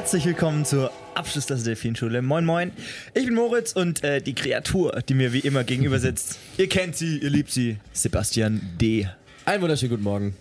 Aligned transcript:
herzlich 0.00 0.24
willkommen 0.24 0.64
zur 0.64 0.90
Abschlussklasse 1.14 1.62
der 1.62 1.74
Delfinschule. 1.74 2.22
Moin, 2.22 2.46
moin. 2.46 2.72
Ich 3.12 3.26
bin 3.26 3.34
Moritz 3.34 3.72
und 3.72 4.02
äh, 4.02 4.22
die 4.22 4.34
Kreatur, 4.34 5.02
die 5.06 5.12
mir 5.12 5.34
wie 5.34 5.40
immer 5.40 5.62
gegenüber 5.62 5.98
sitzt. 6.00 6.38
ihr 6.56 6.70
kennt 6.70 6.96
sie, 6.96 7.18
ihr 7.18 7.28
liebt 7.28 7.50
sie. 7.50 7.76
Sebastian 7.92 8.62
D. 8.80 9.06
Einen 9.44 9.60
wunderschönen 9.60 9.90
guten 9.90 10.02
Morgen. 10.02 10.34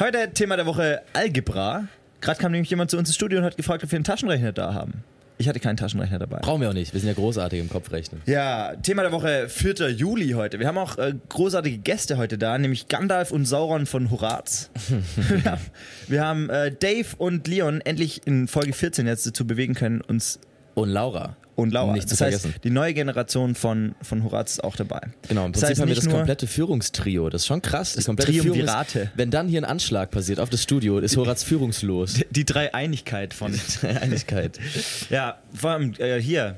Heute 0.00 0.32
Thema 0.34 0.56
der 0.56 0.66
Woche 0.66 1.02
Algebra. 1.12 1.86
Gerade 2.20 2.40
kam 2.40 2.50
nämlich 2.50 2.68
jemand 2.68 2.90
zu 2.90 2.98
uns 2.98 3.08
ins 3.08 3.14
Studio 3.14 3.38
und 3.38 3.44
hat 3.44 3.56
gefragt, 3.56 3.84
ob 3.84 3.92
wir 3.92 3.96
einen 3.96 4.02
Taschenrechner 4.02 4.50
da 4.50 4.74
haben. 4.74 5.04
Ich 5.38 5.48
hatte 5.48 5.60
keinen 5.60 5.76
Taschenrechner 5.76 6.18
dabei. 6.18 6.38
Brauchen 6.38 6.62
wir 6.62 6.70
auch 6.70 6.74
nicht. 6.74 6.94
Wir 6.94 7.00
sind 7.00 7.08
ja 7.08 7.14
großartig 7.14 7.60
im 7.60 7.68
Kopfrechnen. 7.68 8.22
Ja, 8.24 8.74
Thema 8.76 9.02
der 9.02 9.12
Woche 9.12 9.48
4. 9.48 9.90
Juli 9.90 10.30
heute. 10.30 10.58
Wir 10.58 10.66
haben 10.66 10.78
auch 10.78 10.96
äh, 10.96 11.14
großartige 11.28 11.78
Gäste 11.78 12.16
heute 12.16 12.38
da, 12.38 12.56
nämlich 12.56 12.88
Gandalf 12.88 13.32
und 13.32 13.44
Sauron 13.44 13.84
von 13.84 14.10
Horaz. 14.10 14.70
wir 15.28 15.44
haben, 15.44 15.60
wir 16.08 16.24
haben 16.24 16.50
äh, 16.50 16.72
Dave 16.72 17.08
und 17.18 17.46
Leon 17.48 17.82
endlich 17.82 18.26
in 18.26 18.48
Folge 18.48 18.72
14 18.72 19.06
jetzt 19.06 19.26
dazu 19.26 19.46
bewegen 19.46 19.74
können, 19.74 20.00
uns 20.00 20.40
Und 20.74 20.88
Laura. 20.88 21.36
Und 21.56 21.72
Laura. 21.72 21.92
Nicht 21.94 22.08
zu 22.08 22.14
das 22.14 22.20
heißt, 22.20 22.40
vergessen. 22.42 22.60
die 22.62 22.70
neue 22.70 22.94
Generation 22.94 23.54
von, 23.54 23.94
von 24.02 24.22
Horaz 24.22 24.52
ist 24.52 24.64
auch 24.64 24.76
dabei. 24.76 25.00
Genau, 25.28 25.46
im 25.46 25.52
Das 25.52 25.62
Prinzip 25.62 25.70
heißt 25.70 25.80
haben 25.80 25.88
wir 25.88 25.96
das 25.96 26.08
komplette 26.08 26.46
Führungstrio. 26.46 27.28
Das 27.30 27.42
ist 27.42 27.46
schon 27.46 27.62
krass. 27.62 27.88
Das, 27.94 27.96
Das 27.96 28.04
komplette 28.06 28.32
Triumvirate. 28.32 29.04
Führungs- 29.06 29.08
Wenn 29.16 29.30
dann 29.30 29.48
hier 29.48 29.60
ein 29.60 29.64
Anschlag 29.64 30.10
passiert 30.10 30.38
auf 30.38 30.50
das 30.50 30.62
Studio, 30.62 30.98
ist 30.98 31.16
Horaz 31.16 31.42
führungslos. 31.42 32.20
Die 32.30 32.44
Dreieinigkeit 32.44 33.34
von. 33.34 33.52
Einigkeit. 34.00 34.58
ja, 35.10 35.38
vor 35.52 35.70
allem 35.70 35.94
äh, 35.98 36.20
hier. 36.20 36.56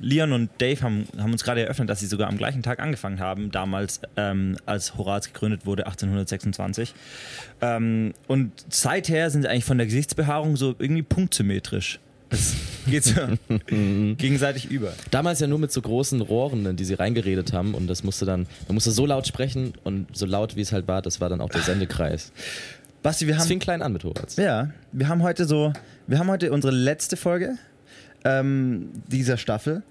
Leon 0.00 0.32
und 0.32 0.50
Dave 0.58 0.82
haben, 0.82 1.06
haben 1.16 1.30
uns 1.32 1.44
gerade 1.44 1.62
eröffnet, 1.62 1.88
dass 1.88 2.00
sie 2.00 2.06
sogar 2.06 2.28
am 2.28 2.36
gleichen 2.36 2.62
Tag 2.64 2.80
angefangen 2.80 3.20
haben, 3.20 3.52
damals, 3.52 4.00
ähm, 4.16 4.56
als 4.66 4.98
Horaz 4.98 5.28
gegründet 5.32 5.66
wurde, 5.66 5.86
1826. 5.86 6.92
Ähm, 7.62 8.12
und 8.26 8.50
seither 8.68 9.30
sind 9.30 9.42
sie 9.42 9.48
eigentlich 9.48 9.64
von 9.64 9.78
der 9.78 9.86
Gesichtsbehaarung 9.86 10.56
so 10.56 10.74
irgendwie 10.78 11.02
punktsymmetrisch. 11.02 12.00
Es 12.34 12.54
geht 12.86 13.04
so 13.04 13.14
gegenseitig 13.68 14.70
über. 14.70 14.92
Damals 15.10 15.40
ja 15.40 15.46
nur 15.46 15.58
mit 15.58 15.72
so 15.72 15.80
großen 15.80 16.20
Rohren, 16.20 16.66
in 16.66 16.76
die 16.76 16.84
sie 16.84 16.94
reingeredet 16.94 17.52
haben. 17.52 17.74
Und 17.74 17.86
das 17.86 18.02
musste 18.02 18.24
dann, 18.24 18.46
man 18.66 18.74
musste 18.74 18.90
so 18.90 19.06
laut 19.06 19.26
sprechen 19.26 19.74
und 19.84 20.16
so 20.16 20.26
laut, 20.26 20.56
wie 20.56 20.60
es 20.60 20.72
halt 20.72 20.88
war, 20.88 21.00
das 21.00 21.20
war 21.20 21.28
dann 21.28 21.40
auch 21.40 21.50
der 21.50 21.62
Sendekreis. 21.62 22.32
Basti, 23.02 23.26
wir 23.26 23.38
haben. 23.38 23.46
fing 23.46 23.58
klein 23.58 23.82
an 23.82 23.92
mit 23.92 24.02
Horaz. 24.02 24.36
Ja, 24.36 24.70
wir 24.92 25.08
haben 25.08 25.22
heute 25.22 25.44
so, 25.44 25.72
wir 26.06 26.18
haben 26.18 26.28
heute 26.28 26.50
unsere 26.52 26.74
letzte 26.74 27.16
Folge 27.16 27.56
ähm, 28.24 28.88
dieser 29.08 29.36
Staffel 29.36 29.82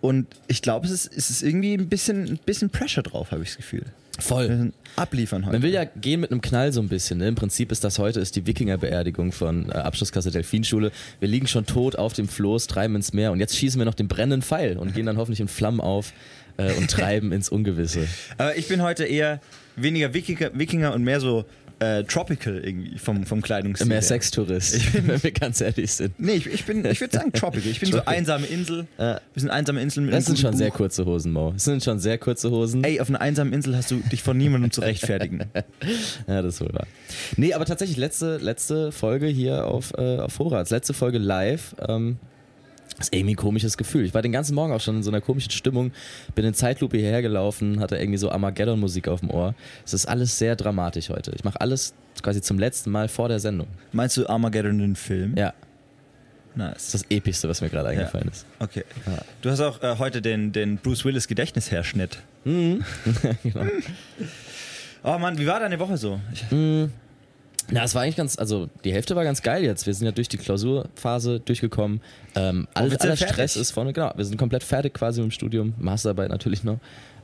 und 0.00 0.26
ich 0.48 0.62
glaube, 0.62 0.86
es 0.86 0.92
ist, 0.92 1.16
es 1.16 1.30
ist 1.30 1.42
irgendwie 1.42 1.74
ein 1.74 1.88
bisschen, 1.88 2.24
ein 2.24 2.40
bisschen 2.44 2.70
Pressure 2.70 3.02
drauf, 3.02 3.30
habe 3.30 3.42
ich 3.42 3.50
das 3.50 3.56
Gefühl. 3.56 3.84
Voll. 4.18 4.72
abliefern 4.96 5.44
heute. 5.44 5.52
Man 5.52 5.62
will 5.62 5.72
ja 5.72 5.84
gehen 5.84 6.20
mit 6.20 6.30
einem 6.30 6.40
Knall 6.40 6.72
so 6.72 6.80
ein 6.80 6.88
bisschen. 6.88 7.18
Ne? 7.18 7.28
Im 7.28 7.34
Prinzip 7.34 7.70
ist 7.72 7.84
das 7.84 7.98
heute 7.98 8.20
ist 8.20 8.36
die 8.36 8.46
Wikingerbeerdigung 8.46 9.32
von 9.32 9.68
äh, 9.68 9.74
Abschlusskasse 9.74 10.30
Delfinschule. 10.30 10.90
Wir 11.20 11.28
liegen 11.28 11.46
schon 11.46 11.66
tot 11.66 11.96
auf 11.96 12.12
dem 12.12 12.28
Floß, 12.28 12.66
treiben 12.66 12.96
ins 12.96 13.12
Meer 13.12 13.32
und 13.32 13.40
jetzt 13.40 13.56
schießen 13.56 13.80
wir 13.80 13.84
noch 13.84 13.94
den 13.94 14.08
brennenden 14.08 14.42
Pfeil 14.42 14.76
und 14.78 14.94
gehen 14.94 15.06
dann 15.06 15.16
hoffentlich 15.16 15.40
in 15.40 15.48
Flammen 15.48 15.80
auf 15.80 16.12
äh, 16.56 16.72
und 16.74 16.90
treiben 16.90 17.32
ins 17.32 17.48
Ungewisse. 17.48 18.06
Aber 18.38 18.56
ich 18.56 18.68
bin 18.68 18.82
heute 18.82 19.04
eher 19.04 19.40
weniger 19.76 20.14
Wikinger, 20.14 20.50
Wikinger 20.54 20.94
und 20.94 21.04
mehr 21.04 21.20
so 21.20 21.44
äh, 21.78 22.04
tropical 22.04 22.58
irgendwie 22.64 22.98
vom, 22.98 23.26
vom 23.26 23.42
Kleidungsstil. 23.42 23.88
Mehr. 23.88 24.00
Sextourist, 24.02 24.94
wenn 25.06 25.22
wir 25.22 25.30
ganz 25.30 25.60
ehrlich 25.60 25.92
sind. 25.92 26.18
Nee, 26.18 26.32
ich, 26.36 26.46
ich 26.46 26.64
bin, 26.64 26.84
ich 26.84 27.00
würde 27.00 27.16
sagen 27.18 27.32
tropical. 27.32 27.70
Ich 27.70 27.80
bin 27.80 27.90
so 27.90 27.98
Tropical. 27.98 28.16
einsame 28.16 28.46
Insel. 28.46 28.86
Ja. 28.98 29.20
Wir 29.34 29.40
sind 29.40 29.50
einsame 29.50 29.82
Inseln 29.82 30.06
mit 30.06 30.14
Das 30.14 30.24
sind 30.24 30.38
schon 30.38 30.50
guten 30.52 30.58
sehr 30.58 30.70
Buch. 30.70 30.76
kurze 30.76 31.04
Hosen, 31.04 31.32
Mo. 31.32 31.50
Das 31.52 31.64
sind 31.64 31.84
schon 31.84 31.98
sehr 31.98 32.16
kurze 32.18 32.50
Hosen. 32.50 32.82
Ey, 32.82 33.00
auf 33.00 33.08
einer 33.10 33.20
einsamen 33.20 33.52
Insel 33.52 33.76
hast 33.76 33.90
du 33.90 33.96
dich 33.96 34.22
von 34.22 34.36
niemandem 34.38 34.70
zu 34.70 34.80
rechtfertigen. 34.80 35.40
Ja, 36.26 36.42
das 36.42 36.54
ist 36.54 36.60
wohl 36.62 36.72
wahr. 36.72 36.86
Nee, 37.36 37.52
aber 37.54 37.64
tatsächlich 37.66 37.96
letzte, 37.98 38.38
letzte 38.38 38.90
Folge 38.92 39.26
hier 39.26 39.66
auf, 39.66 39.92
äh, 39.98 40.18
auf 40.18 40.38
Horaz. 40.38 40.70
Letzte 40.70 40.94
Folge 40.94 41.18
live. 41.18 41.74
Ähm, 41.86 42.16
das 42.96 43.08
ist 43.08 43.14
irgendwie 43.14 43.34
ein 43.34 43.36
komisches 43.36 43.76
Gefühl. 43.76 44.04
Ich 44.04 44.14
war 44.14 44.22
den 44.22 44.32
ganzen 44.32 44.54
Morgen 44.54 44.72
auch 44.72 44.80
schon 44.80 44.96
in 44.96 45.02
so 45.02 45.10
einer 45.10 45.20
komischen 45.20 45.50
Stimmung, 45.52 45.92
bin 46.34 46.44
in 46.44 46.54
Zeitlupe 46.54 46.96
hierher 46.96 47.22
gelaufen, 47.22 47.80
hatte 47.80 47.96
irgendwie 47.96 48.18
so 48.18 48.30
Armageddon-Musik 48.30 49.08
auf 49.08 49.20
dem 49.20 49.30
Ohr. 49.30 49.54
Es 49.84 49.92
ist 49.94 50.06
alles 50.06 50.38
sehr 50.38 50.56
dramatisch 50.56 51.10
heute. 51.10 51.32
Ich 51.34 51.44
mache 51.44 51.60
alles 51.60 51.94
quasi 52.22 52.40
zum 52.40 52.58
letzten 52.58 52.90
Mal 52.90 53.08
vor 53.08 53.28
der 53.28 53.38
Sendung. 53.40 53.68
Meinst 53.92 54.16
du 54.16 54.26
Armageddon 54.26 54.78
den 54.78 54.96
Film? 54.96 55.34
Ja, 55.36 55.52
das 56.56 56.56
Nice. 56.56 56.84
ist 56.84 56.94
das 56.94 57.02
Epischste, 57.10 57.48
was 57.50 57.60
mir 57.60 57.68
gerade 57.68 57.90
eingefallen 57.90 58.28
ist. 58.28 58.46
Okay. 58.58 58.84
Ja. 59.06 59.18
Du 59.42 59.50
hast 59.50 59.60
auch 59.60 59.82
äh, 59.82 59.96
heute 59.98 60.22
den, 60.22 60.52
den 60.52 60.78
Bruce 60.78 61.04
Willis 61.04 61.28
Gedächtnisherschnitt. 61.28 62.18
Mhm. 62.44 62.82
genau. 63.42 63.66
Oh 65.04 65.18
Mann, 65.18 65.38
wie 65.38 65.46
war 65.46 65.60
deine 65.60 65.78
Woche 65.78 65.96
so? 65.98 66.18
Ich, 66.32 66.44
Na, 67.70 67.82
es 67.82 67.94
war 67.94 68.02
eigentlich 68.02 68.16
ganz, 68.16 68.38
also 68.38 68.68
die 68.84 68.92
Hälfte 68.92 69.16
war 69.16 69.24
ganz 69.24 69.42
geil 69.42 69.64
jetzt. 69.64 69.86
Wir 69.86 69.94
sind 69.94 70.06
ja 70.06 70.12
durch 70.12 70.28
die 70.28 70.36
Klausurphase 70.36 71.40
durchgekommen. 71.40 72.00
Ähm, 72.34 72.68
all, 72.74 72.94
aller 72.96 73.16
Stress 73.16 73.56
ist 73.56 73.72
vorne, 73.72 73.92
genau. 73.92 74.12
Wir 74.16 74.24
sind 74.24 74.36
komplett 74.36 74.62
fertig 74.62 74.94
quasi 74.94 75.20
mit 75.20 75.30
dem 75.30 75.32
Studium, 75.32 75.74
Masterarbeit 75.78 76.30
natürlich 76.30 76.62
noch. 76.62 76.78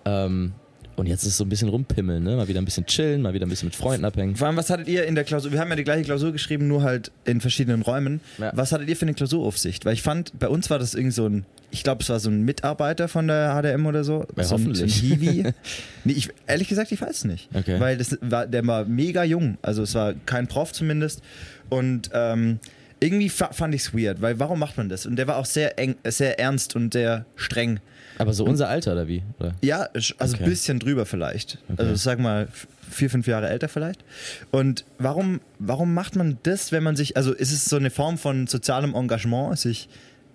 Ähm, 0.04 0.52
und 0.96 1.06
jetzt 1.06 1.22
ist 1.22 1.28
es 1.28 1.36
so 1.36 1.44
ein 1.44 1.48
bisschen 1.48 1.68
rumpimmeln, 1.68 2.22
ne? 2.22 2.36
Mal 2.36 2.48
wieder 2.48 2.60
ein 2.60 2.64
bisschen 2.64 2.86
chillen, 2.86 3.22
mal 3.22 3.32
wieder 3.34 3.46
ein 3.46 3.48
bisschen 3.48 3.68
mit 3.68 3.76
Freunden 3.76 4.04
abhängen. 4.04 4.36
vor 4.36 4.46
allem, 4.46 4.56
was 4.56 4.70
hattet 4.70 4.88
ihr 4.88 5.04
in 5.06 5.14
der 5.14 5.24
Klausur? 5.24 5.52
Wir 5.52 5.60
haben 5.60 5.70
ja 5.70 5.76
die 5.76 5.84
gleiche 5.84 6.04
Klausur 6.04 6.32
geschrieben, 6.32 6.68
nur 6.68 6.82
halt 6.82 7.10
in 7.24 7.40
verschiedenen 7.40 7.82
Räumen. 7.82 8.20
Ja. 8.38 8.52
Was 8.54 8.72
hattet 8.72 8.88
ihr 8.88 8.96
für 8.96 9.06
eine 9.06 9.14
Klausuraufsicht? 9.14 9.84
Weil 9.84 9.94
ich 9.94 10.02
fand, 10.02 10.38
bei 10.38 10.48
uns 10.48 10.70
war 10.70 10.78
das 10.78 10.94
irgendwie 10.94 11.14
so 11.14 11.26
ein, 11.26 11.46
ich 11.70 11.82
glaube, 11.82 12.02
es 12.02 12.08
war 12.08 12.20
so 12.20 12.30
ein 12.30 12.42
Mitarbeiter 12.42 13.08
von 13.08 13.26
der 13.26 13.54
HDM 13.54 13.86
oder 13.86 14.04
so. 14.04 14.26
Ja, 14.36 14.44
so 14.44 14.56
ein, 14.56 14.74
so 14.74 14.84
ein 14.84 14.88
hoffentlich. 14.88 14.94
Hiwi. 14.96 15.44
nee, 16.04 16.12
ich, 16.12 16.28
ehrlich 16.46 16.68
gesagt, 16.68 16.92
ich 16.92 17.00
weiß 17.00 17.16
es 17.16 17.24
nicht. 17.24 17.48
Okay. 17.54 17.80
Weil 17.80 17.96
das 17.96 18.18
war, 18.20 18.46
der 18.46 18.66
war 18.66 18.84
mega 18.84 19.24
jung. 19.24 19.58
Also 19.62 19.82
es 19.82 19.94
war 19.94 20.14
kein 20.26 20.46
Prof 20.46 20.72
zumindest. 20.72 21.22
Und 21.70 22.10
ähm, 22.12 22.58
irgendwie 23.02 23.28
fa 23.28 23.52
fand 23.52 23.74
ich 23.74 23.82
es 23.82 23.94
weird, 23.94 24.22
weil 24.22 24.38
warum 24.38 24.58
macht 24.58 24.76
man 24.76 24.88
das? 24.88 25.06
Und 25.06 25.16
der 25.16 25.26
war 25.26 25.36
auch 25.36 25.46
sehr 25.46 25.78
eng, 25.78 25.96
sehr 26.04 26.38
ernst 26.38 26.76
und 26.76 26.92
sehr 26.92 27.26
streng. 27.36 27.80
Aber 28.18 28.32
so 28.34 28.44
unser 28.44 28.68
Alter 28.68 28.92
oder 28.92 29.08
wie? 29.08 29.22
Oder? 29.40 29.54
Ja, 29.62 29.88
also 29.92 30.14
Okay. 30.20 30.44
ein 30.44 30.50
bisschen 30.50 30.78
drüber 30.78 31.06
vielleicht. 31.06 31.58
Okay. 31.70 31.82
Also 31.82 31.94
sag 31.96 32.18
mal 32.18 32.48
vier, 32.90 33.08
fünf 33.10 33.26
Jahre 33.26 33.48
älter 33.48 33.68
vielleicht. 33.68 34.04
Und 34.50 34.84
warum, 34.98 35.40
warum 35.58 35.94
macht 35.94 36.14
man 36.16 36.38
das, 36.42 36.72
wenn 36.72 36.82
man 36.82 36.94
sich, 36.94 37.16
also 37.16 37.32
ist 37.32 37.52
es 37.52 37.64
so 37.64 37.76
eine 37.76 37.90
Form 37.90 38.18
von 38.18 38.46
sozialem 38.46 38.94
Engagement, 38.94 39.58
sich 39.58 39.88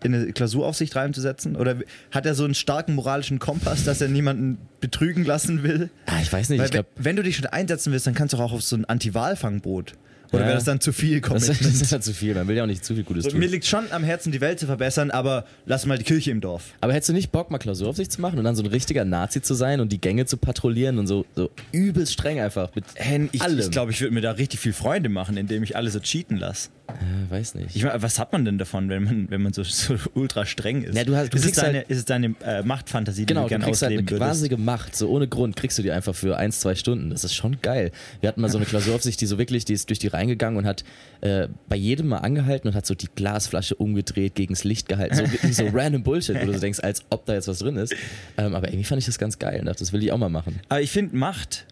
in 0.04 0.14
eine 0.16 0.32
Klausuraufsicht 0.34 0.96
reinzusetzen? 0.96 1.56
Oder 1.56 1.78
hat 2.12 2.26
er 2.26 2.34
so 2.34 2.46
einen 2.46 2.56
starken 2.56 2.96
moralischen 2.96 3.38
Kompass, 3.40 3.84
dass 3.84 4.02
er 4.02 4.08
niemanden 4.08 4.58
betrügen 4.82 5.24
lassen 5.24 5.62
will? 5.64 5.90
Ah, 6.08 6.20
ich 6.22 6.34
weiß 6.34 6.50
nicht, 6.50 6.58
Weil 6.60 6.66
ich 6.66 6.72
glaube, 6.72 6.90
wenn, 6.96 7.06
wenn 7.06 7.16
du 7.18 7.24
dich 7.24 7.38
schon 7.38 7.46
einsetzen 7.46 7.92
willst, 7.94 8.08
dann 8.08 8.16
kannst 8.16 8.34
du 8.34 8.38
auch 8.40 8.52
auf 8.54 8.64
so 8.64 8.76
ein 8.76 8.86
Anti-Wahlfangboot. 8.86 9.94
Oder 10.32 10.42
Ja. 10.42 10.46
wäre 10.48 10.56
das 10.56 10.64
dann 10.66 10.80
zu 10.82 10.92
viel 10.94 11.22
das, 11.22 11.30
das 11.32 11.48
Commitment? 11.48 11.82
ist 11.82 11.92
ja 11.92 12.02
zu 12.02 12.14
viel. 12.14 12.34
Man 12.36 12.48
will 12.48 12.56
ja 12.58 12.64
auch 12.64 12.68
nicht 12.68 12.84
zu 12.84 12.94
viel 12.96 13.04
Gutes 13.04 13.24
So, 13.26 13.30
tun. 13.32 13.40
mir 13.40 13.48
liegt 13.48 13.66
schon 13.66 13.92
am 13.92 14.04
Herzen, 14.04 14.32
die 14.32 14.42
Welt 14.42 14.60
zu 14.60 14.66
verbessern, 14.66 15.12
aber 15.12 15.46
lass 15.66 15.86
mal 15.86 15.98
die 15.98 16.04
Kirche 16.04 16.32
im 16.32 16.42
Dorf. 16.42 16.64
Aber 16.82 16.94
hättest 16.94 17.10
du 17.10 17.14
nicht 17.14 17.32
Bock, 17.32 17.50
mal 17.52 17.58
Klausuraufsicht 17.60 18.12
zu 18.12 18.22
machen 18.22 18.38
und 18.38 18.44
dann 18.46 18.56
so 18.56 18.64
ein 18.64 18.68
richtiger 18.70 19.06
Nazi 19.06 19.42
zu 19.42 19.54
sein 19.54 19.80
und 19.80 19.92
die 19.92 20.02
Gänge 20.02 20.26
zu 20.26 20.38
patrouillieren 20.38 20.98
und 21.00 21.08
so, 21.08 21.26
so 21.36 21.50
übelst 21.72 22.14
streng 22.14 22.40
einfach 22.40 22.74
mit 22.76 22.86
Hen, 22.96 23.30
ich 23.32 23.42
allem? 23.42 23.60
ich 23.60 23.72
glaube, 23.72 23.92
ich 23.92 24.02
würde 24.02 24.14
mir 24.14 24.22
da 24.22 24.32
richtig 24.32 24.60
viel 24.60 24.74
Freunde 24.74 25.10
machen, 25.10 25.38
indem 25.38 25.64
ich 25.64 25.76
alle 25.76 25.90
so 25.90 26.00
cheaten 26.00 26.38
lasse. 26.38 26.70
äh, 26.90 27.32
weiß 27.32 27.56
nicht. 27.56 27.76
Ich 27.76 27.84
meine, 27.84 28.02
was 28.02 28.18
hat 28.20 28.32
man 28.32 28.46
denn 28.46 28.58
davon, 28.58 28.90
wenn 28.90 29.04
man, 29.04 29.30
wenn 29.30 29.42
man 29.42 29.52
so, 29.54 29.64
so 29.64 29.96
ultra 30.14 30.46
streng 30.46 30.84
ist? 30.84 30.96
Ja, 30.96 31.04
du 31.04 31.16
hast- 31.16 31.34
du 31.34 31.38
ist, 31.38 31.46
es 31.46 31.52
deine, 31.54 31.80
halt- 31.80 31.90
ist 31.90 31.98
es 31.98 32.06
deine 32.06 32.34
äh, 32.46 32.64
Machtfantasie, 32.64 33.22
die 33.22 33.26
Genau, 33.26 33.44
du 33.44 33.50
gerne 33.50 33.66
kriegst 33.66 33.82
halt 33.82 33.92
eine 33.92 34.00
ausleben 34.02 34.20
würdest? 34.22 34.30
quasige 34.40 34.58
Macht, 34.58 34.96
so 34.96 35.10
ohne 35.10 35.28
Grund 35.28 35.56
kriegst 35.58 35.78
du 35.78 35.82
die 35.82 35.92
einfach 35.92 36.16
für 36.16 36.38
ein, 36.38 36.52
zwei 36.52 36.76
Stunden. 36.76 37.10
Das 37.10 37.24
ist 37.26 37.34
schon 37.36 37.58
geil. 37.62 37.92
Wir 38.22 38.30
hatten 38.30 38.40
mal 38.42 38.50
so 38.50 38.58
eine 38.58 38.66
Klausuraufsicht, 38.66 39.20
die 39.20 39.26
so 39.26 39.38
wirklich, 39.38 39.66
die 39.66 39.74
ist 39.74 39.90
durch 39.90 40.00
die 40.00 40.08
reingegangen 40.18 40.58
und 40.58 40.66
hat 40.66 40.84
äh, 41.22 41.48
bei 41.70 41.76
jedem 41.76 42.08
mal 42.08 42.18
angehalten 42.18 42.68
und 42.68 42.76
hat 42.76 42.86
so 42.86 42.94
die 42.96 43.08
Glasflasche 43.16 43.76
umgedreht, 43.76 44.36
gegens 44.36 44.64
Licht 44.64 44.88
gehalten. 44.88 45.16
So 45.16 45.64
so 45.66 45.70
random 45.74 46.04
Bullshit, 46.04 46.36
wo 46.42 46.46
du 46.46 46.54
so 46.54 46.60
denkst, 46.60 46.80
als 46.82 47.04
ob 47.10 47.26
da 47.26 47.34
jetzt 47.34 47.48
was 47.48 47.60
drin 47.60 47.78
ist. 47.78 47.96
Ähm, 48.38 48.54
aber 48.54 48.68
irgendwie 48.68 48.84
fand 48.84 49.00
ich 49.00 49.06
das 49.06 49.18
ganz 49.18 49.40
geil 49.40 49.60
und 49.60 49.66
dachte, 49.66 49.80
das 49.80 49.94
will 49.94 50.04
ich 50.04 50.12
auch 50.12 50.18
mal 50.18 50.30
machen. 50.30 50.60
Aber 50.70 50.82
ich 50.82 50.92
finde, 50.92 51.16
Macht, 51.16 51.66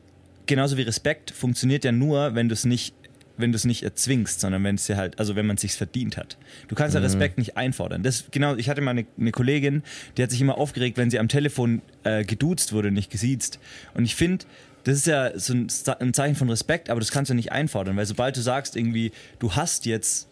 genauso 0.45 0.78
wie 0.78 0.83
Respekt, 0.83 1.31
funktioniert 1.31 1.83
ja 1.83 1.91
nur, 1.91 2.35
wenn 2.35 2.50
du 2.50 2.53
es 2.53 2.66
nicht 2.66 2.95
wenn 3.38 3.51
du 3.51 3.56
es 3.56 3.66
nicht 3.66 3.84
erzwingst, 3.84 4.40
sondern 4.40 4.63
wenn 4.63 4.75
es 4.75 4.85
dir 4.85 4.97
halt, 4.97 5.19
also 5.19 5.35
wenn 5.35 5.46
man 5.46 5.56
es 5.56 5.62
sich 5.62 5.73
verdient 5.73 6.18
hat. 6.18 6.38
Du 6.68 6.75
kannst 6.75 6.94
ja 6.95 7.00
Mhm. 7.00 7.06
Respekt 7.06 7.38
nicht 7.38 7.57
einfordern. 7.57 8.04
Das 8.04 8.25
genau, 8.31 8.56
ich 8.56 8.69
hatte 8.69 8.81
mal 8.81 8.92
eine, 8.92 9.06
eine 9.19 9.31
Kollegin, 9.31 9.83
die 10.18 10.24
hat 10.24 10.31
sich 10.31 10.42
immer 10.42 10.57
aufgeregt, 10.57 10.98
wenn 10.98 11.09
sie 11.09 11.19
am 11.19 11.27
Telefon 11.27 11.81
äh, 12.04 12.24
geduzt 12.24 12.74
wurde, 12.74 12.92
nicht 12.92 13.12
gesiezt. 13.12 13.59
Und 13.94 14.06
ich 14.06 14.15
finde, 14.15 14.45
das 14.86 14.98
ist 14.98 15.07
ja 15.07 15.38
so 15.38 15.54
ein, 15.54 15.68
ein 16.00 16.13
Zeichen 16.13 16.36
von 16.36 16.50
Respekt, 16.50 16.89
aber 16.89 17.00
das 17.00 17.12
kannst 17.12 17.31
du 17.31 17.36
nicht 17.36 17.51
einfordern, 17.51 17.98
weil 17.98 18.06
sobald 18.06 18.38
du 18.38 18.42
sagst 18.42 18.75
irgendwie, 18.75 19.12
du 19.39 19.54
hast 19.54 19.86
jetzt 19.86 20.27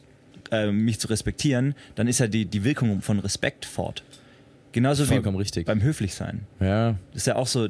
äh, 0.51 0.71
mich 0.71 0.99
zu 0.99 1.07
respektieren, 1.07 1.73
dann 1.95 2.07
ist 2.07 2.19
ja 2.19 2.27
die, 2.27 2.45
die 2.45 2.63
Wirkung 2.63 3.01
von 3.01 3.19
Respekt 3.19 3.65
fort. 3.65 4.03
Genauso 4.71 5.05
Vollkommen 5.05 5.37
wie 5.37 5.41
richtig. 5.41 5.65
beim 5.65 5.81
Höflichsein. 5.81 6.41
Ja. 6.59 6.91
Das 7.11 7.23
ist 7.23 7.27
ja 7.27 7.35
auch 7.35 7.47
so, 7.47 7.67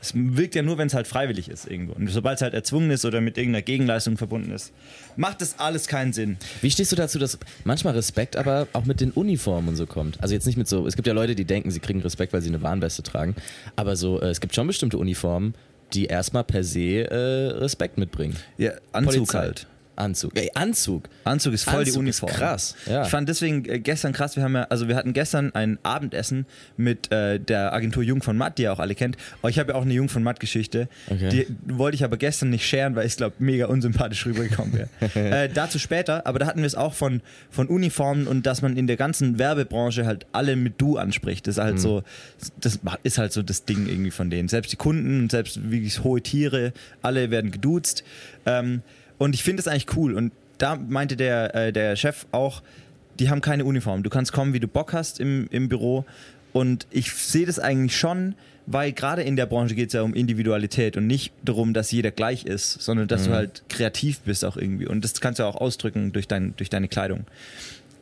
es 0.00 0.12
wirkt 0.14 0.54
ja 0.54 0.62
nur, 0.62 0.78
wenn 0.78 0.86
es 0.86 0.94
halt 0.94 1.06
freiwillig 1.06 1.48
ist 1.48 1.66
irgendwo. 1.66 1.92
Und 1.92 2.08
sobald 2.08 2.36
es 2.36 2.42
halt 2.42 2.54
erzwungen 2.54 2.90
ist 2.90 3.04
oder 3.04 3.20
mit 3.20 3.36
irgendeiner 3.36 3.62
Gegenleistung 3.62 4.16
verbunden 4.16 4.50
ist, 4.52 4.72
macht 5.16 5.40
das 5.40 5.58
alles 5.58 5.86
keinen 5.86 6.12
Sinn. 6.12 6.36
Wie 6.62 6.70
stehst 6.70 6.92
du 6.92 6.96
dazu, 6.96 7.18
dass 7.18 7.38
manchmal 7.64 7.94
Respekt 7.94 8.36
aber 8.36 8.66
auch 8.72 8.84
mit 8.84 9.00
den 9.00 9.10
Uniformen 9.10 9.68
und 9.68 9.76
so 9.76 9.86
kommt? 9.86 10.20
Also 10.22 10.34
jetzt 10.34 10.46
nicht 10.46 10.56
mit 10.56 10.68
so, 10.68 10.86
es 10.86 10.96
gibt 10.96 11.06
ja 11.06 11.12
Leute, 11.12 11.34
die 11.34 11.44
denken, 11.44 11.70
sie 11.70 11.80
kriegen 11.80 12.00
Respekt, 12.00 12.32
weil 12.32 12.40
sie 12.42 12.48
eine 12.48 12.62
Warnweste 12.62 13.02
tragen, 13.02 13.36
aber 13.76 13.96
so, 13.96 14.20
äh, 14.20 14.28
es 14.28 14.40
gibt 14.40 14.54
schon 14.54 14.66
bestimmte 14.66 14.98
Uniformen, 14.98 15.54
die 15.92 16.06
erstmal 16.06 16.44
per 16.44 16.64
se 16.64 17.10
äh, 17.10 17.48
Respekt 17.58 17.98
mitbringen. 17.98 18.36
Ja, 18.58 18.72
Anzug 18.92 19.14
Polizei. 19.14 19.38
halt. 19.38 19.66
Anzug. 20.00 20.32
Ey, 20.36 20.50
Anzug. 20.54 21.08
Anzug 21.24 21.52
ist 21.54 21.64
voll 21.64 21.84
die 21.84 21.90
Anzug 21.90 22.06
ist 22.06 22.22
Uniform. 22.22 22.32
krass, 22.32 22.74
ja. 22.86 23.02
Ich 23.04 23.08
fand 23.08 23.28
deswegen 23.28 23.64
äh, 23.66 23.78
gestern 23.78 24.12
krass, 24.12 24.34
wir 24.36 24.42
haben 24.42 24.54
ja, 24.54 24.62
also 24.64 24.88
wir 24.88 24.96
hatten 24.96 25.12
gestern 25.12 25.54
ein 25.54 25.78
Abendessen 25.82 26.46
mit 26.76 27.12
äh, 27.12 27.38
der 27.38 27.72
Agentur 27.72 28.02
Jung 28.02 28.22
von 28.22 28.36
Matt, 28.36 28.58
die 28.58 28.62
ihr 28.62 28.72
auch 28.72 28.78
alle 28.80 28.94
kennt. 28.94 29.16
Aber 29.40 29.50
ich 29.50 29.58
habe 29.58 29.72
ja 29.72 29.78
auch 29.78 29.82
eine 29.82 29.94
Jung 29.94 30.08
von 30.08 30.22
Matt 30.22 30.40
Geschichte. 30.40 30.88
Okay. 31.08 31.28
Die 31.28 31.78
wollte 31.78 31.94
ich 31.94 32.04
aber 32.04 32.16
gestern 32.16 32.50
nicht 32.50 32.66
scheren, 32.66 32.96
weil 32.96 33.06
ich 33.06 33.16
glaube 33.16 33.36
mega 33.38 33.66
unsympathisch 33.66 34.24
rübergekommen 34.26 34.72
wäre. 34.72 34.88
äh, 35.44 35.48
dazu 35.48 35.78
später, 35.78 36.26
aber 36.26 36.38
da 36.38 36.46
hatten 36.46 36.60
wir 36.60 36.66
es 36.66 36.74
auch 36.74 36.94
von, 36.94 37.20
von 37.50 37.68
Uniformen 37.68 38.26
und 38.26 38.46
dass 38.46 38.62
man 38.62 38.76
in 38.76 38.86
der 38.86 38.96
ganzen 38.96 39.38
Werbebranche 39.38 40.06
halt 40.06 40.26
alle 40.32 40.56
mit 40.56 40.74
Du 40.80 40.96
anspricht. 40.96 41.46
Das 41.46 41.56
ist 41.56 41.58
Mhm. 41.60 41.64
halt 41.66 41.80
so, 41.80 42.02
das 42.60 42.78
ist 43.02 43.18
halt 43.18 43.32
so 43.32 43.42
das 43.42 43.64
Ding 43.66 43.86
irgendwie 43.86 44.10
von 44.10 44.30
denen. 44.30 44.48
Selbst 44.48 44.72
die 44.72 44.76
Kunden, 44.76 45.28
selbst 45.28 45.70
wirklich 45.70 46.02
hohe 46.02 46.22
Tiere, 46.22 46.72
alle 47.02 47.30
werden 47.30 47.50
geduzt. 47.50 48.02
Ähm, 48.46 48.82
und 49.20 49.34
ich 49.34 49.42
finde 49.42 49.62
das 49.62 49.68
eigentlich 49.68 49.94
cool. 49.98 50.14
Und 50.14 50.32
da 50.56 50.76
meinte 50.76 51.14
der, 51.14 51.54
äh, 51.54 51.72
der 51.74 51.94
Chef 51.94 52.24
auch, 52.32 52.62
die 53.18 53.28
haben 53.28 53.42
keine 53.42 53.66
Uniform. 53.66 54.02
Du 54.02 54.08
kannst 54.08 54.32
kommen, 54.32 54.54
wie 54.54 54.60
du 54.60 54.66
Bock 54.66 54.94
hast 54.94 55.20
im, 55.20 55.46
im 55.50 55.68
Büro. 55.68 56.06
Und 56.54 56.86
ich 56.90 57.12
sehe 57.12 57.44
das 57.44 57.58
eigentlich 57.58 57.98
schon, 57.98 58.34
weil 58.64 58.92
gerade 58.92 59.20
in 59.22 59.36
der 59.36 59.44
Branche 59.44 59.74
geht 59.74 59.88
es 59.88 59.92
ja 59.92 60.00
um 60.00 60.14
Individualität 60.14 60.96
und 60.96 61.06
nicht 61.06 61.34
darum, 61.44 61.74
dass 61.74 61.92
jeder 61.92 62.12
gleich 62.12 62.46
ist, 62.46 62.80
sondern 62.80 63.08
dass 63.08 63.24
du 63.24 63.32
halt 63.32 63.62
kreativ 63.68 64.20
bist 64.20 64.42
auch 64.42 64.56
irgendwie. 64.56 64.86
Und 64.86 65.04
das 65.04 65.20
kannst 65.20 65.38
du 65.38 65.44
auch 65.44 65.56
ausdrücken 65.56 66.12
durch, 66.12 66.26
dein, 66.26 66.54
durch 66.56 66.70
deine 66.70 66.88
Kleidung. 66.88 67.26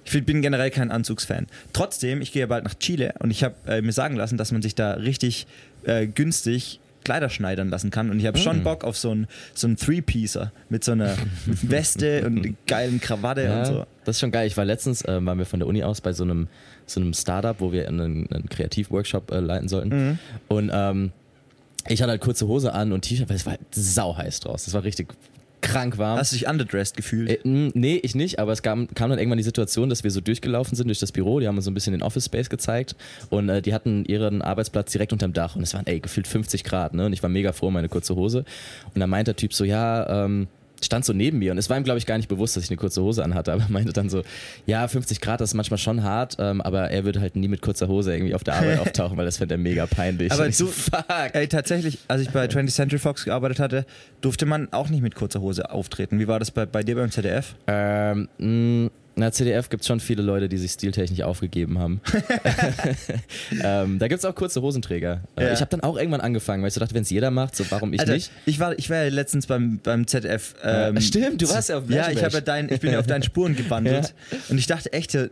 Ich 0.04 0.24
bin 0.24 0.40
generell 0.40 0.70
kein 0.70 0.92
Anzugsfan. 0.92 1.48
Trotzdem, 1.72 2.22
ich 2.22 2.30
gehe 2.30 2.40
ja 2.40 2.46
bald 2.46 2.62
nach 2.62 2.74
Chile 2.74 3.12
und 3.18 3.32
ich 3.32 3.42
habe 3.42 3.56
äh, 3.66 3.82
mir 3.82 3.92
sagen 3.92 4.14
lassen, 4.14 4.38
dass 4.38 4.52
man 4.52 4.62
sich 4.62 4.76
da 4.76 4.92
richtig 4.92 5.48
äh, 5.82 6.06
günstig 6.06 6.78
Kleider 7.08 7.30
schneidern 7.30 7.70
lassen 7.70 7.90
kann. 7.90 8.10
Und 8.10 8.20
ich 8.20 8.26
habe 8.26 8.36
schon 8.36 8.62
Bock 8.62 8.84
auf 8.84 8.98
so 8.98 9.10
einen 9.10 9.28
so 9.54 9.66
Three-Piecer 9.66 10.52
mit 10.68 10.84
so 10.84 10.92
einer 10.92 11.16
Weste 11.46 12.26
und 12.26 12.54
geilen 12.66 13.00
Krawatte 13.00 13.50
und 13.50 13.64
so. 13.64 13.86
Das 14.04 14.16
ist 14.16 14.20
schon 14.20 14.30
geil. 14.30 14.46
Ich 14.46 14.58
war 14.58 14.66
letztens, 14.66 15.00
äh, 15.06 15.24
waren 15.24 15.38
wir 15.38 15.46
von 15.46 15.58
der 15.58 15.66
Uni 15.66 15.82
aus 15.82 16.02
bei 16.02 16.12
so 16.12 16.24
einem, 16.24 16.48
so 16.84 17.00
einem 17.00 17.14
Startup, 17.14 17.58
wo 17.60 17.72
wir 17.72 17.88
einen, 17.88 18.30
einen 18.30 18.46
Kreativworkshop 18.50 19.30
äh, 19.30 19.40
leiten 19.40 19.68
sollten. 19.68 19.88
Mhm. 19.88 20.18
Und 20.48 20.70
ähm, 20.70 21.12
ich 21.86 22.02
hatte 22.02 22.10
halt 22.10 22.20
kurze 22.20 22.46
Hose 22.46 22.74
an 22.74 22.92
und 22.92 23.00
T-Shirt, 23.00 23.30
weil 23.30 23.36
es 23.36 23.46
war 23.46 23.52
halt 23.52 23.62
sau 23.70 24.14
heiß 24.14 24.40
draus. 24.40 24.66
Das 24.66 24.74
war 24.74 24.84
richtig 24.84 25.14
krank 25.68 25.98
warm. 25.98 26.18
Hast 26.18 26.32
du 26.32 26.36
dich 26.36 26.48
underdressed 26.48 26.96
gefühlt? 26.96 27.30
Äh, 27.30 27.38
mh, 27.42 27.72
nee, 27.74 27.96
ich 28.02 28.14
nicht, 28.14 28.38
aber 28.38 28.52
es 28.52 28.62
kam, 28.62 28.88
kam 28.94 29.10
dann 29.10 29.18
irgendwann 29.18 29.38
die 29.38 29.44
Situation, 29.44 29.88
dass 29.88 30.04
wir 30.04 30.10
so 30.10 30.20
durchgelaufen 30.20 30.76
sind 30.76 30.88
durch 30.88 30.98
das 30.98 31.12
Büro, 31.12 31.40
die 31.40 31.48
haben 31.48 31.56
uns 31.56 31.64
so 31.64 31.70
ein 31.70 31.74
bisschen 31.74 31.92
den 31.92 32.02
Office 32.02 32.26
Space 32.26 32.48
gezeigt 32.48 32.96
und 33.30 33.48
äh, 33.48 33.62
die 33.62 33.74
hatten 33.74 34.04
ihren 34.04 34.42
Arbeitsplatz 34.42 34.92
direkt 34.92 35.12
unterm 35.12 35.32
Dach 35.32 35.56
und 35.56 35.62
es 35.62 35.74
waren 35.74 35.86
ey, 35.86 36.00
gefühlt 36.00 36.26
50 36.26 36.64
Grad, 36.64 36.94
ne? 36.94 37.06
Und 37.06 37.12
ich 37.12 37.22
war 37.22 37.30
mega 37.30 37.52
froh, 37.52 37.68
um 37.68 37.74
meine 37.74 37.88
kurze 37.88 38.16
Hose. 38.16 38.44
Und 38.94 39.00
dann 39.00 39.10
meint 39.10 39.28
der 39.28 39.36
Typ 39.36 39.54
so, 39.54 39.64
ja, 39.64 40.24
ähm, 40.24 40.48
stand 40.84 41.04
so 41.04 41.12
neben 41.12 41.38
mir 41.38 41.52
und 41.52 41.58
es 41.58 41.68
war 41.70 41.76
ihm, 41.76 41.84
glaube 41.84 41.98
ich, 41.98 42.06
gar 42.06 42.16
nicht 42.16 42.28
bewusst, 42.28 42.56
dass 42.56 42.64
ich 42.64 42.70
eine 42.70 42.76
kurze 42.76 43.02
Hose 43.02 43.24
anhatte, 43.24 43.52
aber 43.52 43.62
er 43.62 43.70
meinte 43.70 43.92
dann 43.92 44.08
so, 44.08 44.22
ja, 44.66 44.86
50 44.86 45.20
Grad, 45.20 45.40
das 45.40 45.50
ist 45.50 45.54
manchmal 45.54 45.78
schon 45.78 46.02
hart, 46.02 46.36
ähm, 46.38 46.60
aber 46.60 46.90
er 46.90 47.04
würde 47.04 47.20
halt 47.20 47.36
nie 47.36 47.48
mit 47.48 47.62
kurzer 47.62 47.88
Hose 47.88 48.14
irgendwie 48.14 48.34
auf 48.34 48.44
der 48.44 48.54
Arbeit 48.54 48.78
auftauchen, 48.80 49.16
weil 49.16 49.24
das 49.24 49.38
fände 49.38 49.54
er 49.54 49.58
mega 49.58 49.86
peinlich. 49.86 50.32
Aber 50.32 50.46
du, 50.46 50.52
so, 50.52 50.66
fuck. 50.66 51.04
ey, 51.32 51.48
tatsächlich, 51.48 51.98
als 52.08 52.22
ich 52.22 52.30
bei 52.30 52.44
20th 52.46 52.74
Century 52.74 52.98
Fox 52.98 53.24
gearbeitet 53.24 53.60
hatte, 53.60 53.86
durfte 54.20 54.46
man 54.46 54.72
auch 54.72 54.88
nicht 54.88 55.02
mit 55.02 55.14
kurzer 55.14 55.40
Hose 55.40 55.70
auftreten. 55.70 56.18
Wie 56.18 56.28
war 56.28 56.38
das 56.38 56.50
bei, 56.50 56.66
bei 56.66 56.82
dir 56.82 56.96
beim 56.96 57.10
ZDF? 57.10 57.54
Ähm, 57.66 58.28
mh, 58.38 58.90
na, 59.18 59.32
CDF 59.32 59.68
gibt 59.68 59.82
es 59.82 59.86
schon 59.88 60.00
viele 60.00 60.22
Leute, 60.22 60.48
die 60.48 60.56
sich 60.58 60.70
stiltechnisch 60.72 61.22
aufgegeben 61.22 61.78
haben. 61.78 62.00
ähm, 63.62 63.98
da 63.98 64.08
gibt 64.08 64.18
es 64.20 64.24
auch 64.24 64.34
kurze 64.34 64.62
Hosenträger. 64.62 65.22
Äh, 65.36 65.46
Ja. 65.46 65.52
Ich 65.52 65.60
habe 65.60 65.70
dann 65.70 65.80
auch 65.80 65.96
irgendwann 65.96 66.20
angefangen, 66.20 66.62
weil 66.62 66.68
ich 66.68 66.74
so 66.74 66.80
dachte, 66.80 66.94
wenn 66.94 67.02
es 67.02 67.10
jeder 67.10 67.30
macht, 67.30 67.56
so 67.56 67.64
warum 67.70 67.92
ich 67.92 68.00
Alter, 68.00 68.12
nicht? 68.12 68.30
Ich 68.46 68.60
war, 68.60 68.78
ich 68.78 68.90
war 68.90 68.98
ja 69.04 69.08
letztens 69.10 69.46
beim, 69.46 69.78
beim 69.82 70.06
ZDF. 70.06 70.54
Ähm, 70.62 71.00
Stimmt, 71.00 71.42
du 71.42 71.48
warst 71.48 71.68
ja 71.68 71.78
auf 71.78 71.84
Ja, 71.88 72.02
Leisure 72.06 72.12
ich, 72.18 72.24
hab 72.24 72.32
ja 72.32 72.40
dein, 72.40 72.70
ich 72.72 72.80
bin 72.80 72.92
ja 72.92 72.98
auf 73.00 73.06
deinen 73.06 73.22
Spuren 73.22 73.56
gewandelt. 73.56 74.14
Und 74.48 74.58
ich 74.58 74.66
dachte 74.66 74.92
echt, 74.92 75.14
ja, 75.14 75.26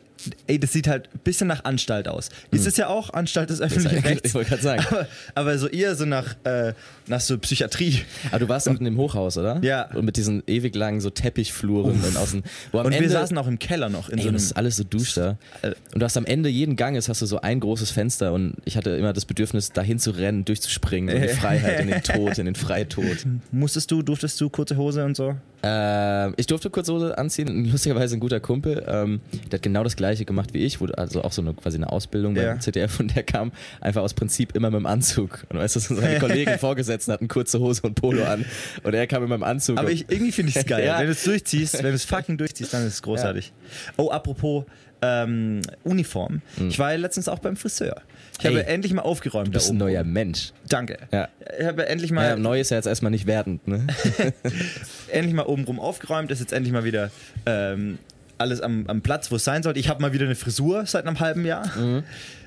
ey, 0.47 0.59
das 0.59 0.73
sieht 0.73 0.89
halt 0.89 1.09
ein 1.15 1.21
bisschen 1.25 1.47
nach 1.47 1.65
Anstalt 1.65 2.09
aus. 2.09 2.31
Ist 2.51 2.67
es 2.67 2.77
ja 2.77 2.89
auch 2.89 3.11
Anstalt 3.11 3.51
des 3.51 3.61
öffentlichen 3.61 3.97
Hm. 3.97 4.05
Ich 4.05 4.11
Rechts. 4.11 4.35
wollte 4.35 4.51
gerade 4.51 4.63
sagen. 4.63 4.85
Aber, 4.91 5.07
aber 5.35 5.59
so 5.59 5.69
eher 5.69 5.95
so 5.95 6.05
nach, 6.07 6.35
äh, 6.45 6.73
nach 7.07 7.21
so 7.21 7.39
Psychiatrie. 7.39 8.01
Aber 8.31 8.41
du 8.41 8.49
warst 8.49 8.69
auch 8.69 8.75
in 8.79 8.85
dem 8.85 8.97
Hochhaus, 8.97 9.37
oder? 9.39 9.59
Ja. 9.63 9.91
Und 9.95 10.05
mit 10.05 10.17
diesen 10.17 10.43
ewig 10.47 10.75
langen 10.75 11.01
so 11.01 11.11
Teppichfluren 11.11 12.03
und 12.03 12.17
außen. 12.17 12.43
Und 12.73 12.85
Ende, 12.87 13.01
wir 13.01 13.11
saßen 13.11 13.37
auch 13.39 13.47
im 13.47 13.59
Keller 13.59 13.76
noch 13.89 14.09
in 14.09 14.19
Ey, 14.19 14.25
so 14.25 14.31
das 14.31 14.43
ist 14.45 14.53
alles 14.57 14.77
so 14.77 14.85
duster. 14.85 15.39
Und 15.63 16.01
du 16.01 16.05
hast 16.05 16.17
am 16.17 16.25
Ende 16.25 16.49
jeden 16.49 16.77
Ganges 16.77 17.09
hast 17.09 17.23
du 17.23 17.27
so 17.27 17.41
ein 17.41 17.61
großes 17.61 17.91
Fenster 17.91 18.33
und 18.33 18.55
ich 18.65 18.77
hatte 18.77 18.91
immer 18.91 19.13
das 19.13 19.25
Bedürfnis, 19.25 19.73
dahin 19.73 19.99
zu 19.99 20.11
rennen, 20.11 20.45
durchzuspringen, 20.45 21.15
in 21.15 21.23
die 21.23 21.29
Freiheit, 21.41 21.81
in 21.81 21.89
den 21.89 22.03
Tod, 22.03 22.39
in 22.39 22.47
den 22.47 22.55
Freitod. 22.55 23.27
Musstest 23.53 23.91
du, 23.91 24.03
durftest 24.03 24.41
du 24.41 24.51
kurze 24.51 24.77
Hose 24.77 25.05
und 25.05 25.17
so? 25.17 25.37
Ähm, 25.67 26.35
ich 26.37 26.47
durfte 26.47 26.71
kurze 26.71 26.93
Hose 26.93 27.19
anziehen. 27.19 27.65
Lustigerweise 27.71 28.17
ein 28.17 28.21
guter 28.21 28.41
Kumpel, 28.41 28.85
ähm, 28.87 29.21
der 29.51 29.59
hat 29.59 29.63
genau 29.63 29.83
das 29.83 29.97
gleiche 29.97 30.25
gemacht 30.25 30.55
wie 30.55 30.59
ich, 30.59 30.81
wurde 30.81 30.97
also 30.99 31.23
auch 31.23 31.33
so 31.33 31.43
eine 31.43 31.55
quasi 31.55 31.77
eine 31.77 31.91
Ausbildung 31.91 32.37
Ja. 32.37 32.51
beim 32.51 32.61
ZDF 32.61 33.01
und 33.01 33.15
der 33.17 33.23
kam 33.25 33.53
einfach 33.81 34.03
aus 34.03 34.15
Prinzip 34.15 34.55
immer 34.55 34.71
mit 34.71 34.81
dem 34.81 34.87
Anzug. 34.87 35.45
Und 35.49 35.59
weißt 35.59 35.77
du, 35.77 35.81
seine 35.81 36.19
Kollegen 36.21 36.59
Vorgesetzten 36.59 37.13
hatten 37.13 37.29
kurze 37.29 37.59
Hose 37.61 37.83
und 37.83 37.95
Polo 37.95 38.25
an 38.25 38.45
und 38.83 38.95
er 38.95 39.07
kam 39.07 39.25
immer 39.25 39.35
im 39.35 39.43
Anzug. 39.43 39.79
Aber 39.79 39.91
ich, 39.91 40.07
irgendwie 40.09 40.33
finde 40.33 40.51
ich 40.51 40.57
es 40.57 40.67
geil. 40.67 40.85
Ja. 40.85 40.99
Wenn 40.99 41.07
du 41.07 41.13
es 41.13 41.25
durchziehst, 41.25 41.75
wenn 41.75 41.83
du 41.91 41.93
es 41.95 42.05
fucking 42.05 42.39
durchziehst, 42.39 42.73
dann 42.73 42.87
ist 42.87 42.95
es 42.95 43.03
großartig. 43.03 43.53
Oh, 43.97 44.11
apropos 44.11 44.65
ähm, 45.07 45.61
Uniform. 45.85 46.43
Ich 46.69 46.79
war 46.79 46.93
ja 46.93 46.99
letztens 46.99 47.29
auch 47.29 47.39
beim 47.39 47.57
Friseur. 47.57 48.03
Ich 48.39 48.45
Ey, 48.45 48.55
habe 48.55 48.67
endlich 48.67 48.93
mal 48.93 49.03
aufgeräumt 49.03 49.49
du 49.49 49.53
bist 49.53 49.71
ein 49.71 49.79
neuer 49.79 50.05
Mensch. 50.05 50.53
Danke. 50.69 50.99
Ja. 51.13 51.29
Ich 51.59 51.65
habe 51.67 51.87
endlich 51.87 52.11
mal, 52.13 52.29
Ja, 52.29 52.37
neu 52.37 52.61
ist 52.61 52.71
ja 52.71 52.77
jetzt 52.77 52.87
erstmal 52.87 53.11
nicht 53.11 53.27
wertend, 53.27 53.67
ne? 53.67 53.87
endlich 55.11 55.35
mal 55.35 55.47
obenrum 55.47 55.81
aufgeräumt. 55.81 56.31
Ist 56.31 56.41
jetzt 56.41 56.53
endlich 56.53 56.73
mal 56.73 56.85
wieder 56.85 57.11
ähm, 57.47 57.99
alles 58.39 58.61
am, 58.61 58.87
am 58.89 59.01
Platz, 59.01 59.31
wo 59.31 59.37
es 59.37 59.45
sein 59.45 59.63
sollte. 59.63 59.81
Ich 59.81 59.89
habe 59.89 60.03
mal 60.03 60.13
wieder 60.13 60.27
eine 60.27 60.35
Frisur 60.35 60.85
seit 60.87 61.07
einem 61.07 61.21
halben 61.21 61.47
Jahr. 61.47 61.71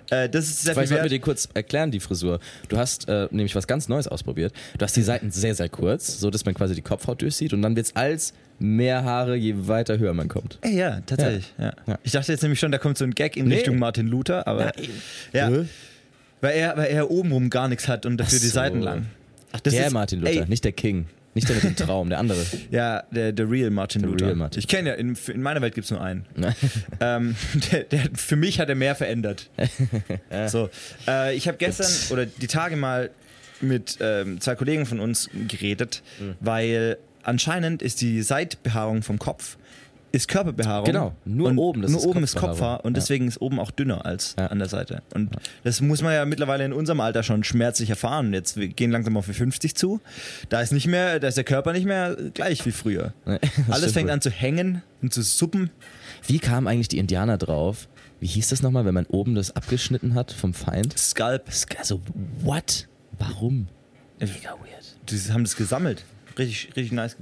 Äh, 0.10 0.30
das 0.30 0.46
ist 0.46 0.62
sehr 0.64 0.74
Vielleicht 0.74 0.90
viel 0.90 0.98
sollten 0.98 1.12
wir 1.12 1.18
dir 1.18 1.24
kurz 1.24 1.50
erklären, 1.54 1.92
die 1.92 2.00
Frisur. 2.00 2.40
Du 2.68 2.78
hast 2.78 3.08
äh, 3.08 3.28
nämlich 3.32 3.56
was 3.56 3.68
ganz 3.68 3.88
Neues 3.88 4.08
ausprobiert. 4.08 4.54
Du 4.78 4.84
hast 4.84 4.96
die 4.96 5.02
Seiten 5.02 5.32
sehr, 5.32 5.56
sehr 5.56 5.70
kurz, 5.70 6.20
so 6.20 6.30
dass 6.30 6.46
man 6.46 6.54
quasi 6.54 6.76
die 6.76 6.82
Kopfhaut 6.82 7.22
durchsieht 7.22 7.54
und 7.54 7.62
dann 7.62 7.76
wird 7.76 7.88
es 7.88 7.96
als 7.96 8.34
mehr 8.60 9.04
Haare, 9.04 9.36
je 9.36 9.54
weiter 9.68 9.98
höher 10.00 10.14
man 10.14 10.28
kommt. 10.28 10.58
Ey, 10.62 10.76
ja, 10.78 11.02
tatsächlich. 11.06 11.54
Ja. 11.58 11.74
Ja. 11.88 12.00
Ich 12.04 12.12
dachte 12.12 12.32
jetzt 12.32 12.42
nämlich 12.42 12.60
schon, 12.60 12.72
da 12.72 12.78
kommt 12.78 12.98
so 12.98 13.06
ein 13.06 13.12
Gag 13.16 13.36
in 13.38 13.48
Nee. 13.48 13.56
Richtung 13.56 13.80
Martin 13.80 14.08
Luther, 14.08 14.46
aber 14.48 14.72
ja, 15.34 15.48
Hä? 15.50 15.66
weil 16.42 16.56
er, 16.58 16.78
weil 16.78 16.88
er 16.92 17.10
obenrum 17.10 17.50
gar 17.50 17.68
nichts 17.68 17.88
hat 17.88 18.06
und 18.06 18.18
dafür 18.18 18.38
Ach 18.38 18.42
die 18.42 18.48
so. 18.48 18.54
Seiten 18.54 18.82
lang. 18.82 19.06
Ach, 19.52 19.60
der 19.62 19.92
Martin 19.92 20.22
Luther, 20.22 20.46
nicht 20.46 20.64
der 20.64 20.72
King. 20.74 21.08
Nicht 21.36 21.48
der 21.48 21.56
mit 21.56 21.64
dem 21.64 21.76
Traum, 21.76 22.10
der 22.10 22.18
andere. 22.20 22.44
Ja, 22.72 23.04
der, 23.12 23.32
der 23.32 23.50
Real 23.50 23.70
Martin 23.70 24.02
Der 24.02 24.12
Luther. 24.12 24.26
real 24.28 24.36
Martin. 24.36 24.60
Ich 24.60 24.68
kenne 24.68 24.90
ja, 24.90 24.96
in, 24.96 25.16
in 25.28 25.42
meiner 25.44 25.62
Welt 25.62 25.76
gibt 25.76 25.86
es 25.86 25.92
nur 25.92 26.02
einen. 26.02 26.26
ähm, 27.00 27.36
der, 27.72 27.84
der, 27.84 28.02
für 28.16 28.36
mich 28.36 28.60
hat 28.60 28.68
er 28.70 28.76
mehr 28.76 28.96
verändert. 28.96 29.50
so, 30.48 30.70
äh, 31.08 31.36
ich 31.36 31.48
habe 31.48 31.58
gestern 31.58 31.88
oder 32.12 32.26
die 32.26 32.48
Tage 32.48 32.76
mal 32.76 33.12
mit 33.62 33.98
ähm, 34.02 34.42
zwei 34.42 34.56
Kollegen 34.56 34.86
von 34.86 35.00
uns 35.00 35.30
geredet, 35.48 36.02
Mhm. 36.20 36.36
weil 36.40 36.98
anscheinend 37.24 37.82
ist 37.82 38.02
die 38.02 38.22
Seitbehaarung 38.22 39.02
vom 39.04 39.20
Kopf 39.20 39.58
ist 40.12 40.28
Körperbehaarung. 40.28 40.86
Genau, 40.86 41.14
nur 41.24 41.56
oben, 41.56 41.82
nur 41.82 41.90
ist 41.92 42.04
oben 42.04 42.24
ist. 42.24 42.36
Kopfhaar 42.36 42.84
und 42.84 42.94
Ja. 42.98 43.00
deswegen 43.00 43.28
ist 43.28 43.40
oben 43.42 43.60
auch 43.60 43.70
dünner 43.70 44.08
als 44.08 44.36
Ja. 44.40 44.48
an 44.48 44.58
der 44.58 44.68
Seite. 44.68 45.04
Und 45.14 45.30
das 45.64 45.82
muss 45.82 46.02
man 46.02 46.14
ja 46.14 46.26
mittlerweile 46.26 46.66
in 46.66 46.74
unserem 46.74 47.00
Alter 47.00 47.22
schon 47.22 47.44
schmerzlich 47.44 47.92
erfahren. 47.92 48.34
Jetzt 48.34 48.58
wir 48.58 48.70
gehen 48.70 48.90
langsam 48.90 49.18
auf 49.18 49.28
die 49.28 49.34
50 49.34 49.76
zu. 49.76 50.02
Da 50.50 50.62
ist 50.62 50.72
nicht 50.72 50.88
mehr, 50.88 51.20
da 51.20 51.28
ist 51.28 51.38
der 51.38 51.44
Körper 51.44 51.74
nicht 51.74 51.86
mehr 51.86 52.18
gleich 52.34 52.66
wie 52.66 52.72
früher. 52.72 53.14
Nee, 53.28 53.38
Alles 53.70 53.94
fängt 53.94 54.08
wohl. 54.08 54.14
an 54.14 54.22
zu 54.22 54.32
hängen 54.32 54.82
und 55.04 55.14
zu 55.14 55.22
suppen. 55.22 55.70
Wie 56.26 56.40
kamen 56.40 56.68
eigentlich 56.68 56.88
die 56.88 56.98
Indianer 56.98 57.38
drauf? 57.38 57.88
Wie 58.20 58.26
hieß 58.26 58.50
das 58.50 58.64
nochmal, 58.64 58.86
wenn 58.86 58.96
man 58.96 59.06
oben 59.06 59.36
das 59.36 59.56
abgeschnitten 59.56 60.16
hat 60.16 60.32
vom 60.32 60.56
Feind? 60.56 60.98
Skalp. 60.98 61.44
Also, 61.78 62.02
what? 62.42 62.88
Warum? 63.20 63.68
Mega 64.20 64.54
weird. 64.54 64.96
Die 65.08 65.32
haben 65.32 65.44
das 65.44 65.56
gesammelt. 65.56 66.04
Richtig, 66.40 66.70
richtig 66.76 66.92
nice. 66.94 67.16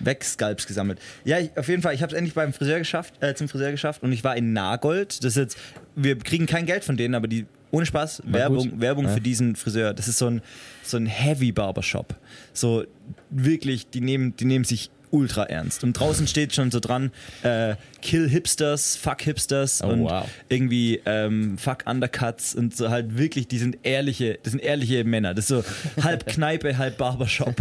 Wegskalps 0.00 0.66
gesammelt. 0.66 0.98
Ja, 1.24 1.38
ich, 1.38 1.56
auf 1.56 1.68
jeden 1.68 1.82
Fall, 1.82 1.94
ich 1.94 2.02
habe 2.02 2.12
es 2.12 2.16
endlich 2.18 2.34
beim 2.34 2.52
Friseur 2.52 2.78
geschafft, 2.78 3.14
äh, 3.20 3.34
zum 3.34 3.48
Friseur 3.48 3.70
geschafft 3.70 4.02
und 4.02 4.12
ich 4.12 4.24
war 4.24 4.36
in 4.36 4.52
Nagold. 4.52 5.18
Das 5.24 5.32
ist 5.32 5.36
jetzt, 5.36 5.58
wir 5.94 6.18
kriegen 6.18 6.46
kein 6.46 6.66
Geld 6.66 6.84
von 6.84 6.96
denen, 6.96 7.14
aber 7.14 7.28
die, 7.28 7.46
ohne 7.70 7.86
Spaß, 7.86 8.22
War 8.24 8.32
Werbung, 8.32 8.70
gut. 8.70 8.80
Werbung 8.80 9.04
Ja. 9.06 9.12
für 9.14 9.20
diesen 9.20 9.54
Friseur. 9.56 9.94
Das 9.94 10.08
ist 10.08 10.18
so 10.18 10.26
ein, 10.26 10.42
so 10.82 10.96
ein 10.96 11.06
Heavy 11.06 11.52
Barbershop. 11.52 12.16
So 12.52 12.84
wirklich, 13.30 13.88
die 13.90 14.00
nehmen, 14.00 14.34
die 14.36 14.44
nehmen 14.44 14.64
sich 14.64 14.90
ultra 15.12 15.44
ernst. 15.44 15.84
Und 15.84 15.92
draußen 15.92 16.26
steht 16.26 16.54
schon 16.54 16.70
so 16.70 16.80
dran, 16.80 17.12
äh, 17.42 17.76
Kill 18.00 18.28
Hipsters, 18.28 18.96
Fuck 18.96 19.22
Hipsters 19.22 19.82
Oh, 19.84 19.88
und 19.88 20.04
wow. 20.04 20.28
irgendwie 20.48 21.00
ähm, 21.06 21.56
Fuck 21.58 21.84
Undercuts 21.86 22.54
und 22.54 22.76
so 22.76 22.90
halt 22.90 23.16
wirklich, 23.16 23.46
die 23.46 23.58
sind 23.58 23.78
ehrliche, 23.84 24.38
das 24.42 24.52
sind 24.52 24.60
ehrliche 24.60 25.04
Männer. 25.04 25.34
Das 25.34 25.48
ist 25.48 25.48
so 25.48 26.02
halb 26.02 26.26
Kneipe, 26.32 26.78
halb 26.78 26.96
Barbershop. 26.98 27.54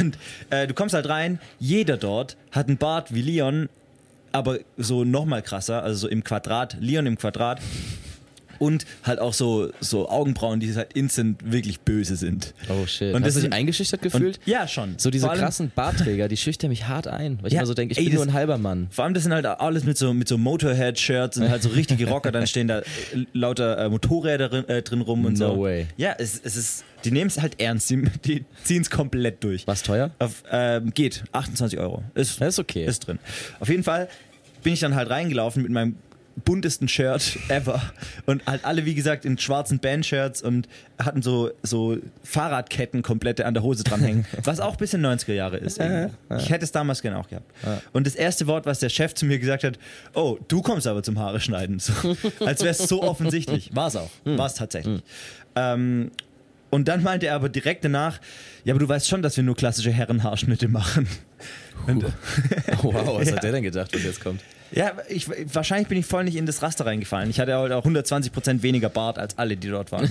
Und 0.00 0.18
äh, 0.50 0.66
du 0.66 0.74
kommst 0.74 0.94
halt 0.94 1.08
rein, 1.08 1.38
jeder 1.58 1.96
dort 1.96 2.36
hat 2.50 2.66
einen 2.68 2.78
Bart 2.78 3.14
wie 3.14 3.22
Leon, 3.22 3.68
aber 4.32 4.58
so 4.76 5.04
nochmal 5.04 5.42
krasser, 5.42 5.82
also 5.82 5.98
so 6.00 6.08
im 6.08 6.24
Quadrat, 6.24 6.76
Leon 6.80 7.06
im 7.06 7.18
Quadrat. 7.18 7.60
Und 8.60 8.84
halt 9.02 9.18
auch 9.18 9.32
so, 9.32 9.70
so 9.80 10.08
Augenbrauen, 10.08 10.60
die 10.60 10.72
halt 10.76 10.92
instant 10.92 11.50
wirklich 11.50 11.80
böse 11.80 12.14
sind. 12.14 12.54
Oh 12.68 12.86
shit. 12.86 13.12
Und 13.14 13.24
Hast 13.24 13.34
das 13.34 13.42
du 13.42 13.48
dich 13.48 13.52
eingeschüchtert 13.58 14.00
Und, 14.04 14.12
gefühlt? 14.12 14.38
ja, 14.44 14.68
schon. 14.68 14.94
so 14.98 15.10
diese 15.10 15.26
krassen 15.28 15.72
Bartträger, 15.74 16.28
die 16.28 16.36
schüchtern 16.36 16.68
mich 16.70 16.86
hart 16.86 17.08
ein. 17.08 17.38
Weil 17.40 17.48
ich 17.48 17.54
Ja, 17.54 17.60
immer 17.60 17.66
so 17.66 17.74
denke, 17.74 17.92
ich 17.92 17.98
ey, 17.98 18.04
bin 18.04 18.14
nur 18.14 18.24
das- 18.26 18.32
ein 18.32 18.36
halber 18.38 18.58
Mann. 18.58 18.86
Vor 18.90 19.04
allem, 19.04 19.14
das 19.14 19.24
sind 19.24 19.32
halt 19.32 19.46
alles 19.46 19.84
mit 19.84 19.96
so, 19.98 20.12
mit 20.14 20.28
so 20.28 20.36
Motorhead-Shirts 20.38 21.38
und 21.38 21.48
halt 21.48 21.62
so 21.62 21.70
richtige 21.70 22.06
Rocker, 22.08 22.30
dann 22.32 22.46
stehen 22.46 22.68
da 22.68 22.80
äh, 22.80 22.84
lauter 23.32 23.78
äh, 23.78 23.88
Motorräder 23.88 24.48
drin, 24.50 24.68
äh, 24.68 24.82
drin 24.82 25.00
rum 25.00 25.24
und 25.24 25.38
No 25.38 25.54
so. 25.54 25.60
way. 25.62 25.86
Ja, 25.96 26.14
es, 26.18 26.38
es 26.44 26.56
ist, 26.56 26.84
die 27.04 27.10
nehmen 27.10 27.28
es 27.28 27.40
halt 27.40 27.58
ernst, 27.60 27.88
die, 27.88 28.02
die 28.26 28.44
ziehen 28.62 28.82
es 28.82 28.90
komplett 28.90 29.42
durch. 29.42 29.66
Was 29.66 29.82
teuer? 29.82 30.10
Auf, 30.18 30.42
ähm, 30.52 30.92
geht, 30.92 31.24
28 31.32 31.78
Euro. 31.78 32.04
Ist, 32.14 32.40
Das 32.42 32.48
ist 32.54 32.58
okay. 32.58 32.84
Ist 32.84 33.06
drin. 33.06 33.18
Auf 33.58 33.70
jeden 33.70 33.84
Fall 33.84 34.08
bin 34.62 34.74
ich 34.74 34.80
dann 34.80 34.94
halt 34.94 35.08
reingelaufen 35.08 35.62
mit 35.62 35.72
meinem 35.72 35.96
buntesten 36.44 36.88
Shirt 36.88 37.36
ever 37.48 37.82
und 38.26 38.44
halt 38.46 38.64
alle 38.64 38.84
wie 38.86 38.94
gesagt 38.94 39.24
in 39.24 39.36
schwarzen 39.38 39.78
Bandshirts 39.78 40.40
und 40.42 40.68
hatten 40.98 41.22
so 41.22 41.50
so 41.62 41.98
Fahrradketten 42.24 43.02
komplette 43.02 43.46
an 43.46 43.54
der 43.54 43.62
Hose 43.62 43.84
dranhängen, 43.84 44.24
was 44.44 44.60
auch 44.60 44.72
ein 44.72 44.78
bisschen 44.78 45.04
90er 45.04 45.32
Jahre 45.34 45.56
ist. 45.58 45.78
irgendwie. 45.78 46.14
Ich 46.38 46.50
hätte 46.50 46.64
es 46.64 46.72
damals 46.72 47.02
gerne 47.02 47.18
auch 47.18 47.28
gehabt. 47.28 47.50
Und 47.92 48.06
das 48.06 48.14
erste 48.14 48.46
Wort, 48.46 48.66
was 48.66 48.78
der 48.80 48.88
Chef 48.88 49.14
zu 49.14 49.26
mir 49.26 49.38
gesagt 49.38 49.64
hat, 49.64 49.78
oh, 50.14 50.38
du 50.48 50.62
kommst 50.62 50.86
aber 50.86 51.02
zum 51.02 51.18
Haare 51.18 51.40
schneiden, 51.40 51.78
so, 51.78 51.92
als 52.44 52.60
wäre 52.60 52.70
es 52.70 52.78
so 52.78 53.02
offensichtlich. 53.02 53.74
War 53.74 53.88
es 53.88 53.96
auch, 53.96 54.10
war 54.24 54.46
es 54.46 54.54
tatsächlich. 54.54 55.02
Ähm, 55.56 56.10
und 56.70 56.86
dann 56.86 57.02
meinte 57.02 57.26
er 57.26 57.34
aber 57.34 57.48
direkt 57.48 57.84
danach, 57.84 58.20
ja, 58.64 58.72
aber 58.72 58.78
du 58.78 58.88
weißt 58.88 59.08
schon, 59.08 59.22
dass 59.22 59.36
wir 59.36 59.42
nur 59.42 59.56
klassische 59.56 59.90
Herrenhaarschnitte 59.90 60.68
machen. 60.68 61.08
Und, 61.88 62.04
wow, 62.82 63.18
was 63.18 63.28
Ja. 63.30 63.36
hat 63.36 63.42
der 63.42 63.52
denn 63.52 63.62
gedacht, 63.64 63.92
was 63.92 64.02
jetzt 64.04 64.22
kommt? 64.22 64.40
Ja, 64.72 64.92
ich, 65.08 65.28
wahrscheinlich 65.52 65.88
bin 65.88 65.98
ich 65.98 66.06
voll 66.06 66.24
nicht 66.24 66.36
in 66.36 66.46
das 66.46 66.62
Raster 66.62 66.86
reingefallen. 66.86 67.30
Ich 67.30 67.40
hatte 67.40 67.54
halt 67.54 67.72
auch 67.72 67.84
120% 67.84 68.62
weniger 68.62 68.88
Bart 68.88 69.18
als 69.18 69.36
alle, 69.38 69.56
die 69.56 69.68
dort 69.68 69.90
waren. 69.92 70.10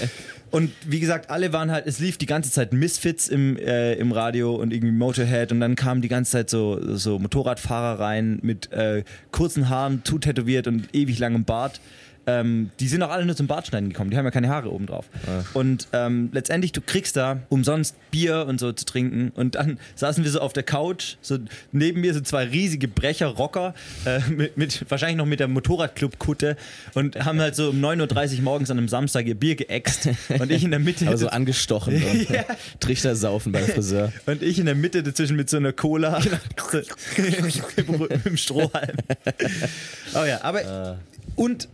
und 0.50 0.72
wie 0.86 1.00
gesagt, 1.00 1.30
alle 1.30 1.52
waren 1.52 1.70
halt, 1.70 1.86
es 1.86 1.98
lief 1.98 2.18
die 2.18 2.26
ganze 2.26 2.50
Zeit 2.50 2.72
Misfits 2.72 3.28
im, 3.28 3.56
äh, 3.56 3.94
im 3.94 4.12
Radio 4.12 4.54
und 4.54 4.72
irgendwie 4.72 4.92
Motorhead 4.92 5.52
und 5.52 5.60
dann 5.60 5.74
kamen 5.74 6.02
die 6.02 6.08
ganze 6.08 6.32
Zeit 6.32 6.50
so, 6.50 6.96
so 6.96 7.18
Motorradfahrer 7.18 8.00
rein 8.00 8.38
mit 8.42 8.70
äh, 8.72 9.04
kurzen 9.30 9.68
Haaren, 9.68 10.02
zu 10.04 10.18
tätowiert 10.18 10.66
und 10.66 10.94
ewig 10.94 11.18
langem 11.18 11.44
Bart. 11.44 11.80
Ähm, 12.26 12.70
die 12.80 12.88
sind 12.88 13.02
auch 13.02 13.10
alle 13.10 13.26
nur 13.26 13.36
zum 13.36 13.46
Bartschneiden 13.46 13.90
gekommen, 13.90 14.10
die 14.10 14.16
haben 14.16 14.24
ja 14.24 14.30
keine 14.30 14.48
Haare 14.48 14.72
oben 14.72 14.86
drauf. 14.86 15.06
Und 15.52 15.88
ähm, 15.92 16.30
letztendlich, 16.32 16.72
du 16.72 16.80
kriegst 16.80 17.16
da 17.16 17.40
umsonst 17.48 17.96
Bier 18.10 18.46
und 18.46 18.58
so 18.60 18.72
zu 18.72 18.84
trinken. 18.84 19.32
Und 19.34 19.56
dann 19.56 19.78
saßen 19.94 20.24
wir 20.24 20.30
so 20.30 20.40
auf 20.40 20.52
der 20.52 20.62
Couch, 20.62 21.16
so 21.20 21.38
neben 21.72 22.00
mir 22.00 22.14
so 22.14 22.20
zwei 22.20 22.44
riesige 22.44 22.88
Brecher-Rocker, 22.88 23.74
äh, 24.04 24.20
mit, 24.30 24.56
mit, 24.56 24.90
wahrscheinlich 24.90 25.16
noch 25.16 25.26
mit 25.26 25.40
der 25.40 25.48
Motorradclub-Kutte 25.48 26.56
und 26.94 27.24
haben 27.24 27.40
halt 27.40 27.56
so 27.56 27.70
um 27.70 27.84
9.30 27.84 28.36
Uhr 28.36 28.42
morgens 28.42 28.70
an 28.70 28.78
einem 28.78 28.88
Samstag 28.88 29.26
ihr 29.26 29.34
Bier 29.34 29.56
geäxt. 29.56 30.08
Und 30.28 30.50
ich 30.50 30.64
in 30.64 30.70
der 30.70 30.80
Mitte. 30.80 31.06
Aber 31.06 31.16
so 31.16 31.28
angestochen 31.28 32.02
und 32.02 32.30
Ja. 32.30 32.44
Trichter 32.80 33.16
saufen 33.16 33.52
beim 33.52 33.66
Friseur. 33.66 34.12
Und 34.26 34.42
ich 34.42 34.58
in 34.58 34.66
der 34.66 34.74
Mitte 34.74 35.02
dazwischen 35.02 35.36
mit 35.36 35.50
so 35.50 35.56
einer 35.56 35.72
Cola. 35.72 36.20
Dem 38.24 38.36
Strohhalm. 38.36 38.96
Oh 40.14 40.24
ja, 40.24 40.42
aber. 40.42 40.98
Und 41.36 41.68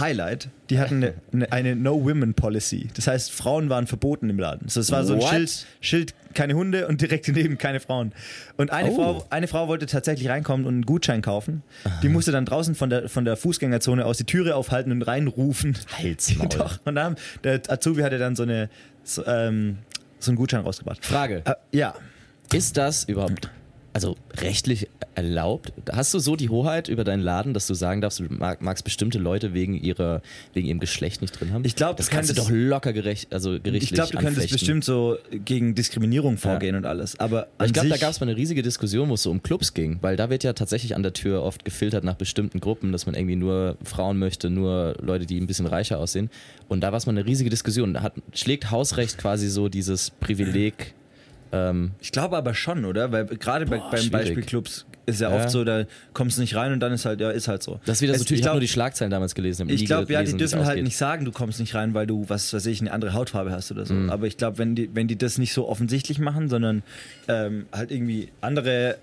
Highlight, 0.00 0.48
die 0.70 0.78
hatten 0.78 1.12
eine, 1.32 1.52
eine, 1.52 1.76
No-Women-Policy. 1.76 2.88
Das 2.94 3.06
heißt, 3.06 3.30
Frauen 3.32 3.68
waren 3.68 3.86
verboten 3.86 4.30
im 4.30 4.38
Laden. 4.38 4.68
So, 4.68 4.80
es 4.80 4.90
war 4.90 5.04
so 5.04 5.14
ein 5.14 5.20
What? 5.20 5.28
Schild, 5.30 5.66
Schild, 5.80 6.14
keine 6.34 6.54
Hunde 6.54 6.88
und 6.88 7.00
direkt 7.00 7.28
daneben 7.28 7.58
keine 7.58 7.80
Frauen. 7.80 8.12
Und 8.56 8.70
eine, 8.70 8.90
Oh. 8.90 8.96
Frau, 8.96 9.26
eine 9.30 9.48
Frau 9.48 9.68
wollte 9.68 9.86
tatsächlich 9.86 10.28
reinkommen 10.28 10.66
und 10.66 10.74
einen 10.74 10.86
Gutschein 10.86 11.22
kaufen. 11.22 11.62
Die 12.02 12.08
musste 12.08 12.32
dann 12.32 12.44
draußen 12.44 12.74
von 12.74 12.90
der, 12.90 13.08
von 13.08 13.24
der 13.24 13.36
Fußgängerzone 13.36 14.04
aus 14.04 14.18
die 14.18 14.24
Türe 14.24 14.54
aufhalten 14.56 14.92
und 14.92 15.02
reinrufen. 15.02 15.76
Halsmaul. 15.98 16.48
Doch. 16.56 16.78
Und 16.84 16.94
dann, 16.94 17.16
der 17.44 17.60
Azubi 17.68 18.02
hatte 18.02 18.18
dann 18.18 18.36
so, 18.36 18.42
eine, 18.44 18.70
so, 19.04 19.26
ähm, 19.26 19.78
so 20.18 20.30
einen 20.30 20.36
Gutschein 20.36 20.62
rausgebracht. 20.62 21.04
Frage. 21.04 21.42
Äh, 21.44 21.54
ja. 21.72 21.94
Ist 22.52 22.76
das 22.76 23.04
überhaupt 23.04 23.50
also 23.94 24.16
rechtlich 24.38 24.88
erlaubt? 25.14 25.72
Hast 25.92 26.14
du 26.14 26.18
so 26.18 26.36
die 26.36 26.48
Hoheit 26.48 26.88
über 26.88 27.04
deinen 27.04 27.20
Laden, 27.22 27.52
dass 27.52 27.66
du 27.66 27.74
sagen 27.74 28.00
darfst, 28.00 28.20
du 28.20 28.24
mag, 28.30 28.62
magst 28.62 28.84
bestimmte 28.84 29.18
Leute 29.18 29.52
wegen 29.52 29.74
ihrer 29.74 30.22
wegen 30.54 30.66
ihrem 30.68 30.80
Geschlecht 30.80 31.20
nicht 31.20 31.38
drin 31.38 31.52
haben? 31.52 31.64
Ich 31.64 31.76
glaub, 31.76 31.96
das 31.98 32.06
du 32.08 32.14
kannst 32.14 32.30
du 32.30 32.34
doch 32.34 32.46
könntest- 32.48 32.68
locker 32.70 32.92
gerecht, 32.92 33.32
also 33.34 33.50
gerichtlich 33.50 33.82
Ich 33.82 33.92
glaube, 33.92 34.10
du 34.12 34.16
könntest 34.18 34.36
anfechten. 34.38 34.54
bestimmt 34.58 34.84
so 34.84 35.18
gegen 35.44 35.74
Diskriminierung 35.74 36.38
vorgehen 36.38 36.74
und 36.76 36.86
alles. 36.86 37.20
Aber 37.20 37.48
ich 37.64 37.72
glaube, 37.72 37.88
da 37.90 37.96
gab 37.98 38.10
es 38.10 38.20
mal 38.20 38.28
eine 38.28 38.36
riesige 38.36 38.62
Diskussion, 38.62 39.08
wo 39.10 39.14
es 39.14 39.22
so 39.22 39.30
um 39.30 39.42
Clubs 39.42 39.74
ging, 39.74 39.98
weil 40.00 40.16
da 40.16 40.30
wird 40.30 40.44
ja 40.44 40.54
tatsächlich 40.54 40.94
an 40.96 41.02
der 41.02 41.12
Tür 41.12 41.42
oft 41.42 41.64
gefiltert 41.64 42.04
nach 42.04 42.14
bestimmten 42.14 42.60
Gruppen, 42.60 42.92
dass 42.92 43.04
man 43.06 43.14
irgendwie 43.14 43.36
nur 43.36 43.76
Frauen 43.84 44.18
möchte, 44.18 44.48
nur 44.48 44.94
Leute, 45.02 45.26
die 45.26 45.38
ein 45.40 45.46
bisschen 45.46 45.66
reicher 45.66 45.98
aussehen. 45.98 46.30
Und 46.68 46.80
da 46.80 46.92
war 46.92 46.96
es 46.96 47.04
mal 47.06 47.12
eine 47.12 47.26
riesige 47.26 47.50
Diskussion. 47.50 47.92
Da 47.94 48.02
hat, 48.02 48.14
schlägt 48.32 48.70
Hausrecht 48.70 49.18
quasi 49.18 49.48
so 49.50 49.68
dieses 49.68 50.10
Privileg. 50.10 50.94
Ähm, 51.52 51.92
Ich 52.00 52.12
glaube 52.12 52.36
aber 52.36 52.54
schon, 52.54 52.84
oder? 52.84 53.12
Weil 53.12 53.26
gerade 53.26 53.66
bei, 53.66 53.78
beim 53.78 53.90
schwierig. 53.98 54.10
Beispiel 54.10 54.42
Clubs 54.42 54.86
ist 55.04 55.20
ja, 55.20 55.30
Ja. 55.30 55.36
oft 55.36 55.50
so, 55.50 55.64
da 55.64 55.84
kommst 56.14 56.38
du 56.38 56.40
nicht 56.40 56.54
rein 56.54 56.72
und 56.72 56.80
dann 56.80 56.92
ist 56.92 57.04
halt, 57.04 57.20
ja, 57.20 57.30
ist 57.30 57.46
halt 57.48 57.62
so. 57.62 57.80
das 57.84 58.00
wieder 58.00 58.14
so. 58.14 58.24
Ich 58.24 58.30
ich 58.32 58.42
habe 58.44 58.54
nur 58.54 58.60
die 58.60 58.68
Schlagzeilen 58.68 59.10
damals 59.10 59.34
gelesen. 59.34 59.68
Ich 59.68 59.84
glaube, 59.84 60.10
ja, 60.12 60.22
die 60.22 60.36
dürfen 60.36 60.60
halt 60.60 60.68
ausgeht. 60.70 60.84
nicht 60.84 60.96
sagen, 60.96 61.24
du 61.24 61.32
kommst 61.32 61.60
nicht 61.60 61.74
rein, 61.74 61.92
weil 61.92 62.06
du, 62.06 62.24
was 62.28 62.52
weiß 62.54 62.64
ich, 62.66 62.80
eine 62.80 62.92
andere 62.92 63.12
Hautfarbe 63.12 63.50
hast 63.50 63.70
oder 63.70 63.84
so. 63.84 63.94
Mhm. 63.94 64.10
Aber 64.10 64.26
ich 64.26 64.36
glaube, 64.36 64.58
wenn 64.58 64.74
die, 64.74 64.88
wenn 64.94 65.08
die 65.08 65.18
das 65.18 65.38
nicht 65.38 65.52
so 65.52 65.68
offensichtlich 65.68 66.18
machen, 66.18 66.48
sondern 66.48 66.82
ähm, 67.28 67.66
halt 67.72 67.90
irgendwie 67.90 68.28
andere 68.40 68.96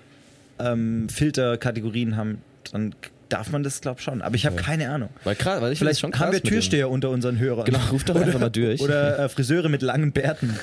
ähm, 0.57 1.07
Filterkategorien 1.09 2.15
haben, 2.17 2.41
dann 2.71 2.95
darf 3.29 3.51
man 3.51 3.61
das, 3.61 3.81
glaube 3.81 3.99
ich, 3.99 4.03
schon. 4.05 4.21
Aber 4.23 4.35
ich 4.35 4.45
habe 4.47 4.55
keine 4.55 4.89
Ahnung. 4.89 5.09
Weil, 5.23 5.35
krass, 5.35 5.61
weil 5.61 5.71
ich 5.73 5.79
Vielleicht 5.79 5.99
schon 5.99 6.11
krass 6.11 6.27
haben 6.27 6.31
wir 6.33 6.39
dem- 6.39 6.49
Türsteher 6.49 6.89
unter 6.89 7.09
unseren 7.11 7.37
Hörern. 7.37 7.65
Genau, 7.65 7.79
ruft 7.91 8.09
doch 8.09 8.15
einfach 8.19 8.39
mal 8.39 8.49
durch. 8.49 8.81
Oder 8.81 9.19
äh, 9.19 9.29
Friseure 9.29 9.69
mit 9.69 9.81
langen 9.83 10.11
Bärten. 10.11 10.57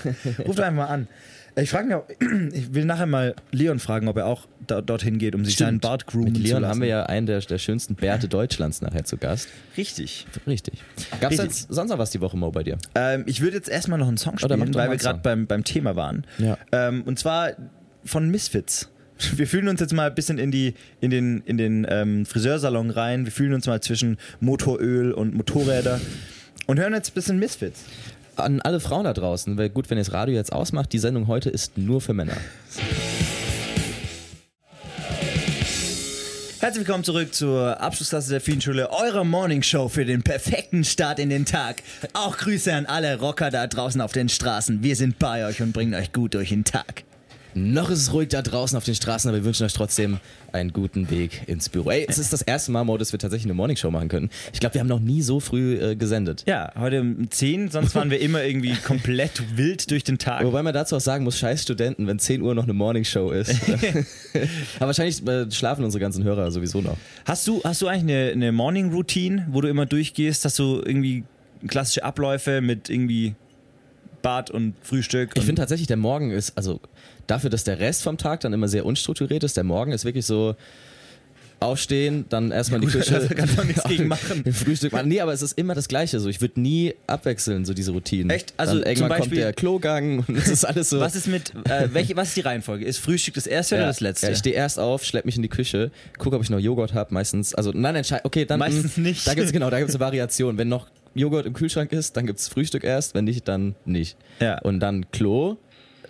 Ruft 0.44 0.58
einfach 0.60 0.72
mal 0.72 0.86
an. 0.86 1.08
Ich 1.58 1.70
frage 1.70 1.86
mich, 1.86 1.94
auch- 1.96 2.06
ich 2.52 2.74
will 2.74 2.84
nachher 2.84 3.06
mal 3.06 3.34
Leon 3.50 3.78
fragen, 3.78 4.08
ob 4.08 4.16
er 4.18 4.26
auch 4.26 4.46
da, 4.66 4.82
dorthin 4.82 5.18
geht, 5.18 5.34
um 5.34 5.44
sich 5.44 5.56
seinen 5.56 5.68
Stimmt. 5.68 5.82
Bart 5.82 6.06
groomen 6.06 6.32
Mit 6.32 6.36
zu 6.36 6.42
Leon 6.42 6.62
lassen. 6.62 6.70
haben 6.70 6.80
wir 6.82 6.88
ja 6.88 7.02
einen 7.04 7.26
der, 7.26 7.40
der 7.40 7.58
schönsten 7.58 7.94
Bärte 7.94 8.28
Deutschlands 8.28 8.82
nachher 8.82 9.04
zu 9.04 9.16
Gast. 9.16 9.48
Richtig. 9.76 10.26
Richtig. 10.46 10.82
Gab 11.20 11.32
es 11.32 11.66
sonst 11.68 11.90
noch 11.90 11.98
was 11.98 12.10
die 12.10 12.20
Woche, 12.20 12.36
Mo, 12.36 12.50
bei 12.50 12.62
dir? 12.62 12.76
Ähm, 12.94 13.24
ich 13.26 13.40
würde 13.40 13.56
jetzt 13.56 13.68
erstmal 13.68 13.98
noch 13.98 14.08
einen 14.08 14.18
Song 14.18 14.34
mach 14.34 14.40
spielen, 14.40 14.72
doch 14.72 14.78
weil 14.78 14.90
wir 14.90 14.96
gerade 14.98 15.20
beim, 15.22 15.46
beim 15.46 15.64
Thema 15.64 15.96
waren. 15.96 16.26
Ja. 16.38 16.58
Ähm, 16.72 17.02
und 17.04 17.18
zwar 17.18 17.52
von 18.04 18.30
Misfits. 18.30 18.90
Wir 19.36 19.46
fühlen 19.46 19.68
uns 19.68 19.80
jetzt 19.80 19.94
mal 19.94 20.08
ein 20.10 20.14
bisschen 20.14 20.36
in, 20.36 20.50
die, 20.50 20.74
in 21.00 21.10
den, 21.10 21.42
in 21.46 21.56
den 21.56 21.86
ähm, 21.88 22.26
Friseursalon 22.26 22.90
rein. 22.90 23.24
Wir 23.24 23.32
fühlen 23.32 23.54
uns 23.54 23.66
mal 23.66 23.80
zwischen 23.80 24.18
Motoröl 24.40 25.10
und 25.12 25.34
Motorräder 25.34 25.98
und 26.66 26.78
hören 26.78 26.92
jetzt 26.92 27.12
ein 27.12 27.14
bisschen 27.14 27.38
Misfits. 27.38 27.84
An 28.36 28.60
alle 28.60 28.80
Frauen 28.80 29.04
da 29.04 29.14
draußen, 29.14 29.56
weil 29.56 29.70
gut, 29.70 29.88
wenn 29.88 29.96
ihr 29.96 30.04
das 30.04 30.12
Radio 30.12 30.34
jetzt 30.34 30.52
ausmacht, 30.52 30.92
die 30.92 30.98
Sendung 30.98 31.26
heute 31.26 31.48
ist 31.48 31.78
nur 31.78 32.02
für 32.02 32.12
Männer. 32.12 32.36
Herzlich 36.60 36.86
willkommen 36.86 37.04
zurück 37.04 37.32
zur 37.32 37.80
Abschlussklasse 37.80 38.30
der 38.30 38.40
Fienschule, 38.40 38.90
eurer 38.90 39.24
Morning 39.24 39.62
Show 39.62 39.88
für 39.88 40.04
den 40.04 40.22
perfekten 40.22 40.84
Start 40.84 41.18
in 41.18 41.30
den 41.30 41.46
Tag. 41.46 41.82
Auch 42.12 42.36
Grüße 42.36 42.74
an 42.74 42.86
alle 42.86 43.18
Rocker 43.20 43.50
da 43.50 43.66
draußen 43.66 44.00
auf 44.00 44.12
den 44.12 44.28
Straßen. 44.28 44.82
Wir 44.82 44.96
sind 44.96 45.18
bei 45.18 45.46
euch 45.46 45.62
und 45.62 45.72
bringen 45.72 45.94
euch 45.94 46.12
gut 46.12 46.34
durch 46.34 46.50
den 46.50 46.64
Tag. 46.64 47.04
Noch 47.56 47.88
ist 47.88 48.02
es 48.02 48.12
ruhig 48.12 48.28
da 48.28 48.42
draußen 48.42 48.76
auf 48.76 48.84
den 48.84 48.94
Straßen, 48.94 49.30
aber 49.30 49.38
wir 49.38 49.44
wünschen 49.46 49.64
euch 49.64 49.72
trotzdem 49.72 50.18
einen 50.52 50.74
guten 50.74 51.10
Weg 51.10 51.42
ins 51.46 51.70
Büro. 51.70 51.90
Ey, 51.90 52.04
es 52.06 52.18
ist 52.18 52.30
das 52.30 52.42
erste 52.42 52.70
Mal, 52.70 52.84
Mo, 52.84 52.98
dass 52.98 53.12
wir 53.12 53.18
tatsächlich 53.18 53.46
eine 53.46 53.54
Morningshow 53.54 53.90
machen 53.90 54.08
können. 54.08 54.28
Ich 54.52 54.60
glaube, 54.60 54.74
wir 54.74 54.80
haben 54.82 54.88
noch 54.88 55.00
nie 55.00 55.22
so 55.22 55.40
früh 55.40 55.76
äh, 55.76 55.96
gesendet. 55.96 56.44
Ja, 56.46 56.70
heute 56.78 57.00
um 57.00 57.30
10, 57.30 57.70
sonst 57.70 57.94
waren 57.94 58.10
wir 58.10 58.20
immer 58.26 58.44
irgendwie 58.44 58.74
komplett 58.74 59.56
wild 59.56 59.90
durch 59.90 60.04
den 60.04 60.18
Tag. 60.18 60.44
Wobei 60.44 60.62
man 60.62 60.74
dazu 60.74 60.96
auch 60.96 61.00
sagen 61.00 61.24
muss, 61.24 61.38
scheiß 61.38 61.62
Studenten, 61.62 62.06
wenn 62.06 62.18
10 62.18 62.42
Uhr 62.42 62.54
noch 62.54 62.64
eine 62.64 62.74
Morningshow 62.74 63.30
ist. 63.30 63.50
aber 64.76 64.88
wahrscheinlich 64.88 65.26
äh, 65.26 65.50
schlafen 65.50 65.82
unsere 65.82 66.00
ganzen 66.00 66.24
Hörer 66.24 66.50
sowieso 66.50 66.82
noch. 66.82 66.98
Hast 67.24 67.46
du, 67.46 67.62
hast 67.64 67.80
du 67.80 67.88
eigentlich 67.88 68.16
eine, 68.16 68.32
eine 68.32 68.52
Morning 68.52 68.92
Routine, 68.92 69.46
wo 69.50 69.62
du 69.62 69.68
immer 69.68 69.86
durchgehst? 69.86 70.44
Hast 70.44 70.58
du 70.58 70.82
irgendwie 70.84 71.24
klassische 71.66 72.04
Abläufe 72.04 72.60
mit 72.60 72.90
irgendwie 72.90 73.34
Bad 74.20 74.50
und 74.50 74.74
Frühstück? 74.82 75.30
Ich 75.36 75.44
finde 75.44 75.62
tatsächlich, 75.62 75.86
der 75.86 75.96
Morgen 75.96 76.30
ist, 76.30 76.56
also 76.56 76.80
dafür, 77.26 77.50
dass 77.50 77.64
der 77.64 77.78
Rest 77.78 78.02
vom 78.02 78.18
Tag 78.18 78.40
dann 78.40 78.52
immer 78.52 78.68
sehr 78.68 78.84
unstrukturiert 78.86 79.44
ist, 79.44 79.56
der 79.56 79.64
Morgen 79.64 79.92
ist 79.92 80.04
wirklich 80.04 80.26
so 80.26 80.54
aufstehen, 81.58 82.26
dann 82.28 82.50
erstmal 82.50 82.82
in 82.82 82.88
die 82.88 82.92
Küche. 82.92 83.28
da 83.34 83.46
du 83.46 83.60
auch 83.60 83.64
nichts 83.64 83.82
gegen 83.88 84.08
machen. 84.08 84.44
Frühstück 84.52 84.92
machen. 84.92 85.08
Nee, 85.08 85.20
aber 85.22 85.32
es 85.32 85.40
ist 85.40 85.56
immer 85.58 85.74
das 85.74 85.88
Gleiche. 85.88 86.20
So, 86.20 86.28
ich 86.28 86.42
würde 86.42 86.60
nie 86.60 86.94
abwechseln, 87.06 87.64
so 87.64 87.72
diese 87.72 87.92
Routinen. 87.92 88.28
Echt? 88.28 88.52
Also 88.58 88.74
dann 88.74 88.82
irgendwann 88.82 88.96
zum 88.96 89.08
kommt 89.08 89.18
Beispiel- 89.20 89.38
der 89.38 89.52
Klogang 89.54 90.24
und 90.28 90.36
es 90.36 90.48
ist 90.48 90.64
alles 90.66 90.90
so. 90.90 91.00
was 91.00 91.14
ist 91.16 91.28
mit, 91.28 91.54
äh, 91.64 91.88
welche, 91.94 92.14
was 92.14 92.28
ist 92.28 92.36
die 92.36 92.42
Reihenfolge? 92.42 92.84
Ist 92.84 92.98
Frühstück 92.98 93.34
das 93.34 93.46
erste 93.46 93.76
oder 93.76 93.86
das 93.86 94.00
letzte? 94.00 94.26
Ja, 94.26 94.32
ich 94.32 94.38
stehe 94.38 94.54
erst 94.54 94.78
auf, 94.78 95.02
schlepp 95.02 95.24
mich 95.24 95.36
in 95.36 95.42
die 95.42 95.48
Küche, 95.48 95.90
gucke, 96.18 96.36
ob 96.36 96.42
ich 96.42 96.50
noch 96.50 96.58
Joghurt 96.58 96.92
habe, 96.92 97.14
meistens. 97.14 97.54
Also, 97.54 97.70
nein, 97.74 97.96
schei- 98.04 98.20
okay, 98.24 98.44
dann. 98.44 98.58
Meistens 98.58 98.98
mh, 98.98 99.08
nicht. 99.08 99.26
Da 99.26 99.32
gibt's 99.32 99.50
genau, 99.52 99.70
da 99.70 99.78
gibt's 99.78 99.94
eine 99.94 100.00
Variation. 100.04 100.58
Wenn 100.58 100.68
noch 100.68 100.88
Joghurt 101.14 101.46
im 101.46 101.54
Kühlschrank 101.54 101.90
ist, 101.92 102.18
dann 102.18 102.26
gibt's 102.26 102.48
Frühstück 102.48 102.84
erst, 102.84 103.14
wenn 103.14 103.24
nicht, 103.24 103.48
dann 103.48 103.74
nicht. 103.86 104.18
Ja. 104.40 104.58
Und 104.58 104.80
dann 104.80 105.10
Klo, 105.10 105.56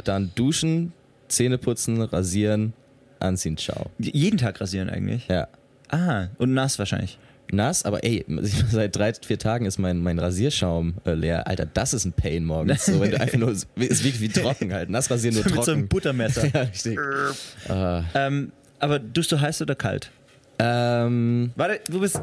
dann 0.02 0.32
duschen, 0.34 0.92
Zähne 1.28 1.58
putzen, 1.58 2.00
rasieren, 2.02 2.72
anziehen, 3.20 3.56
ciao. 3.56 3.90
Jeden 3.98 4.38
Tag 4.38 4.60
rasieren 4.60 4.88
eigentlich? 4.90 5.26
Ja. 5.28 5.48
Ah, 5.88 6.28
und 6.38 6.52
nass 6.54 6.78
wahrscheinlich. 6.78 7.18
nass, 7.52 7.84
aber 7.84 8.02
ey, 8.04 8.24
seit 8.70 8.96
drei, 8.96 9.12
vier 9.14 9.38
Tagen 9.38 9.66
ist 9.66 9.78
mein, 9.78 9.98
mein 10.02 10.18
Rasierschaum 10.18 10.94
äh, 11.04 11.12
leer. 11.14 11.46
Alter, 11.46 11.66
das 11.66 11.94
ist 11.94 12.04
ein 12.04 12.12
Pain 12.12 12.44
morgens. 12.44 12.86
So, 12.86 13.00
wenn 13.00 13.10
du 13.12 13.20
einfach 13.20 13.38
nur, 13.38 13.50
ist 13.52 13.68
wirklich 13.76 14.20
wie 14.20 14.28
trocken 14.28 14.72
halt. 14.72 14.90
Nass 14.90 15.10
rasieren 15.10 15.34
nur 15.36 15.44
Mit 15.44 15.52
trocken. 15.54 15.64
so 15.66 15.72
einem 15.72 15.88
Buttermesser. 15.88 16.46
ja, 16.52 16.62
richtig. 16.62 16.98
Ah. 17.68 18.02
ähm, 18.14 18.52
aber 18.80 18.98
duschst 18.98 19.30
du 19.32 19.40
heiß 19.40 19.62
oder 19.62 19.74
kalt? 19.74 20.10
Ähm, 20.58 21.52
Warte, 21.54 21.80
du 21.90 22.00
bist. 22.00 22.20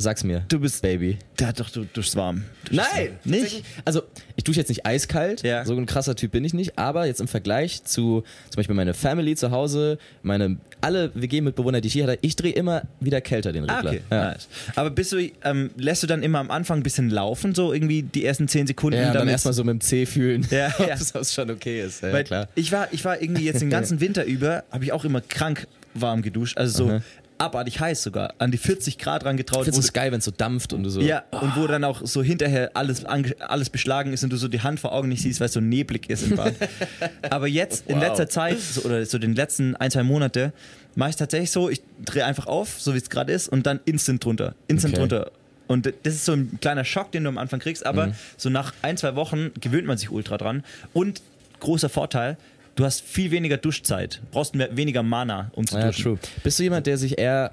Sag's 0.00 0.24
mir. 0.24 0.44
Du 0.48 0.58
bist. 0.60 0.82
Baby. 0.82 1.18
Ja, 1.38 1.52
doch, 1.52 1.70
du 1.70 1.84
duschst 1.84 2.16
warm. 2.16 2.44
Du 2.64 2.76
Nein, 2.76 2.86
warm. 2.94 3.08
Nicht? 3.24 3.64
Also, 3.84 4.02
ich 4.36 4.44
dusche 4.44 4.58
jetzt 4.60 4.68
nicht 4.68 4.86
eiskalt, 4.86 5.42
Ja. 5.42 5.64
so 5.64 5.76
ein 5.76 5.86
krasser 5.86 6.14
Typ 6.16 6.32
bin 6.32 6.44
ich 6.44 6.54
nicht, 6.54 6.78
aber 6.78 7.06
jetzt 7.06 7.20
im 7.20 7.28
Vergleich 7.28 7.84
zu 7.84 8.22
zum 8.50 8.56
Beispiel 8.56 8.74
meine 8.76 8.94
Family 8.94 9.34
zu 9.36 9.50
Hause, 9.50 9.98
meine 10.22 10.56
alle 10.82 11.10
WG-Mitbewohner, 11.14 11.80
die 11.82 11.88
ich 11.88 11.92
hier 11.92 12.04
hatte, 12.06 12.18
ich 12.22 12.36
drehe 12.36 12.52
immer 12.54 12.82
wieder 13.00 13.20
kälter 13.20 13.52
den 13.52 13.68
Ah, 13.68 13.76
Regler. 13.80 13.90
okay. 13.90 14.00
Ja. 14.10 14.30
Nice. 14.32 14.48
Aber 14.76 14.88
bist 14.90 15.12
du, 15.12 15.18
ähm, 15.44 15.70
lässt 15.76 16.02
du 16.02 16.06
dann 16.06 16.22
immer 16.22 16.38
am 16.38 16.50
Anfang 16.50 16.78
ein 16.80 16.82
bisschen 16.82 17.10
laufen, 17.10 17.54
so 17.54 17.72
irgendwie 17.74 18.02
die 18.02 18.24
ersten 18.24 18.48
10 18.48 18.66
Sekunden? 18.66 18.98
Ja, 18.98 19.12
dann 19.12 19.28
erstmal 19.28 19.52
so 19.52 19.62
mit 19.62 19.72
dem 19.74 19.80
C 19.82 20.06
fühlen, 20.06 20.46
Ja, 20.50 20.72
ob 20.78 20.88
ja. 20.88 20.94
es 20.94 21.34
schon 21.34 21.50
okay 21.50 21.82
ist. 21.82 22.02
Ja, 22.02 22.12
Weil 22.14 22.24
klar. 22.24 22.48
Ich 22.54 22.72
war, 22.72 22.88
ich 22.92 23.04
war 23.04 23.20
irgendwie 23.20 23.44
jetzt 23.44 23.60
den 23.60 23.68
ganzen 23.70 24.00
Winter 24.00 24.24
über, 24.24 24.64
habe 24.70 24.84
ich 24.84 24.92
auch 24.92 25.04
immer 25.04 25.20
krank 25.20 25.66
warm 25.92 26.22
geduscht. 26.22 26.56
Also 26.56 26.84
so 26.86 26.90
Aha. 26.92 27.02
Abartig 27.40 27.80
heiß 27.80 28.02
sogar. 28.02 28.34
An 28.38 28.50
die 28.50 28.58
40 28.58 28.98
Grad 28.98 29.24
dran 29.24 29.36
getraut. 29.36 29.66
Ich 29.66 29.76
es 29.76 29.92
geil, 29.92 30.12
wenn 30.12 30.18
es 30.18 30.24
so 30.24 30.30
dampft 30.30 30.72
und 30.72 30.82
du 30.82 30.90
so. 30.90 31.00
ja, 31.00 31.24
und 31.30 31.56
wo 31.56 31.66
dann 31.66 31.84
auch 31.84 32.02
so 32.04 32.22
hinterher 32.22 32.70
alles, 32.74 33.04
alles 33.04 33.70
beschlagen 33.70 34.12
ist 34.12 34.22
und 34.24 34.30
du 34.30 34.36
so 34.36 34.48
die 34.48 34.60
Hand 34.60 34.80
vor 34.80 34.92
Augen 34.92 35.08
nicht 35.08 35.22
siehst, 35.22 35.40
weil 35.40 35.46
es 35.46 35.52
so 35.52 35.60
neblig 35.60 36.08
ist 36.10 36.22
im 36.22 36.36
Bad. 36.36 36.54
Aber 37.30 37.46
jetzt 37.46 37.86
in 37.88 37.96
Wow. 37.96 38.02
letzter 38.04 38.28
Zeit, 38.28 38.58
so, 38.60 38.82
oder 38.82 39.04
so 39.06 39.18
den 39.18 39.34
letzten 39.34 39.74
ein, 39.76 39.90
zwei 39.90 40.02
Monate, 40.02 40.52
mache 40.94 41.10
ich 41.10 41.16
tatsächlich 41.16 41.50
so, 41.50 41.68
ich 41.70 41.82
drehe 42.04 42.24
einfach 42.24 42.46
auf, 42.46 42.80
so 42.80 42.94
wie 42.94 42.98
es 42.98 43.08
gerade 43.10 43.32
ist, 43.32 43.48
und 43.48 43.66
dann 43.66 43.80
instant 43.84 44.24
drunter. 44.24 44.54
Instant 44.68 44.94
Okay. 44.94 45.00
drunter. 45.08 45.30
Und 45.66 45.86
das 45.86 46.14
ist 46.14 46.24
so 46.24 46.32
ein 46.32 46.58
kleiner 46.60 46.84
Schock, 46.84 47.12
den 47.12 47.22
du 47.24 47.28
am 47.28 47.38
Anfang 47.38 47.60
kriegst, 47.60 47.86
aber 47.86 48.08
Mhm. 48.08 48.12
so 48.36 48.50
nach 48.50 48.72
ein, 48.82 48.96
zwei 48.96 49.14
Wochen 49.14 49.52
gewöhnt 49.60 49.86
man 49.86 49.96
sich 49.98 50.10
ultra 50.10 50.36
dran. 50.36 50.64
Und 50.92 51.22
großer 51.60 51.88
Vorteil, 51.88 52.36
du 52.80 52.86
hast 52.86 53.02
viel 53.02 53.30
weniger 53.30 53.58
Duschzeit, 53.58 54.20
brauchst 54.30 54.54
mehr, 54.54 54.74
weniger 54.74 55.02
Mana, 55.02 55.50
um 55.54 55.66
zu 55.66 55.76
Ja, 55.78 55.86
duschen. 55.88 56.02
true. 56.02 56.18
Bist 56.42 56.58
du 56.58 56.62
jemand, 56.62 56.86
der 56.86 56.96
sich 56.96 57.18
eher 57.18 57.52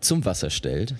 zum 0.00 0.24
Wasser 0.24 0.48
stellt? 0.50 0.94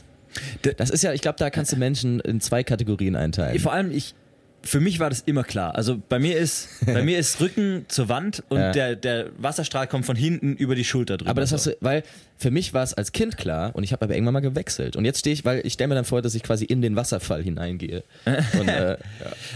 Das 0.77 0.91
ist 0.91 1.03
ja, 1.03 1.13
ich 1.13 1.23
glaube, 1.23 1.39
da 1.39 1.49
kannst 1.49 1.73
du 1.73 1.77
Menschen 1.77 2.21
in 2.21 2.41
zwei 2.41 2.63
Kategorien 2.63 3.17
einteilen. 3.17 3.59
Vor 3.61 3.73
allem, 3.73 3.91
ich, 3.91 4.15
für 4.63 4.81
mich 4.81 4.99
war 4.99 5.09
das 5.09 5.21
immer 5.21 5.45
klar. 5.45 5.75
Also 5.77 6.01
bei 6.09 6.19
mir 6.19 6.37
ist, 6.37 6.69
bei 6.87 7.03
mir 7.03 7.19
ist 7.19 7.41
Rücken 7.41 7.85
zur 7.89 8.09
Wand 8.09 8.43
und 8.49 8.59
Ja. 8.59 8.73
der, 8.73 8.97
der 8.97 9.27
Wasserstrahl 9.39 9.87
kommt 9.87 10.05
von 10.07 10.17
hinten 10.17 10.57
über 10.57 10.75
die 10.75 10.85
Schulter 10.85 11.17
drüber. 11.19 11.31
Aber 11.31 11.41
das 11.41 11.53
hast 11.53 11.67
du, 11.67 11.77
weil 11.81 12.03
für 12.37 12.51
mich 12.51 12.75
war 12.75 12.83
es 12.83 12.93
als 12.95 13.13
Kind 13.13 13.37
klar 13.37 13.75
und 13.77 13.85
ich 13.85 13.93
habe 13.93 14.05
aber 14.05 14.15
irgendwann 14.15 14.35
mal 14.35 14.41
gewechselt. 14.41 14.97
Und 14.97 15.05
jetzt 15.05 15.21
stehe 15.21 15.33
ich, 15.33 15.45
weil 15.45 15.65
ich 15.65 15.75
stelle 15.75 15.89
mir 15.89 15.95
dann 15.95 16.05
vor, 16.05 16.21
dass 16.21 16.35
ich 16.35 16.43
quasi 16.43 16.65
in 16.65 16.83
den 16.83 16.97
Wasserfall 16.97 17.43
hineingehe. 17.43 18.03
Und, 18.59 18.69
äh, 18.69 18.97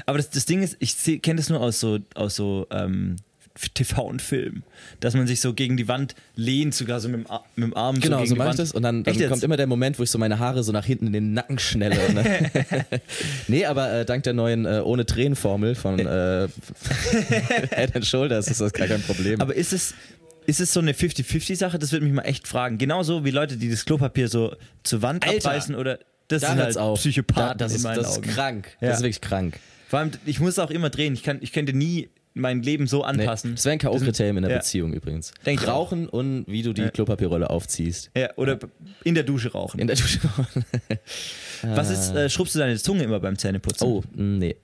Aber 0.07 0.17
das, 0.19 0.31
das 0.31 0.47
Ding 0.47 0.63
ist, 0.63 0.77
ich 0.79 1.21
kenne 1.23 1.39
das 1.41 1.49
nur 1.51 1.61
aus 1.61 1.81
so, 1.81 1.99
aus 2.15 2.37
so 2.37 2.67
ähm, 2.71 3.17
TV 3.75 4.03
und 4.05 4.23
Film, 4.23 4.63
dass 5.01 5.15
man 5.15 5.27
sich 5.27 5.41
so 5.41 5.53
gegen 5.55 5.77
die 5.77 5.89
Wand 5.89 6.15
lehnt, 6.37 6.75
sogar 6.75 7.01
so 7.01 7.09
mit 7.09 7.21
dem, 7.21 7.31
Ar- 7.31 7.45
mit 7.57 7.67
dem 7.69 7.77
Arm 7.77 8.01
genau, 8.01 8.21
so 8.21 8.27
so 8.27 8.37
mache 8.37 8.51
ich 8.51 8.57
das 8.57 8.73
und 8.73 8.83
dann, 8.83 9.03
dann 9.05 9.13
Echt 9.13 9.21
jetzt? 9.21 9.31
kommt 9.31 9.43
immer 9.43 9.57
der 9.57 9.67
Moment, 9.67 9.99
wo 9.99 10.03
ich 10.03 10.11
so 10.11 10.19
meine 10.19 10.39
Haare 10.39 10.63
so 10.63 10.73
nach 10.73 10.85
hinten 10.85 11.09
in 11.09 11.13
den 11.13 11.33
Nacken 11.33 11.59
schnelle. 11.59 11.97
Dann 12.15 12.25
nee, 13.49 13.65
aber 13.65 13.93
äh, 13.93 14.05
dank 14.05 14.23
der 14.23 14.33
neuen 14.35 14.65
äh, 14.67 14.81
ohne 14.85 15.05
Tränen-Formel 15.07 15.75
von 15.75 15.99
äh, 16.07 16.49
Head 17.75 17.97
and 17.97 18.07
Shoulders 18.07 18.49
ist 18.49 18.61
das 18.61 18.73
gar 18.73 18.87
kein 18.87 19.03
Problem. 19.03 19.41
Aber 19.41 19.55
ist 19.55 19.73
es, 19.73 19.95
ist 20.47 20.61
es 20.61 20.73
so 20.73 20.81
eine 20.81 20.93
50-50-Sache? 20.93 21.79
Das 21.79 21.93
würde 21.93 22.05
mich 22.07 22.15
mal 22.15 22.23
echt 22.23 22.49
fragen. 22.49 22.79
Genauso 22.79 23.25
wie 23.25 23.31
Leute, 23.31 23.57
die 23.57 23.71
das 23.71 23.85
Klopapier 23.85 24.29
so 24.29 24.55
zur 24.83 25.03
Wand 25.03 25.27
Alter, 25.27 25.49
abreißen 25.51 25.75
oder 25.75 25.99
das 26.29 26.43
da 26.43 26.49
sind 26.51 26.59
halt 26.59 26.79
auf. 26.79 26.99
Psychopathen 27.01 27.59
Da, 27.59 27.65
das 27.65 27.75
ist, 27.75 27.85
das 27.85 28.17
ist 28.19 28.23
krank. 28.23 28.69
Ja. 28.81 28.89
Das 28.89 28.99
ist 28.99 29.03
wirklich 29.03 29.21
krank. 29.21 29.59
Vor 29.89 29.99
allem, 30.01 30.11
ich 30.27 30.41
muss 30.41 30.59
auch 30.59 30.71
immer 30.71 30.91
drehen. 30.91 31.15
Ich, 31.15 31.23
kann, 31.23 31.39
ich 31.41 31.53
könnte 31.53 31.73
nie 31.73 32.11
mein 32.39 32.63
Leben 32.63 32.87
so 32.87 32.99
Nee, 32.99 33.05
anpassen. 33.05 33.55
das 33.57 33.65
wäre 33.65 33.75
ein 33.75 33.79
K.O.-Kriterium 33.79 34.37
in 34.37 34.43
der 34.43 34.51
Ja. 34.53 34.59
Beziehung 34.59 34.93
übrigens. 34.93 35.33
Denk. 35.45 35.67
Rauchen 35.67 36.09
und 36.09 36.45
wie 36.47 36.63
du 36.63 36.73
die 36.73 36.83
Ja. 36.83 36.91
Klopapierrolle 36.91 37.51
aufziehst. 37.51 38.11
Ja, 38.17 38.31
oder 38.37 38.59
in 39.05 39.15
der 39.15 39.25
Dusche 39.25 39.53
rauchen. 39.53 39.81
In 39.81 39.87
der 39.87 39.97
Dusche. 39.97 40.21
Was 41.63 41.91
ist, 41.91 42.15
äh, 42.15 42.29
schrubbst 42.31 42.55
du 42.55 42.59
deine 42.61 42.77
Zunge 42.79 43.03
immer 43.05 43.21
beim 43.21 43.37
Zähneputzen? 43.37 43.87
oh, 43.87 44.03
nee. 44.15 44.57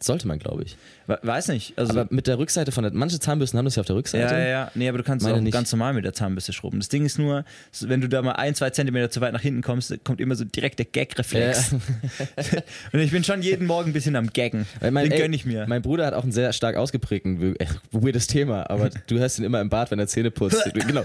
Sollte 0.00 0.28
man, 0.28 0.38
glaube 0.38 0.62
ich. 0.62 0.76
We- 1.08 1.18
Weiß 1.22 1.48
nicht. 1.48 1.76
Also, 1.76 1.92
Aber 1.98 2.06
mit 2.14 2.26
der 2.28 2.38
Rückseite 2.38 2.70
von 2.70 2.84
der. 2.84 2.92
Manche 2.92 3.18
Zahnbürsten 3.18 3.58
haben 3.58 3.64
das 3.64 3.74
ja 3.76 3.80
auf 3.80 3.86
der 3.86 3.96
Rückseite. 3.96 4.32
ja, 4.34 4.38
ja, 4.40 4.48
ja. 4.48 4.70
Nee, 4.74 4.88
aber 4.88 4.98
du 4.98 5.04
kannst 5.04 5.24
Meine 5.24 5.38
auch 5.38 5.40
nicht. 5.40 5.52
ganz 5.52 5.72
normal 5.72 5.92
mit 5.94 6.04
der 6.04 6.12
Zahnbürste 6.12 6.52
schrubben. 6.52 6.78
Das 6.78 6.88
Ding 6.88 7.04
ist 7.04 7.18
nur, 7.18 7.44
wenn 7.80 8.00
du 8.00 8.08
da 8.08 8.22
mal 8.22 8.32
ein, 8.32 8.54
zwei 8.54 8.70
Zentimeter 8.70 9.10
zu 9.10 9.20
weit 9.20 9.32
nach 9.32 9.40
hinten 9.40 9.62
kommst, 9.62 9.92
kommt 10.04 10.20
immer 10.20 10.36
so 10.36 10.44
direkt 10.44 10.78
der 10.78 10.86
Gag-Reflex. 10.86 11.72
Und 12.92 13.00
ich 13.00 13.10
bin 13.10 13.24
schon 13.24 13.42
jeden 13.42 13.66
Morgen 13.66 13.90
ein 13.90 13.92
bisschen 13.92 14.14
am 14.16 14.32
Gaggen. 14.32 14.66
Weil 14.80 14.90
mein, 14.92 15.04
Den 15.04 15.12
ey, 15.12 15.18
gönn 15.22 15.32
ich 15.32 15.44
mir. 15.44 15.66
Mein 15.66 15.82
Bruder 15.82 16.06
hat 16.06 16.14
auch 16.14 16.24
ein 16.24 16.32
sehr 16.32 16.52
stark 16.52 16.76
ausgeprägten, 16.76 17.56
äh, 17.58 17.66
weirdes 17.90 18.26
Thema, 18.28 18.70
aber 18.70 18.90
du 19.08 19.18
hörst 19.18 19.38
ihn 19.38 19.44
immer 19.44 19.60
im 19.60 19.68
Bad, 19.70 19.90
wenn 19.90 19.98
er 19.98 20.06
Zähne 20.06 20.30
putzt. 20.30 20.62
genau. 20.74 21.02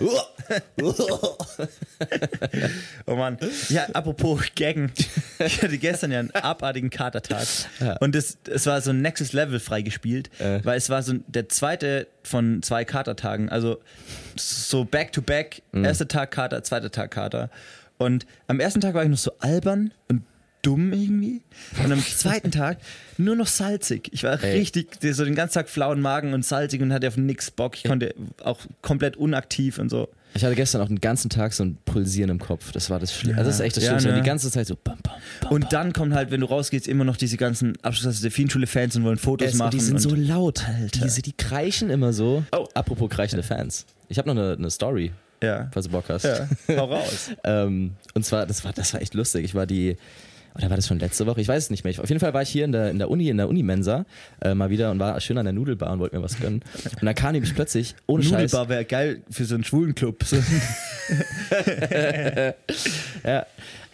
Oh 3.06 3.16
Mann. 3.16 3.38
Ja, 3.70 3.88
apropos 3.94 4.42
Gaggen. 4.56 4.92
Ich 5.46 5.62
hatte 5.62 5.78
gestern 5.78 6.12
ja 6.12 6.20
einen 6.20 6.32
abartigen 6.32 6.90
Katertag. 6.90 7.46
Ja. 7.80 7.98
Und 7.98 8.16
es, 8.16 8.38
es 8.50 8.66
war 8.66 8.82
so 8.82 8.92
ein 8.92 9.02
Nexus 9.02 9.34
Level 9.34 9.60
freigespielt, 9.60 10.30
Äh. 10.40 10.60
weil 10.64 10.78
es 10.78 10.90
war 10.90 11.02
so 11.04 11.14
der 11.28 11.50
zweite 11.50 12.08
von 12.24 12.62
zwei 12.64 12.86
Katertagen. 12.86 13.50
Also 13.50 13.80
so 14.36 14.86
back 14.86 15.12
to 15.12 15.22
back. 15.22 15.62
Mhm. 15.72 15.86
Erster 15.86 16.08
Tag 16.08 16.32
Kater, 16.32 16.64
zweiter 16.64 16.92
Tag 16.92 17.12
Kater. 17.12 17.50
Und 17.98 18.26
am 18.48 18.60
ersten 18.60 18.82
Tag 18.82 18.94
war 18.96 19.04
ich 19.04 19.10
noch 19.10 19.18
so 19.18 19.32
albern 19.40 19.92
und 20.10 20.24
dumm 20.62 20.94
irgendwie. 20.94 21.42
Und 21.84 21.92
am 21.92 22.02
zweiten 22.04 22.52
Tag 22.52 22.78
nur 23.18 23.36
noch 23.36 23.48
salzig. 23.48 24.10
Ich 24.14 24.24
war 24.24 24.42
Ey. 24.44 24.60
richtig, 24.60 24.98
so 25.02 25.26
den 25.26 25.36
ganzen 25.36 25.56
Tag 25.56 25.70
flauen 25.70 26.02
Magen 26.02 26.34
und 26.34 26.46
salzig 26.46 26.82
und 26.82 26.92
hatte 26.94 27.08
auf 27.08 27.18
nix 27.18 27.52
Bock. 27.52 27.76
Ich 27.76 27.84
konnte 27.84 28.16
auch 28.44 28.60
komplett 28.82 29.18
unaktiv 29.18 29.78
und 29.78 29.90
so. 29.90 30.10
Ich 30.36 30.44
hatte 30.44 30.56
gestern 30.56 30.82
auch 30.82 30.88
den 30.88 31.00
ganzen 31.00 31.30
Tag 31.30 31.54
so 31.54 31.64
ein 31.64 31.78
Pulsieren 31.86 32.30
im 32.32 32.40
Kopf. 32.40 32.72
Das 32.72 32.90
war 32.90 33.00
das 33.00 33.14
Schlimmste. 33.14 33.40
Ja. 33.42 33.46
das 33.46 33.56
ist 33.56 33.62
echt 33.62 33.78
das 33.78 33.84
Ja, 33.84 33.90
Schlimmste. 33.92 34.10
ne? 34.10 34.16
Und 34.18 34.24
die 34.24 34.28
ganze 34.28 34.50
Zeit 34.52 34.66
so 34.68 34.76
bam, 34.76 34.98
bam, 35.04 35.14
bam, 35.42 35.52
Und 35.52 35.72
dann 35.74 35.94
kommen 35.94 36.14
halt, 36.16 36.32
wenn 36.32 36.42
du 36.42 36.48
rausgehst, 36.48 36.88
immer 36.88 37.04
noch 37.04 37.18
diese 37.18 37.38
ganzen 37.38 37.74
Abschluss 37.84 38.16
der 38.16 38.30
Delfinschule-Fans 38.30 38.96
und 38.96 39.04
wollen 39.04 39.18
Fotos 39.18 39.50
Es, 39.50 39.56
machen. 39.56 39.72
die 39.72 39.80
sind 39.80 40.00
so 40.02 40.16
laut. 40.16 40.68
Alter. 40.68 41.06
Diese, 41.06 41.22
die 41.22 41.34
kreischen 41.34 41.90
immer 41.90 42.14
so. 42.14 42.44
Oh. 42.52 42.68
Apropos 42.74 43.10
kreischende 43.10 43.44
Fans. 43.44 43.86
Ich 44.10 44.18
habe 44.18 44.28
noch 44.34 44.42
eine, 44.42 44.54
eine 44.54 44.72
Story, 44.72 45.12
ja. 45.44 45.70
falls 45.72 45.86
du 45.86 45.92
Bock 45.92 46.06
hast. 46.10 46.24
ja, 46.26 46.48
hau 46.78 46.86
raus. 46.86 47.30
Ähm, 47.44 47.92
und 48.16 48.26
zwar, 48.26 48.46
das 48.48 48.64
war, 48.66 48.74
das 48.74 48.94
war 48.94 49.02
echt 49.02 49.14
lustig. 49.14 49.46
Ich 49.46 49.54
war 49.56 49.66
die, 49.68 49.98
oder 50.56 50.70
war 50.70 50.78
das 50.78 50.88
schon 50.88 51.00
letzte 51.00 51.26
Woche? 51.26 51.42
Ich 51.42 51.48
weiß 51.48 51.64
es 51.64 51.70
nicht 51.70 51.84
mehr. 51.84 51.92
Ich, 51.92 52.00
auf 52.00 52.10
jeden 52.10 52.20
Fall 52.20 52.34
war 52.34 52.42
ich 52.42 52.50
hier 52.50 52.66
in 52.66 52.72
der, 52.72 52.92
in 52.92 53.00
der 53.00 53.10
Uni, 53.10 53.30
in 53.30 53.38
der 53.38 53.50
Unimensa 53.50 54.06
äh, 54.42 54.54
mal 54.54 54.70
wieder 54.70 54.92
und 54.92 55.00
war 55.00 55.20
schön 55.20 55.38
an 55.38 55.46
der 55.46 55.54
Nudelbar 55.54 55.92
und 55.94 56.00
wollte 56.00 56.16
mir 56.16 56.22
was 56.22 56.40
gönnen. 56.40 56.62
Und 56.84 57.06
dann 57.06 57.16
kam 57.16 57.34
nämlich 57.34 57.56
plötzlich, 57.56 57.96
ohne 58.06 58.24
Scheiß, 58.24 58.52
Nudelbar 58.52 58.70
wäre 58.70 58.86
geil 58.86 59.22
für 59.30 59.46
so 59.46 59.56
einen 59.56 59.64
schwulen 59.64 59.96
Club. 59.96 60.24
So. 60.34 60.38
ja, 63.26 63.46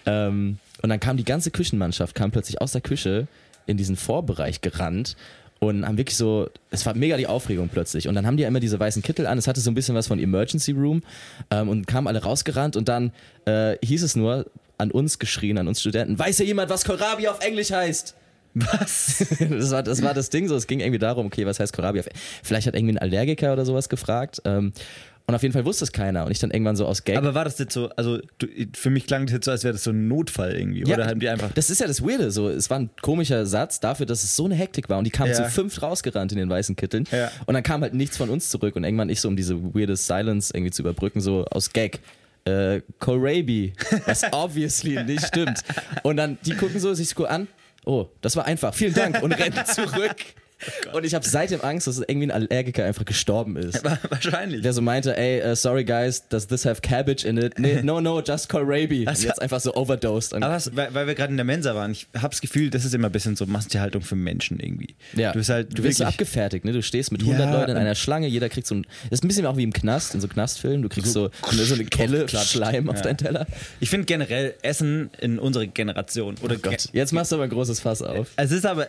ähm, 0.06 0.60
und 0.82 0.89
dann 0.89 1.00
kam 1.00 1.17
die 1.17 1.24
ganze 1.24 1.50
Küchenmannschaft, 1.50 2.15
kam 2.15 2.32
plötzlich 2.32 2.62
aus 2.62 2.72
der 2.72 2.82
Küche 2.82 3.28
in 3.65 3.78
diesen 3.78 3.95
Vorbereich 3.95 4.62
gerannt 4.62 5.15
und 5.60 5.86
haben 5.86 5.98
wirklich 5.98 6.17
so, 6.17 6.50
es 6.72 6.86
war 6.86 6.95
mega 6.95 7.17
die 7.17 7.28
Aufregung 7.28 7.69
plötzlich. 7.69 8.08
Und 8.08 8.15
dann 8.15 8.26
haben 8.26 8.38
die 8.38 8.43
ja 8.43 8.48
immer 8.48 8.60
diese 8.60 8.80
weißen 8.80 9.02
Kittel 9.02 9.28
an, 9.28 9.38
es 9.38 9.48
hatte 9.48 9.60
so 9.60 9.69
ein 9.69 9.74
bisschen 9.74 9.95
was 9.95 10.08
von 10.08 10.19
Emergency 10.19 10.72
Room 10.72 11.04
ähm, 11.52 11.67
und 11.67 11.88
kamen 11.88 12.08
alle 12.08 12.24
rausgerannt 12.24 12.76
und 12.76 12.88
dann 12.88 13.12
äh, 13.45 13.76
hieß 13.84 14.04
es 14.04 14.15
nur 14.15 14.45
an 14.80 14.92
uns 14.92 15.20
geschrien, 15.20 15.58
an 15.58 15.68
uns 15.68 15.80
Studenten, 15.82 16.18
weiß 16.18 16.39
ja 16.39 16.46
jemand, 16.46 16.70
was 16.70 16.86
Kohlrabi 16.86 17.28
auf 17.28 17.39
Englisch 17.42 17.72
heißt? 17.72 18.15
Was? 18.56 19.26
das, 19.50 19.72
war, 19.72 19.84
das 19.84 20.02
war 20.02 20.13
das 20.13 20.30
Ding 20.30 20.48
so, 20.48 20.56
es 20.56 20.65
ging 20.68 20.80
irgendwie 20.80 21.00
darum, 21.00 21.28
okay, 21.28 21.46
was 21.46 21.60
heißt 21.60 21.74
Kohlrabi 21.74 22.00
auf 22.00 22.10
Vielleicht 22.44 22.68
hat 22.68 22.76
irgendwie 22.76 22.96
ein 22.96 22.98
Allergiker 22.98 23.54
oder 23.54 23.65
sowas 23.65 23.89
gefragt. 23.89 24.42
Ähm, 24.46 24.74
und 25.30 25.36
auf 25.36 25.44
jeden 25.44 25.54
Fall 25.54 25.63
wusste 25.63 25.84
es 25.84 25.92
keiner. 25.92 26.26
Und 26.26 26.32
ich 26.32 26.39
dann 26.39 26.50
irgendwann 26.50 26.76
so 26.76 26.88
aus 26.88 27.04
Gag. 27.04 27.15
Aber 27.15 27.36
war 27.36 27.44
das 27.44 27.60
jetzt 27.60 27.72
so, 27.72 27.89
also 27.89 28.18
du, 28.39 28.48
für 28.74 28.89
mich 28.89 29.06
klang 29.06 29.28
das 29.28 29.34
jetzt 29.34 29.46
so, 29.46 29.52
als 29.52 29.63
wäre 29.63 29.74
das 29.74 29.84
so 29.84 29.92
ein 29.92 30.08
Notfall 30.08 30.54
irgendwie. 30.56 30.84
Oder 30.92 31.06
haben 31.06 31.20
die 31.20 31.30
einfach. 31.30 31.52
Das 31.52 31.70
ist 31.70 31.80
ja 31.82 31.86
das 31.86 32.02
Weirde. 32.02 32.32
So, 32.32 32.50
es 32.50 32.72
war 32.72 32.80
ein 32.80 32.89
komischer 33.04 33.46
Satz 33.46 33.80
dafür, 33.80 34.08
dass 34.08 34.24
es 34.24 34.36
so 34.36 34.46
eine 34.46 34.56
Hektik 34.56 34.89
war. 34.89 34.98
Und 34.98 35.04
die 35.04 35.12
kamen 35.12 35.30
Ja. 35.30 35.36
zu 35.36 35.46
fünf 35.46 35.84
rausgerannt 35.84 36.32
in 36.32 36.39
den 36.39 36.50
weißen 36.50 36.76
Kitteln. 36.76 37.06
Ja. 37.12 37.30
Und 37.46 37.54
dann 37.54 37.62
kam 37.62 37.82
halt 37.84 37.94
nichts 37.94 38.18
von 38.18 38.32
uns 38.32 38.50
zurück. 38.50 38.76
Und 38.76 38.84
irgendwann 38.84 39.10
ich 39.10 39.22
so, 39.22 39.28
um 39.28 39.36
diese 39.36 39.76
weirde 39.76 39.96
Silence 39.98 40.52
irgendwie 40.52 40.72
zu 40.72 40.82
überbrücken, 40.82 41.22
so 41.22 41.46
aus 41.46 41.74
Gag. 41.74 42.00
Äh, 42.50 42.82
Kohlrabi, 43.00 43.74
was 44.06 44.24
obviously 44.32 45.04
nicht 45.04 45.26
stimmt. 45.26 45.62
Und 46.04 46.18
dann, 46.18 46.38
die 46.46 46.56
gucken 46.56 46.80
so 46.80 46.94
sich 46.94 47.16
an. 47.18 47.48
Oh, 47.86 48.08
das 48.22 48.36
war 48.36 48.46
einfach. 48.46 48.74
Vielen 48.74 48.94
Dank. 48.94 49.22
Und 49.22 49.34
rennen 49.34 49.66
zurück. 49.66 50.16
Und 50.93 51.06
ich 51.06 51.13
habe 51.15 51.28
seitdem 51.28 51.62
Angst, 51.62 51.88
dass 51.88 52.00
irgendwie 52.00 52.28
ein 52.28 52.32
Allergiker 52.32 52.84
einfach 52.86 53.06
gestorben 53.06 53.56
ist. 53.56 53.84
Wahrscheinlich. 54.10 54.62
Der 54.62 54.74
so 54.74 54.82
meinte, 54.82 55.15
ey, 55.17 55.41
uh, 55.52 55.56
sorry 55.56 55.84
guys, 55.86 56.28
does 56.28 56.48
this 56.48 56.65
have 56.65 56.82
cabbage 56.82 57.26
in 57.26 57.38
it? 57.38 57.58
Nee, 57.60 57.82
no, 57.82 58.02
no, 58.02 58.22
just 58.22 58.50
kohlrabi. 58.50 59.02
Und 59.02 59.08
Also- 59.08 59.28
jetzt 59.28 59.41
einfach 59.41 59.60
so 59.60 59.74
overdosed. 59.76 60.34
Aber 60.34 60.50
was, 60.50 60.76
weil, 60.76 60.93
weil 60.93 61.08
wir 61.08 61.15
gerade 61.15 61.32
in 61.32 61.38
der 61.38 61.45
Mensa 61.45 61.76
waren, 61.76 61.91
ich 61.91 62.08
habe 62.17 62.30
das 62.30 62.41
Gefühl, 62.41 62.69
das 62.69 62.86
ist 62.86 62.93
immer 62.93 63.08
ein 63.10 63.12
bisschen 63.12 63.36
so 63.36 63.45
Massentierhaltung 63.45 64.02
für 64.02 64.15
Menschen 64.15 64.60
irgendwie. 64.60 64.95
ja. 65.15 65.32
Du 65.32 65.38
bist 65.39 65.50
halt 65.50 65.78
du 65.78 65.84
wirst 65.84 66.00
so 66.00 66.06
abgefertigt, 66.06 66.65
ne? 66.65 66.72
Du 66.74 66.82
stehst 66.84 67.12
mit 67.12 67.22
100 67.22 67.39
Ja, 67.45 67.52
Leuten 67.52 67.72
in 67.72 67.78
und- 67.78 67.82
einer 67.84 67.95
Schlange, 67.95 68.28
jeder 68.28 68.50
kriegt 68.50 68.67
so 68.67 68.76
ein. 68.76 68.84
Das 69.10 69.19
ist 69.19 69.24
ein 69.24 69.28
bisschen 69.28 69.45
auch 69.45 69.58
wie 69.58 69.63
im 69.63 69.74
Knast, 69.74 70.13
in 70.15 70.22
so 70.22 70.28
Knastfilmen. 70.28 70.82
Du 70.82 70.89
kriegst 70.89 71.13
so, 71.13 71.30
so 71.52 71.74
eine 71.74 71.86
Kelle 71.86 72.28
Schleim 72.28 72.89
auf 72.89 72.98
Ja. 72.98 73.02
deinen 73.04 73.17
Teller. 73.17 73.48
Ich 73.80 73.89
finde 73.89 74.06
generell 74.06 74.54
Essen 74.62 75.10
in 75.19 75.39
unserer 75.39 75.65
Generation 75.67 76.36
oder 76.41 76.56
Oh 76.56 76.60
Gott, 76.62 76.89
jetzt 76.93 77.13
machst 77.13 77.32
du 77.32 77.36
aber 77.36 77.45
ein 77.45 77.50
großes 77.50 77.80
Fass 77.80 78.02
auf. 78.02 78.28
Es 78.36 78.52
ist 78.52 78.65
aber, 78.65 78.88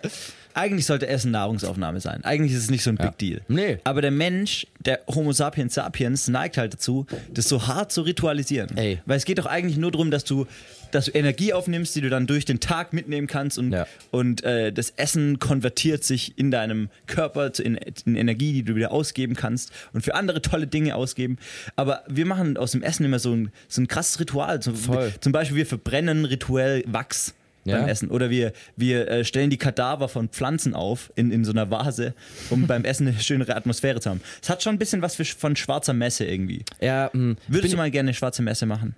eigentlich 0.54 0.86
sollte 0.86 1.06
Essen 1.06 1.30
Nahrungsaufnahme 1.30 2.00
sein. 2.00 2.24
Eigentlich 2.24 2.52
ist 2.52 2.64
es 2.64 2.70
nicht 2.70 2.82
so 2.82 2.90
ein 2.90 2.96
Big 2.96 3.18
Deal. 3.18 3.40
Nee. 3.48 3.78
Aber 3.84 4.00
der 4.02 4.10
Mensch, 4.10 4.66
der 4.78 5.00
Homo 5.06 5.32
sapiens 5.32 5.74
sapiens, 5.74 6.28
neigt 6.28 6.56
halt 6.58 6.74
dazu, 6.74 7.06
das 7.32 7.48
so 7.48 7.66
hart 7.66 7.92
zu 7.92 8.02
ritualisieren. 8.02 8.76
Ey. 8.76 9.00
Weil 9.06 9.16
es 9.16 9.24
geht 9.24 9.38
doch 9.38 9.46
eigentlich 9.46 9.76
nur 9.78 9.90
darum, 9.90 10.10
dass 10.10 10.24
du, 10.24 10.46
dass 10.90 11.06
du 11.06 11.12
Energie 11.12 11.52
aufnimmst, 11.52 11.94
die 11.94 12.00
du 12.00 12.10
dann 12.10 12.26
durch 12.26 12.44
den 12.44 12.60
Tag 12.60 12.92
mitnehmen 12.92 13.26
kannst 13.26 13.58
und, 13.58 13.72
Ja. 13.72 13.86
und 14.10 14.42
äh, 14.44 14.72
das 14.72 14.90
Essen 14.96 15.38
konvertiert 15.38 16.02
sich 16.04 16.36
in 16.38 16.50
deinem 16.50 16.88
Körper 17.06 17.52
zu, 17.52 17.62
in, 17.62 17.76
in 18.04 18.16
Energie, 18.16 18.52
die 18.52 18.62
du 18.64 18.74
wieder 18.74 18.90
ausgeben 18.92 19.34
kannst 19.36 19.70
und 19.92 20.02
für 20.02 20.14
andere 20.14 20.42
tolle 20.42 20.66
Dinge 20.66 20.94
ausgeben. 20.96 21.38
Aber 21.76 22.02
wir 22.08 22.26
machen 22.26 22.56
aus 22.56 22.72
dem 22.72 22.82
Essen 22.82 23.04
immer 23.04 23.18
so 23.18 23.32
ein, 23.32 23.52
so 23.68 23.80
ein 23.82 23.88
krasses 23.88 24.18
Ritual. 24.20 24.60
Zum, 24.60 24.74
Voll. 24.74 25.12
zum 25.20 25.32
Beispiel, 25.32 25.56
wir 25.58 25.66
verbrennen 25.66 26.24
rituell 26.24 26.82
Wachs 26.86 27.34
Ja. 27.64 27.78
beim 27.78 27.88
Essen. 27.88 28.10
Oder 28.10 28.30
wir, 28.30 28.52
wir 28.76 29.08
äh, 29.08 29.24
stellen 29.24 29.50
die 29.50 29.58
Kadaver 29.58 30.08
von 30.08 30.28
Pflanzen 30.28 30.74
auf 30.74 31.12
in, 31.14 31.30
in 31.30 31.44
so 31.44 31.52
einer 31.52 31.70
Vase, 31.70 32.14
um 32.48 32.66
beim 32.66 32.84
Essen 32.84 33.06
eine 33.08 33.18
schönere 33.20 33.54
Atmosphäre 33.54 34.00
zu 34.00 34.08
haben. 34.10 34.20
Es 34.42 34.48
hat 34.48 34.62
schon 34.62 34.74
ein 34.74 34.78
bisschen 34.78 35.02
was 35.02 35.16
für, 35.16 35.24
von 35.24 35.56
schwarzer 35.56 35.92
Messe 35.92 36.24
irgendwie. 36.24 36.64
Ja, 36.80 37.10
mh, 37.12 37.36
Würdest 37.48 37.74
du 37.74 37.76
mal 37.76 37.90
gerne 37.90 38.08
eine 38.08 38.14
schwarze 38.14 38.42
Messe 38.42 38.64
machen? 38.66 38.94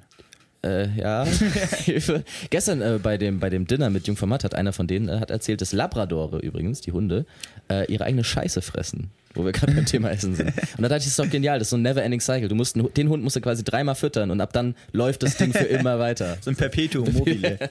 Äh, 0.65 0.89
ja. 0.99 1.25
Hilfe. 1.85 2.25
Gestern 2.51 2.81
äh, 2.83 2.99
bei, 3.03 3.19
dem, 3.19 3.41
bei 3.41 3.51
dem 3.51 3.67
Dinner 3.67 3.91
mit 3.91 4.07
Jungformat 4.07 4.45
hat 4.45 4.55
einer 4.55 4.73
von 4.73 4.87
denen 4.87 5.09
äh, 5.09 5.19
hat 5.19 5.31
erzählt, 5.31 5.61
dass 5.61 5.73
Labradore 5.73 6.39
übrigens, 6.39 6.81
die 6.81 6.93
Hunde, 6.93 7.27
äh, 7.69 7.91
ihre 7.93 8.05
eigene 8.05 8.23
Scheiße 8.25 8.63
fressen. 8.63 9.11
Wo 9.35 9.47
wir 9.47 9.53
gerade 9.53 9.73
beim 9.73 9.87
Thema 9.87 10.11
Essen 10.11 10.35
sind. 10.35 10.49
Und 10.77 10.83
da 10.83 10.89
dachte 10.91 10.99
ich, 10.99 11.05
das 11.05 11.07
ist 11.07 11.19
doch 11.19 11.31
genial, 11.31 11.59
das 11.59 11.67
ist 11.69 11.71
so 11.71 11.77
ein 11.79 11.83
never-ending 11.83 12.21
Cycle. 12.21 12.49
Du 12.49 12.55
musst, 12.55 12.77
den 12.77 13.09
Hund 13.09 13.25
musst 13.25 13.35
du 13.35 13.41
quasi 13.41 13.65
dreimal 13.65 13.95
füttern 13.95 14.31
und 14.31 14.43
ab 14.43 14.53
dann 14.53 14.75
läuft 14.93 15.23
das 15.23 15.39
Ding 15.39 15.55
für 15.55 15.65
immer 15.65 15.99
weiter. 15.99 16.37
So 16.43 16.51
ein 16.51 16.57
Perpetuum 16.57 17.11
mobile. 17.15 17.59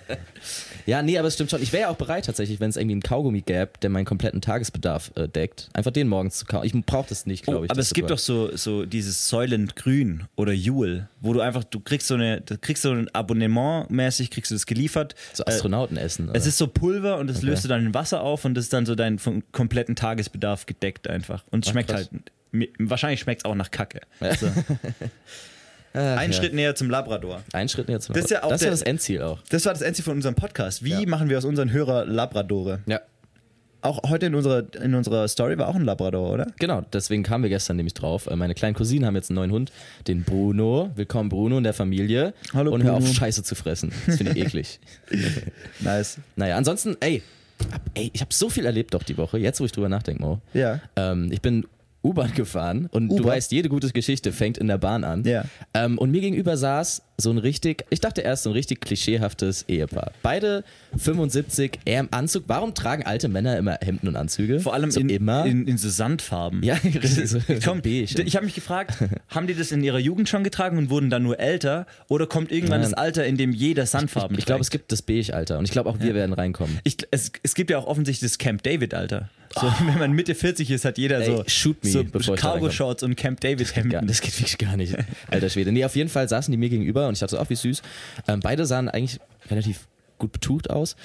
Ja, 0.87 1.03
nee, 1.03 1.15
aber 1.19 1.27
es 1.27 1.35
stimmt 1.35 1.51
schon. 1.51 1.61
Ich 1.61 1.71
wäre 1.73 1.81
ja 1.83 1.89
auch 1.89 1.95
bereit 1.95 2.25
tatsächlich, 2.25 2.59
wenn 2.59 2.71
es 2.71 2.75
irgendwie 2.75 2.93
einen 2.93 3.03
Kaugummi 3.03 3.41
gäbe, 3.41 3.69
der 3.83 3.91
meinen 3.91 4.05
kompletten 4.05 4.41
Tagesbedarf 4.41 5.11
äh, 5.15 5.27
deckt, 5.27 5.69
einfach 5.73 5.91
den 5.91 6.07
morgens 6.07 6.37
zu 6.37 6.45
kauen. 6.45 6.65
Ich 6.65 6.73
brauche 6.87 7.07
das 7.07 7.27
nicht, 7.27 7.43
glaube 7.43 7.59
Oh, 7.59 7.63
ich. 7.65 7.69
aber 7.69 7.79
es 7.81 7.93
gibt 7.93 8.09
doch 8.09 8.17
so, 8.17 8.55
so 8.57 8.85
dieses 8.87 9.29
Soylent 9.29 9.75
Grün 9.75 10.23
oder 10.35 10.51
Jule, 10.53 11.07
wo 11.19 11.33
du 11.33 11.41
einfach, 11.41 11.63
du 11.63 11.79
kriegst 11.81 12.07
so 12.07 12.15
eine, 12.15 12.41
du 12.41 12.57
kriegst 12.57 12.80
so 12.81 12.91
ein 12.91 13.07
Abonnement 13.13 13.89
mäßig, 13.89 14.31
kriegst 14.31 14.51
du 14.51 14.55
das 14.55 14.65
geliefert. 14.65 15.15
so 15.33 15.43
Äh, 15.43 15.49
Astronautenessen. 15.49 16.25
Es 16.25 16.29
oder? 16.41 16.47
ist 16.47 16.57
so 16.57 16.67
Pulver 16.67 17.17
und 17.17 17.27
das 17.27 17.37
Okay. 17.37 17.45
löst 17.47 17.63
du 17.63 17.67
dann 17.69 17.85
in 17.85 17.93
Wasser 17.93 18.21
auf 18.21 18.45
und 18.45 18.53
das 18.55 18.65
ist 18.65 18.73
dann 18.73 18.85
so 18.85 18.95
dein 18.95 19.19
vom 19.19 19.43
kompletten 19.51 19.95
Tagesbedarf 19.95 20.65
gedeckt 20.65 21.07
einfach. 21.09 21.43
Und 21.51 21.63
es 21.65 21.69
Ach, 21.69 21.73
schmeckt 21.73 21.89
krass. 21.89 22.09
halt, 22.53 22.69
wahrscheinlich 22.79 23.19
schmeckt 23.21 23.41
es 23.41 23.45
auch 23.45 23.55
nach 23.55 23.71
Kacke. 23.71 24.01
Also, 24.19 24.47
Ach, 25.93 25.99
ein 26.17 26.31
ja. 26.31 26.37
Schritt 26.37 26.53
näher 26.53 26.73
zum 26.75 26.89
Labrador. 26.89 27.43
Ein 27.51 27.67
Schritt 27.67 27.89
jetzt 27.89 28.07
mal. 28.09 28.15
Das 28.15 28.25
ist 28.25 28.29
ja 28.31 28.43
auch 28.43 28.49
das, 28.49 28.61
der- 28.61 28.71
das 28.71 28.81
Endziel 28.81 29.21
auch. 29.23 29.39
Das 29.49 29.65
war 29.65 29.73
das 29.73 29.81
Endziel 29.81 30.05
von 30.05 30.15
unserem 30.15 30.35
Podcast. 30.35 30.83
Wie 30.83 30.91
Ja. 30.91 31.05
machen 31.05 31.29
wir 31.29 31.37
aus 31.37 31.43
unseren 31.45 31.71
Hörer 31.71 32.05
Labradore? 32.05 32.79
Ja. 32.85 33.01
Auch 33.83 34.09
heute 34.09 34.27
in 34.27 34.35
unserer, 34.35 34.63
in 34.81 34.93
unserer 34.93 35.27
Story 35.27 35.57
war 35.57 35.67
auch 35.67 35.75
ein 35.75 35.83
Labrador, 35.85 36.31
oder? 36.31 36.47
Genau, 36.59 36.81
deswegen 36.93 37.23
kamen 37.23 37.43
wir 37.43 37.49
gestern 37.49 37.77
nämlich 37.77 37.95
drauf. 37.95 38.27
Äh, 38.27 38.35
Meine 38.35 38.53
kleinen 38.53 38.75
Cousinen 38.75 39.07
haben 39.07 39.15
jetzt 39.15 39.31
einen 39.31 39.37
neuen 39.37 39.51
Hund, 39.51 39.71
den 40.07 40.23
Bruno. 40.23 40.91
Willkommen 40.95 41.29
Bruno 41.29 41.57
in 41.57 41.63
der 41.63 41.73
Familie. 41.73 42.35
Hallo, 42.53 42.71
Und 42.71 42.83
hör 42.83 42.93
auf, 42.93 42.99
Bruno. 42.99 43.13
Scheiße 43.13 43.41
zu 43.41 43.55
fressen. 43.55 43.91
Das 44.05 44.17
finde 44.17 44.33
ich 44.33 44.45
eklig. 44.45 44.79
Nice. 45.79 46.19
Naja, 46.35 46.57
ansonsten, 46.57 46.95
ey, 46.99 47.23
ey 47.95 48.11
ich 48.13 48.21
habe 48.21 48.31
so 48.31 48.49
viel 48.49 48.65
erlebt 48.65 48.93
doch 48.93 49.01
die 49.01 49.17
Woche, 49.17 49.39
jetzt 49.39 49.59
wo 49.59 49.65
ich 49.65 49.71
drüber 49.71 49.89
nachdenke, 49.89 50.21
Mo. 50.21 50.39
Ja. 50.53 50.79
Ähm, 50.95 51.31
ich 51.31 51.41
bin 51.41 51.65
U-Bahn 52.03 52.33
gefahren 52.33 52.87
und 52.91 53.09
du 53.09 53.23
weißt, 53.23 53.51
jede 53.51 53.69
gute 53.69 53.89
Geschichte 53.91 54.31
fängt 54.31 54.57
in 54.57 54.67
der 54.67 54.77
Bahn 54.77 55.03
an. 55.03 55.23
Ja. 55.23 55.45
Ähm, 55.73 55.97
und 55.97 56.11
mir 56.11 56.21
gegenüber 56.21 56.57
saß 56.57 57.03
so 57.17 57.29
ein 57.29 57.37
richtig, 57.37 57.85
ich 57.91 57.99
dachte 57.99 58.21
erst 58.21 58.43
so 58.43 58.49
ein 58.49 58.53
richtig 58.53 58.81
klischeehaftes 58.81 59.65
Ehepaar. 59.67 60.11
Beide 60.23 60.63
75, 60.97 61.79
er 61.85 61.99
im 61.99 62.07
Anzug. 62.09 62.45
Warum 62.47 62.73
tragen 62.73 63.03
alte 63.03 63.27
Männer 63.27 63.57
immer 63.57 63.77
Hemden 63.81 64.07
und 64.07 64.15
Anzüge? 64.15 64.59
Vor 64.59 64.73
allem 64.73 64.89
so 64.89 64.99
in, 64.99 65.09
immer. 65.09 65.45
in, 65.45 65.67
in 65.67 65.77
so 65.77 65.89
Sandfarben. 65.89 66.63
ja, 66.63 66.77
so, 67.03 67.39
Komm, 67.63 67.81
beige. 67.81 68.23
ich 68.23 68.35
habe 68.35 68.45
mich 68.45 68.55
gefragt, 68.55 68.97
haben 69.27 69.45
die 69.45 69.53
das 69.53 69.71
in 69.71 69.83
ihrer 69.83 69.99
Jugend 69.99 70.27
schon 70.27 70.43
getragen 70.43 70.77
und 70.79 70.89
wurden 70.89 71.11
dann 71.11 71.21
nur 71.21 71.39
älter? 71.39 71.85
Oder 72.07 72.25
kommt 72.25 72.51
irgendwann 72.51 72.81
Nein. 72.81 72.89
das 72.89 72.93
Alter, 72.97 73.25
in 73.25 73.37
dem 73.37 73.51
jeder 73.51 73.85
Sandfarben 73.85 74.37
ich 74.37 74.45
glaube, 74.45 74.61
es 74.61 74.71
gibt 74.71 74.91
das 74.91 75.03
Beige-Alter 75.03 75.59
und 75.59 75.65
ich 75.65 75.71
glaube 75.71 75.89
auch 75.89 75.99
wir 75.99 76.15
werden 76.15 76.33
reinkommen. 76.33 76.79
Ich, 76.83 76.97
es, 77.11 77.31
es 77.43 77.53
gibt 77.53 77.69
ja 77.69 77.77
auch 77.77 77.85
offensichtlich 77.85 78.31
das 78.31 78.37
Camp 78.39 78.63
David-Alter. 78.63 79.29
So, 79.59 79.71
Wenn 79.85 79.99
man 79.99 80.11
Mitte 80.11 80.35
40 80.35 80.69
ist, 80.71 80.85
hat 80.85 80.97
jeder 80.97 81.19
Ey, 81.19 81.25
so, 81.25 81.43
shoot 81.47 81.83
me, 81.83 81.89
so 81.89 82.33
Cargo-Shorts 82.33 83.03
und 83.03 83.15
Camp 83.15 83.39
David-Hemden. 83.41 84.07
Das 84.11 84.21
geht 84.21 84.37
wirklich 84.39 84.57
gar 84.57 84.77
nicht. 84.77 84.95
Alter 85.29 85.49
Schwede. 85.49 85.71
Nee, 85.71 85.85
auf 85.85 85.95
jeden 85.95 86.09
Fall 86.09 86.27
saßen 86.27 86.51
die 86.51 86.57
mir 86.57 86.69
gegenüber 86.69 87.07
und 87.07 87.13
ich 87.13 87.19
dachte 87.19 87.35
so, 87.35 87.41
ach, 87.41 87.49
wie 87.49 87.55
süß. 87.55 87.81
Ähm, 88.27 88.39
beide 88.41 88.65
sahen 88.65 88.89
eigentlich 88.89 89.19
relativ 89.49 89.87
gut 90.17 90.31
betucht 90.31 90.69
aus. 90.69 90.95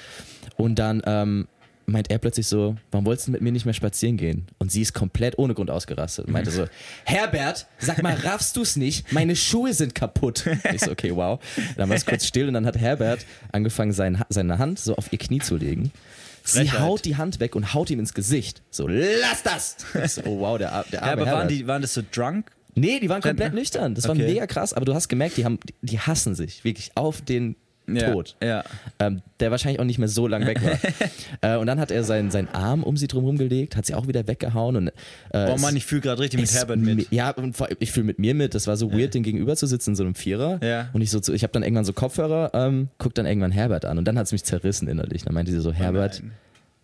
Und 0.55 0.75
dann 0.75 1.01
ähm, 1.05 1.47
meint 1.85 2.11
er 2.11 2.17
plötzlich 2.17 2.47
so, 2.47 2.75
warum 2.91 3.05
wolltest 3.05 3.27
du 3.27 3.31
mit 3.31 3.41
mir 3.41 3.51
nicht 3.51 3.65
mehr 3.65 3.73
spazieren 3.73 4.17
gehen? 4.17 4.45
Und 4.59 4.71
sie 4.71 4.81
ist 4.81 4.93
komplett 4.93 5.37
ohne 5.37 5.53
Grund 5.53 5.71
ausgerastet 5.71 6.25
und 6.25 6.33
meinte 6.33 6.51
so, 6.51 6.65
Herbert, 7.05 7.67
sag 7.79 8.03
mal, 8.03 8.13
raffst 8.13 8.55
du's 8.57 8.75
nicht? 8.75 9.11
Meine 9.13 9.35
Schuhe 9.35 9.73
sind 9.73 9.95
kaputt. 9.95 10.45
Ich 10.73 10.81
so, 10.81 10.91
okay, 10.91 11.15
wow. 11.15 11.39
Dann 11.77 11.89
war 11.89 11.95
es 11.95 12.05
kurz 12.05 12.25
still 12.25 12.47
und 12.47 12.53
dann 12.53 12.65
hat 12.65 12.77
Herbert 12.77 13.25
angefangen, 13.51 13.93
sein, 13.93 14.21
seine 14.29 14.59
Hand 14.59 14.79
so 14.79 14.95
auf 14.95 15.11
ihr 15.11 15.19
Knie 15.19 15.39
zu 15.39 15.55
legen. 15.55 15.91
Sie 16.47 16.59
Frechheit. 16.59 16.79
haut 16.81 17.05
die 17.05 17.15
Hand 17.17 17.39
weg 17.39 17.55
und 17.55 17.73
haut 17.73 17.89
ihm 17.89 17.99
ins 17.99 18.13
Gesicht. 18.13 18.61
So, 18.71 18.87
lass 18.87 19.43
das! 19.43 19.75
So, 20.15 20.21
oh 20.25 20.39
wow, 20.39 20.57
der, 20.57 20.83
der 20.91 20.99
Ja, 20.99 21.01
arme 21.01 21.11
aber 21.13 21.21
waren, 21.25 21.27
Herbert. 21.39 21.51
die, 21.51 21.67
waren 21.67 21.81
das 21.81 21.93
so 21.93 22.01
drunk? 22.11 22.51
Nee, 22.75 22.99
die 22.99 23.09
waren 23.09 23.21
komplett 23.21 23.53
nüchtern. 23.53 23.95
Das 23.95 24.05
war 24.07 24.11
Okay. 24.15 24.27
mega 24.27 24.45
krass, 24.47 24.73
aber 24.73 24.85
du 24.85 24.93
hast 24.93 25.07
gemerkt, 25.09 25.37
die, 25.37 25.45
haben, 25.45 25.59
die 25.81 25.99
hassen 25.99 26.35
sich 26.35 26.63
wirklich 26.63 26.91
auf 26.95 27.21
den 27.21 27.55
Tod. 27.95 28.35
Ja. 28.43 28.63
Ähm, 28.99 29.21
der 29.39 29.51
wahrscheinlich 29.51 29.79
auch 29.79 29.85
nicht 29.85 29.97
mehr 29.99 30.07
so 30.09 30.27
lang 30.27 30.45
weg 30.45 30.59
war. 30.63 30.77
äh, 31.55 31.57
und 31.57 31.67
dann 31.67 31.79
hat 31.79 31.89
er 31.91 32.03
seinen, 32.03 32.31
seinen 32.31 32.49
Arm 32.49 32.83
um 32.83 32.97
sie 32.97 33.07
drum 33.07 33.23
rumgelegt, 33.25 33.75
hat 33.77 33.85
sie 33.85 33.95
auch 33.95 34.07
wieder 34.07 34.27
weggehauen. 34.27 34.75
Und, 34.75 34.87
äh, 34.87 34.91
Oh 35.33 35.53
es- 35.55 35.61
Mann, 35.61 35.75
ich 35.75 35.85
fühle 35.85 36.01
gerade 36.01 36.21
richtig 36.21 36.41
mit 36.41 36.51
Herbert 36.53 36.79
mi- 36.79 36.95
mit. 36.95 37.11
Ja, 37.11 37.31
und 37.31 37.55
ich 37.79 37.91
fühle 37.91 38.05
mit 38.05 38.19
mir 38.19 38.33
mit. 38.33 38.55
Das 38.55 38.67
war 38.67 38.75
so 38.77 38.91
weird, 38.91 39.13
den 39.13 39.23
gegenüber 39.23 39.55
zu 39.55 39.67
sitzen 39.67 39.91
in 39.91 39.95
so 39.95 40.03
einem 40.03 40.15
Vierer. 40.15 40.59
Ja. 40.63 40.89
Und 40.93 41.01
ich 41.01 41.09
so, 41.11 41.21
ich 41.33 41.43
habe 41.43 41.53
dann 41.53 41.63
irgendwann 41.63 41.85
so 41.85 41.93
Kopfhörer, 41.93 42.51
ähm, 42.53 42.89
guck 42.97 43.13
dann 43.15 43.25
irgendwann 43.25 43.51
Herbert 43.51 43.85
an. 43.85 43.97
Und 43.97 44.05
dann 44.05 44.17
hat 44.17 44.25
es 44.25 44.31
mich 44.31 44.43
zerrissen 44.43 44.87
innerlich. 44.87 45.23
Dann 45.23 45.33
meinte 45.33 45.51
sie 45.51 45.59
so, 45.61 45.71
Herbert, 45.71 46.19
nein. 46.21 46.31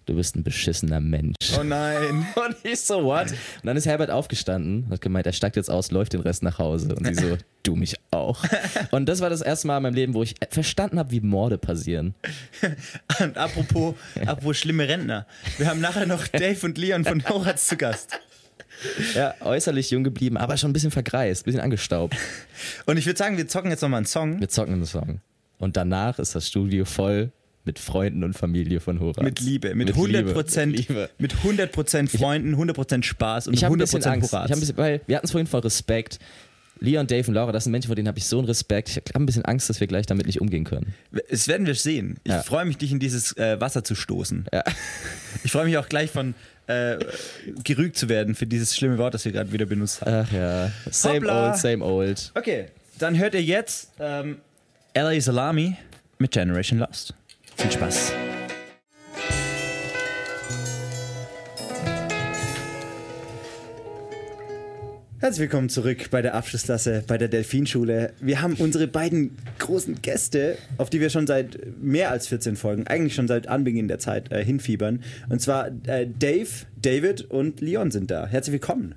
Du 0.06 0.16
bist 0.16 0.36
ein 0.36 0.44
beschissener 0.44 1.00
Mensch. 1.00 1.36
Oh 1.58 1.64
nein. 1.64 2.26
Und 2.36 2.56
ich 2.64 2.82
so, 2.82 3.04
what? 3.04 3.32
Und 3.32 3.66
dann 3.66 3.78
ist 3.78 3.86
Herbert 3.86 4.10
aufgestanden, 4.10 4.88
hat 4.90 5.02
gemeint, 5.02 5.26
er 5.26 5.34
steigt 5.34 5.56
jetzt 5.56 5.70
aus, 5.70 5.92
läuft 5.92 6.14
den 6.14 6.22
Rest 6.22 6.44
nach 6.44 6.60
Hause. 6.60 6.96
Und 6.96 7.06
sie 7.06 7.14
so, 7.14 7.38
du 7.64 7.76
mich 7.76 7.96
auch. 8.12 8.44
Und 8.92 9.08
das 9.08 9.22
war 9.22 9.30
das 9.30 9.42
erste 9.42 9.68
Mal 9.68 9.78
in 9.78 9.84
meinem 9.84 9.96
Leben, 9.96 10.14
wo 10.14 10.24
ich 10.24 10.36
verstanden 10.50 11.00
habe, 11.00 11.12
wie 11.12 11.22
Morde 11.22 11.58
passieren. 11.58 12.16
Und 13.20 13.38
apropos, 13.38 13.96
apropos 14.26 14.58
schlimme 14.58 14.88
Rentner. 14.88 15.26
Wir 15.58 15.68
haben 15.68 15.82
nachher 15.82 16.06
noch 16.06 16.28
Dave 16.28 16.66
und 16.66 16.78
Leon 16.78 17.06
von 17.06 17.28
Horaz 17.28 17.68
zu 17.68 17.78
Gast. 17.78 18.20
Ja, 19.14 19.36
äußerlich 19.40 19.92
jung 19.92 20.04
geblieben, 20.04 20.38
aber 20.38 20.58
schon 20.58 20.72
ein 20.72 20.74
bisschen 20.74 20.92
vergreist, 20.92 21.44
ein 21.44 21.46
bisschen 21.46 21.62
angestaubt. 21.62 22.18
Und 22.86 22.98
ich 22.98 23.06
würde 23.06 23.18
sagen, 23.18 23.38
wir 23.38 23.48
zocken 23.48 23.70
jetzt 23.70 23.82
nochmal 23.82 24.00
einen 24.00 24.06
Song. 24.06 24.40
Wir 24.40 24.50
zocken 24.50 24.74
einen 24.74 24.86
Song. 24.86 25.22
Und 25.58 25.78
danach 25.78 26.20
ist 26.20 26.36
das 26.36 26.48
Studio 26.48 26.84
voll 26.84 27.32
mit 27.66 27.80
Freunden 27.80 28.24
und 28.24 28.34
Familie 28.34 28.80
von 28.80 29.00
Horaz. 29.00 29.24
Mit 29.24 29.40
Liebe, 29.40 29.70
mit, 29.76 29.88
Mit 29.88 29.96
100 29.96 30.22
Liebe, 30.22 30.34
Prozent, 30.34 30.72
mit 30.74 30.88
Liebe. 30.90 31.10
mit 31.18 31.34
100 31.36 31.72
Prozent 31.72 32.12
Freunden, 32.12 32.52
100 32.52 32.76
Prozent 32.76 33.06
Spaß 33.06 33.48
und 33.48 33.54
Ich 33.54 33.64
habe 33.64 33.74
ein 33.76 33.80
100 33.82 33.86
bisschen 33.86 34.00
Prozent 34.02 34.16
Angst. 34.16 34.26
Ich 34.28 34.32
Horaz. 34.34 34.50
hab 34.50 34.58
ein 34.58 34.60
bisschen, 34.60 34.78
weil 34.78 35.02
wir 35.08 35.16
hatten 35.16 35.26
es 35.26 35.32
vorhin 35.32 35.48
von 35.48 35.62
Respekt. 35.62 36.20
Leon, 36.80 37.08
Dave 37.08 37.26
und 37.28 37.36
Laura, 37.36 37.52
das 37.54 37.64
sind 37.64 37.72
Menschen, 37.72 37.88
vor 37.88 37.96
denen 37.96 38.10
habe 38.10 38.18
ich 38.18 38.26
so 38.26 38.40
einen 38.40 38.48
Respekt. 38.48 38.90
Ich 38.90 38.98
habe 38.98 39.12
ein 39.16 39.26
bisschen 39.26 39.46
Angst, 39.46 39.70
dass 39.70 39.80
wir 39.80 39.88
gleich 39.88 40.06
damit 40.06 40.26
nicht 40.26 40.42
umgehen 40.42 40.66
können. 40.66 40.94
Es 41.30 41.48
werden 41.48 41.66
wir 41.66 41.76
sehen. 41.76 42.18
Ich 42.26 42.32
Ja. 42.32 42.42
freue 42.44 42.66
mich, 42.66 42.78
dich 42.78 42.92
in 42.92 43.00
dieses 43.00 43.38
äh, 43.38 43.62
Wasser 43.62 43.84
zu 43.86 43.96
stoßen. 43.96 44.48
Ja. 44.52 44.64
Ich 45.46 45.52
freue 45.52 45.66
mich 45.66 45.78
auch 45.78 45.88
gleich 45.88 46.12
von 46.12 46.34
äh, 46.68 46.98
gerügt 47.64 47.96
zu 47.96 48.10
werden 48.10 48.36
für 48.36 48.48
dieses 48.48 48.76
schlimme 48.76 48.98
Wort, 48.98 49.14
das 49.14 49.24
wir 49.24 49.32
gerade 49.32 49.52
wieder 49.54 49.66
benutzt 49.66 50.02
haben. 50.02 50.26
Ach 50.28 50.32
ja. 50.34 50.72
Same 50.90 51.16
Hoppla. 51.18 51.50
old, 51.52 51.58
same 51.58 51.86
old. 51.86 52.32
Okay, 52.36 52.66
dann 53.00 53.18
hört 53.18 53.34
ihr 53.36 53.44
jetzt 53.44 53.92
ähm, 54.00 54.38
LA 54.96 55.22
Salami 55.22 55.78
mit 56.18 56.32
Generation 56.32 56.80
Lost. 56.80 57.14
Viel 57.56 57.72
Spaß. 57.72 58.14
Herzlich 65.24 65.40
willkommen 65.40 65.70
zurück 65.70 66.10
bei 66.12 66.22
der 66.22 66.36
Abschlussklasse 66.36 67.02
bei 67.08 67.18
der 67.18 67.30
Delfinschule. 67.30 68.12
Wir 68.20 68.42
haben 68.42 68.56
unsere 68.56 68.88
beiden 68.88 69.38
großen 69.58 70.02
Gäste, 70.02 70.58
auf 70.78 70.90
die 70.90 71.00
wir 71.00 71.10
schon 71.10 71.28
seit 71.28 71.58
mehr 71.82 72.12
als 72.12 72.28
14 72.28 72.58
Folgen, 72.58 72.88
eigentlich 72.88 73.16
schon 73.16 73.30
seit 73.30 73.48
Anbeginn 73.48 73.88
der 73.88 74.00
Zeit 74.00 74.34
äh, 74.34 74.44
hinfiebern. 74.44 75.02
Und 75.30 75.42
zwar 75.42 75.68
äh, 75.88 76.08
Dave, 76.08 76.50
David 76.76 77.22
und 77.22 77.62
Leon 77.62 77.90
sind 77.90 78.12
da. 78.12 78.28
Herzlich 78.28 78.52
willkommen. 78.52 78.96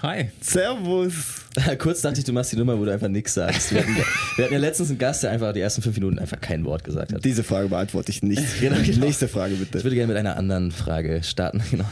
Hi. 0.00 0.30
Servus. 0.40 1.42
Kurz 1.78 2.00
dachte 2.00 2.18
ich, 2.18 2.24
du 2.24 2.32
machst 2.32 2.50
die 2.52 2.56
Nummer, 2.56 2.78
wo 2.78 2.84
du 2.84 2.92
einfach 2.92 3.08
nichts 3.08 3.34
sagst. 3.34 3.72
Wir 3.72 3.82
hatten, 3.82 3.94
wir 3.94 4.44
hatten 4.44 4.54
ja 4.54 4.58
letztens 4.58 4.88
einen 4.88 4.98
Gast, 4.98 5.22
der 5.22 5.30
einfach 5.30 5.52
die 5.52 5.60
ersten 5.60 5.82
fünf 5.82 5.96
Minuten 5.96 6.18
einfach 6.18 6.40
kein 6.40 6.64
Wort 6.64 6.82
gesagt 6.82 7.12
hat. 7.12 7.24
Diese 7.24 7.44
Frage 7.44 7.68
beantworte 7.68 8.10
ich 8.10 8.22
nicht. 8.22 8.42
Genau, 8.60 8.76
genau. 8.82 9.04
Nächste 9.04 9.28
Frage 9.28 9.54
bitte. 9.54 9.78
Ich 9.78 9.84
würde 9.84 9.96
gerne 9.96 10.08
mit 10.12 10.16
einer 10.16 10.36
anderen 10.36 10.72
Frage 10.72 11.22
starten. 11.22 11.62
Genau. 11.70 11.84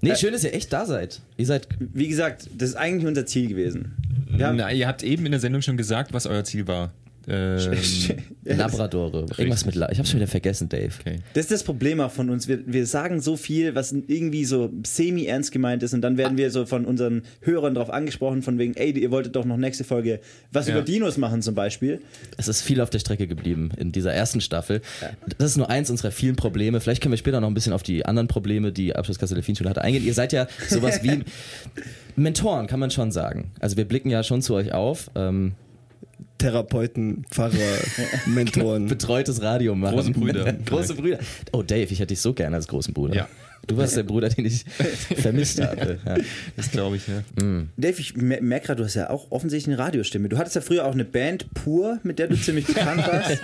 Nee, 0.00 0.16
schön, 0.16 0.32
dass 0.32 0.42
ihr 0.42 0.52
echt 0.52 0.72
da 0.72 0.84
seid. 0.84 1.20
Ihr 1.36 1.46
seid. 1.46 1.68
Wie 1.78 2.08
gesagt, 2.08 2.48
das 2.58 2.70
ist 2.70 2.74
eigentlich 2.74 3.06
unser 3.06 3.24
Ziel 3.24 3.48
gewesen. 3.48 3.94
Na, 4.28 4.72
ihr 4.72 4.88
habt 4.88 5.04
eben 5.04 5.24
in 5.26 5.30
der 5.32 5.40
Sendung 5.40 5.62
schon 5.62 5.76
gesagt, 5.76 6.12
was 6.12 6.26
euer 6.26 6.42
Ziel 6.42 6.66
war. 6.66 6.92
Ähm, 7.28 7.58
Labradore. 8.44 9.26
Irgendwas 9.36 9.64
mit 9.64 9.74
La 9.74 9.90
Ich 9.92 9.98
hab's 9.98 10.10
schon 10.10 10.18
wieder 10.20 10.28
vergessen, 10.28 10.68
Dave. 10.68 10.90
okay. 11.00 11.20
Das 11.34 11.44
ist 11.44 11.50
das 11.52 11.62
Problem 11.62 12.00
auch 12.00 12.10
von 12.10 12.30
uns. 12.30 12.48
Wir, 12.48 12.60
wir 12.66 12.86
sagen 12.86 13.20
so 13.20 13.36
viel, 13.36 13.74
was 13.74 13.92
irgendwie 13.92 14.44
so 14.44 14.70
semi-ernst 14.84 15.52
gemeint 15.52 15.82
ist 15.82 15.94
und 15.94 16.00
dann 16.02 16.16
werden 16.18 16.36
wir 16.36 16.50
so 16.50 16.66
von 16.66 16.84
unseren 16.84 17.22
Hörern 17.42 17.74
darauf 17.74 17.90
angesprochen, 17.90 18.42
von 18.42 18.58
wegen, 18.58 18.74
ey, 18.74 18.90
ihr 18.98 19.10
wolltet 19.10 19.36
doch 19.36 19.44
noch 19.44 19.56
nächste 19.56 19.84
Folge 19.84 20.20
was 20.50 20.66
Ja. 20.66 20.74
über 20.74 20.82
Dinos 20.82 21.16
machen 21.18 21.42
zum 21.42 21.54
Beispiel. 21.54 22.00
Es 22.36 22.48
ist 22.48 22.62
viel 22.62 22.80
auf 22.80 22.90
der 22.90 22.98
Strecke 22.98 23.26
geblieben 23.26 23.70
in 23.76 23.92
dieser 23.92 24.12
ersten 24.12 24.40
Staffel. 24.40 24.80
Das 25.38 25.50
ist 25.52 25.56
nur 25.56 25.70
eins 25.70 25.90
unserer 25.90 26.10
vielen 26.10 26.36
Probleme. 26.36 26.80
Vielleicht 26.80 27.02
können 27.02 27.12
wir 27.12 27.18
später 27.18 27.40
noch 27.40 27.48
ein 27.48 27.54
bisschen 27.54 27.72
auf 27.72 27.82
die 27.82 28.04
anderen 28.04 28.28
Probleme, 28.28 28.72
die 28.72 28.94
Abschlusskasse 28.96 29.34
Delfinschule 29.34 29.70
hatte, 29.70 29.82
eingehen. 29.82 30.04
Ihr 30.04 30.14
seid 30.14 30.32
ja 30.32 30.48
sowas 30.68 31.00
wie 31.02 31.22
Mentoren, 32.16 32.66
kann 32.66 32.80
man 32.80 32.90
schon 32.90 33.10
sagen. 33.12 33.52
Also 33.60 33.76
wir 33.76 33.84
blicken 33.84 34.10
ja 34.10 34.22
schon 34.22 34.42
zu 34.42 34.54
euch 34.54 34.72
auf. 34.72 35.10
Ähm, 35.14 35.52
Therapeuten, 36.42 37.24
Pfarrer, 37.30 37.52
Mentoren. 38.26 38.86
betreutes 38.88 39.40
Radio 39.42 39.74
machen. 39.74 39.94
Große 39.96 40.10
Brüder. 40.12 40.52
Große 40.66 40.94
Brüder. 40.94 41.18
Oh, 41.52 41.62
Dave, 41.62 41.82
ich 41.92 41.98
hätte 42.00 42.08
dich 42.08 42.20
so 42.20 42.32
gerne 42.34 42.56
als 42.56 42.66
großen 42.68 42.92
Bruder. 42.92 43.14
Ja. 43.14 43.28
Du 43.68 43.76
warst 43.76 43.96
der 43.96 44.02
Bruder, 44.02 44.28
den 44.28 44.44
ich 44.46 44.64
vermisst 45.16 45.62
habe. 45.62 46.00
Ja. 46.04 46.16
Das 46.56 46.72
glaube 46.72 46.96
ich, 46.96 47.06
ja. 47.06 47.22
Dave, 47.76 48.00
ich 48.00 48.16
mer- 48.16 48.42
merke 48.42 48.66
gerade, 48.66 48.78
du 48.78 48.84
hast 48.84 48.94
ja 48.94 49.08
auch 49.08 49.30
offensichtlich 49.30 49.72
eine 49.72 49.80
Radiostimme. 49.84 50.28
Du 50.28 50.36
hattest 50.36 50.56
ja 50.56 50.62
früher 50.62 50.84
auch 50.84 50.94
eine 50.94 51.04
Band, 51.04 51.46
Pur, 51.54 52.00
mit 52.02 52.18
der 52.18 52.26
du 52.26 52.34
ziemlich 52.36 52.66
bekannt 52.66 53.06
warst. 53.06 53.40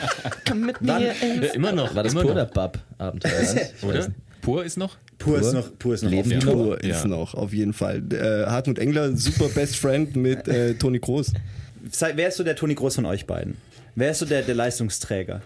Komm 0.49 0.67
mit 0.67 0.77
Wann- 0.81 1.03
mir. 1.03 1.13
ey. 1.21 1.51
Immer 1.55 1.71
noch. 1.71 1.95
War 1.95 2.03
das 2.03 2.13
immer 2.15 2.23
Pur 2.23 2.31
noch. 2.31 2.37
oder 2.37 2.47
Bab 2.47 2.81
Abenteuer? 2.99 3.33
Oder? 3.83 4.09
Pur 4.43 4.65
ist 4.65 4.77
noch? 4.77 4.97
Pur 5.19 5.39
ist 5.41 5.53
noch, 5.53 5.79
Pur 5.79 5.95
ist 5.95 6.03
noch 6.03 6.11
Leben? 6.11 6.39
Pur 6.41 6.83
ist 6.83 7.05
noch, 7.05 7.35
auf 7.35 7.53
jeden 7.53 7.73
Fall. 7.73 8.03
Äh, 8.13 8.47
Hartmut 8.51 8.79
Engler, 8.81 9.17
super 9.17 9.49
Best 9.49 9.77
Friend 9.77 10.15
mit 10.17 10.49
äh, 10.49 10.75
Toni 10.75 10.99
Groß. 10.99 11.33
Wer 12.15 12.29
ist 12.29 12.37
so 12.37 12.45
der 12.45 12.57
Toni 12.57 12.75
Groß 12.75 12.97
von 12.97 13.07
euch 13.07 13.27
beiden? 13.27 13.57
Wer 13.95 14.11
ist 14.11 14.21
so 14.21 14.27
der, 14.27 14.43
der 14.43 14.55
Leistungsträger? 14.55 15.43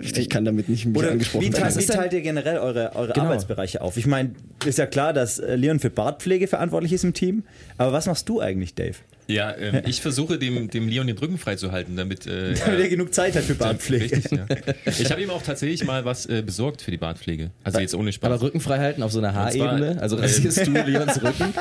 Ich 0.00 0.28
kann 0.28 0.44
damit 0.44 0.68
nicht 0.68 0.86
Oder 0.94 1.12
angesprochen 1.12 1.42
wie, 1.46 1.52
werden. 1.52 1.62
teilt, 1.62 1.78
wie 1.78 1.86
teilt 1.86 2.12
ihr 2.12 2.20
generell 2.20 2.58
eure, 2.58 2.94
eure 2.94 3.12
Genau. 3.12 3.26
Arbeitsbereiche 3.26 3.80
auf? 3.80 3.96
Ich 3.96 4.06
meine, 4.06 4.32
ist 4.64 4.78
ja 4.78 4.86
klar, 4.86 5.12
dass 5.12 5.38
äh, 5.38 5.56
Leon 5.56 5.80
für 5.80 5.90
Bartpflege 5.90 6.46
verantwortlich 6.46 6.92
ist 6.92 7.04
im 7.04 7.14
Team. 7.14 7.44
Aber 7.78 7.92
was 7.92 8.06
machst 8.06 8.28
du 8.28 8.40
eigentlich, 8.40 8.74
Dave? 8.74 8.96
Ja, 9.28 9.56
ähm, 9.56 9.82
ich 9.86 10.00
versuche 10.00 10.38
dem, 10.38 10.70
dem 10.70 10.88
Leon 10.88 11.06
den 11.06 11.18
Rücken 11.18 11.38
frei 11.38 11.56
zu 11.56 11.72
halten, 11.72 11.96
damit. 11.96 12.26
Äh, 12.26 12.54
Damit 12.66 12.80
er 12.80 12.88
genug 12.88 13.12
Zeit 13.14 13.34
hat 13.34 13.44
für 13.44 13.54
Bartpflege. 13.56 14.16
Richtig, 14.16 14.30
ja. 14.32 14.46
Ich 14.86 15.10
habe 15.10 15.22
ihm 15.22 15.30
auch 15.30 15.42
tatsächlich 15.42 15.84
mal 15.84 16.04
was 16.04 16.26
äh, 16.26 16.42
besorgt 16.42 16.82
für 16.82 16.90
die 16.90 16.96
Bartpflege. 16.98 17.50
Also 17.64 17.80
jetzt 17.80 17.94
ohne 17.94 18.12
Spaß. 18.12 18.30
Aber 18.30 18.42
Rücken 18.42 18.60
frei 18.60 18.78
halten 18.78 19.02
auf 19.02 19.12
so 19.12 19.18
einer 19.18 19.34
Haarebene? 19.34 20.00
Also 20.00 20.16
ähm, 20.16 20.22
rasierst 20.22 20.66
du 20.66 20.72
Leons 20.72 21.22
Rücken? 21.22 21.54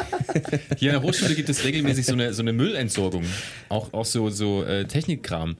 Hier 0.78 0.93
in 0.93 0.99
der 0.99 1.01
Hochschule 1.01 1.36
gibt 1.36 1.49
es 1.49 1.63
regelmäßig 1.63 2.06
so 2.06 2.13
eine, 2.13 2.34
so 2.34 2.41
eine 2.41 2.54
Müllentsorgung. 2.54 3.23
Auch, 3.69 3.93
auch 3.93 4.06
so, 4.06 4.30
so 4.30 4.63
äh, 4.63 4.86
Technikkram. 4.86 5.58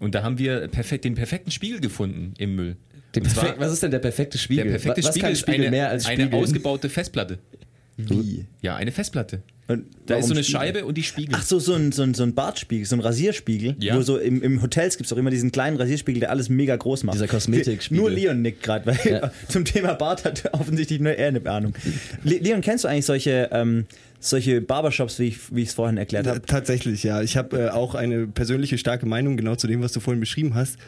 Und 0.00 0.14
da 0.14 0.22
haben 0.22 0.38
wir 0.38 0.68
perfekt, 0.68 1.04
den 1.04 1.14
perfekten 1.14 1.50
Spiegel 1.50 1.80
gefunden 1.80 2.34
im 2.38 2.54
Müll. 2.56 2.76
Zwar- 3.32 3.58
was 3.58 3.72
ist 3.72 3.82
denn 3.82 3.90
der 3.90 3.98
perfekte 3.98 4.36
Spiegel? 4.36 4.64
Der 4.64 4.70
perfekte 4.72 5.02
was 5.02 5.14
Spiegel 5.14 5.30
ist 5.32 5.40
Spiegel 5.40 5.66
eine, 5.68 5.88
als 5.88 6.04
eine 6.06 6.24
Spiegel? 6.24 6.38
ausgebaute 6.38 6.88
Festplatte. 6.90 7.38
Wie? 7.96 8.44
Ja, 8.60 8.76
eine 8.76 8.92
Festplatte. 8.92 9.40
Und 9.68 9.86
Da 10.04 10.16
ist 10.18 10.26
so 10.26 10.34
eine 10.34 10.44
Spiegel? 10.44 10.60
Scheibe 10.60 10.84
und 10.84 10.96
die 10.98 11.02
Spiegel. 11.02 11.34
Ach 11.34 11.42
so, 11.42 11.58
so 11.58 11.72
ein, 11.74 11.92
so 11.92 12.02
ein, 12.02 12.12
so 12.12 12.22
ein 12.24 12.34
Bartspiegel, 12.34 12.84
so 12.86 12.94
ein 12.94 13.00
Rasierspiegel. 13.00 13.74
Ja. 13.80 13.96
Wo 13.96 14.02
so 14.02 14.18
im, 14.18 14.42
im 14.42 14.60
Hotels 14.60 14.98
gibt 14.98 15.06
es 15.06 15.12
auch 15.14 15.16
immer 15.16 15.30
diesen 15.30 15.50
kleinen 15.50 15.78
Rasierspiegel, 15.78 16.20
der 16.20 16.30
alles 16.30 16.50
mega 16.50 16.76
groß 16.76 17.04
macht. 17.04 17.14
Dieser 17.14 17.26
Kosmetikspiegel. 17.26 18.00
Nur 18.02 18.10
Leon 18.10 18.42
nickt 18.42 18.62
gerade, 18.62 18.84
weil 18.86 18.98
Ja. 19.10 19.32
zum 19.48 19.64
Thema 19.64 19.94
Bart 19.94 20.24
hat 20.26 20.52
offensichtlich 20.52 21.00
nur 21.00 21.12
er 21.12 21.28
eine 21.28 21.44
Ahnung. 21.50 21.72
Le 22.22 22.36
Leon, 22.36 22.60
kennst 22.60 22.84
du 22.84 22.88
eigentlich 22.88 23.06
solche, 23.06 23.48
ähm, 23.50 23.86
solche 24.20 24.60
Barbershops, 24.60 25.18
wie 25.18 25.28
ich 25.28 25.38
es 25.68 25.74
vorhin 25.74 25.96
erklärt 25.98 26.26
habe? 26.26 26.42
Tatsächlich, 26.42 27.02
ja. 27.02 27.22
Ich 27.22 27.36
habe 27.36 27.58
äh, 27.58 27.68
auch 27.68 27.94
eine 27.94 28.26
persönliche 28.26 28.78
starke 28.78 29.06
Meinung 29.06 29.36
genau 29.36 29.56
zu 29.56 29.66
dem, 29.66 29.82
was 29.82 29.92
du 29.92 30.00
vorhin 30.00 30.20
beschrieben 30.20 30.54
hast. 30.54 30.78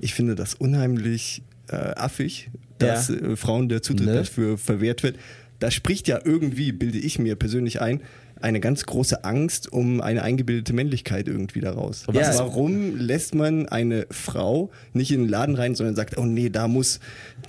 Ich 0.00 0.14
finde 0.14 0.34
das 0.34 0.54
unheimlich 0.54 1.42
äh, 1.70 1.76
affig, 1.76 2.50
dass 2.78 3.08
Ja. 3.08 3.14
äh, 3.16 3.36
Frauen 3.36 3.68
der 3.68 3.82
Zutritt 3.82 4.06
Ne? 4.08 4.14
dafür 4.14 4.56
verwehrt 4.58 5.02
wird. 5.02 5.16
Da 5.58 5.70
spricht 5.70 6.06
ja 6.08 6.20
irgendwie, 6.24 6.70
bilde 6.72 6.98
ich 6.98 7.18
mir 7.18 7.34
persönlich 7.34 7.80
ein, 7.80 8.00
eine 8.40 8.60
ganz 8.60 8.84
große 8.84 9.24
Angst 9.24 9.72
um 9.72 10.00
eine 10.00 10.22
eingebildete 10.22 10.72
Männlichkeit 10.72 11.28
irgendwie 11.28 11.60
daraus. 11.60 12.04
Ja. 12.12 12.38
Warum 12.38 12.96
lässt 12.96 13.34
man 13.34 13.68
eine 13.68 14.06
Frau 14.10 14.70
nicht 14.92 15.12
in 15.12 15.22
den 15.22 15.28
Laden 15.28 15.54
rein, 15.54 15.74
sondern 15.74 15.96
sagt, 15.96 16.18
oh 16.18 16.24
nee, 16.24 16.48
da 16.48 16.68
muss 16.68 17.00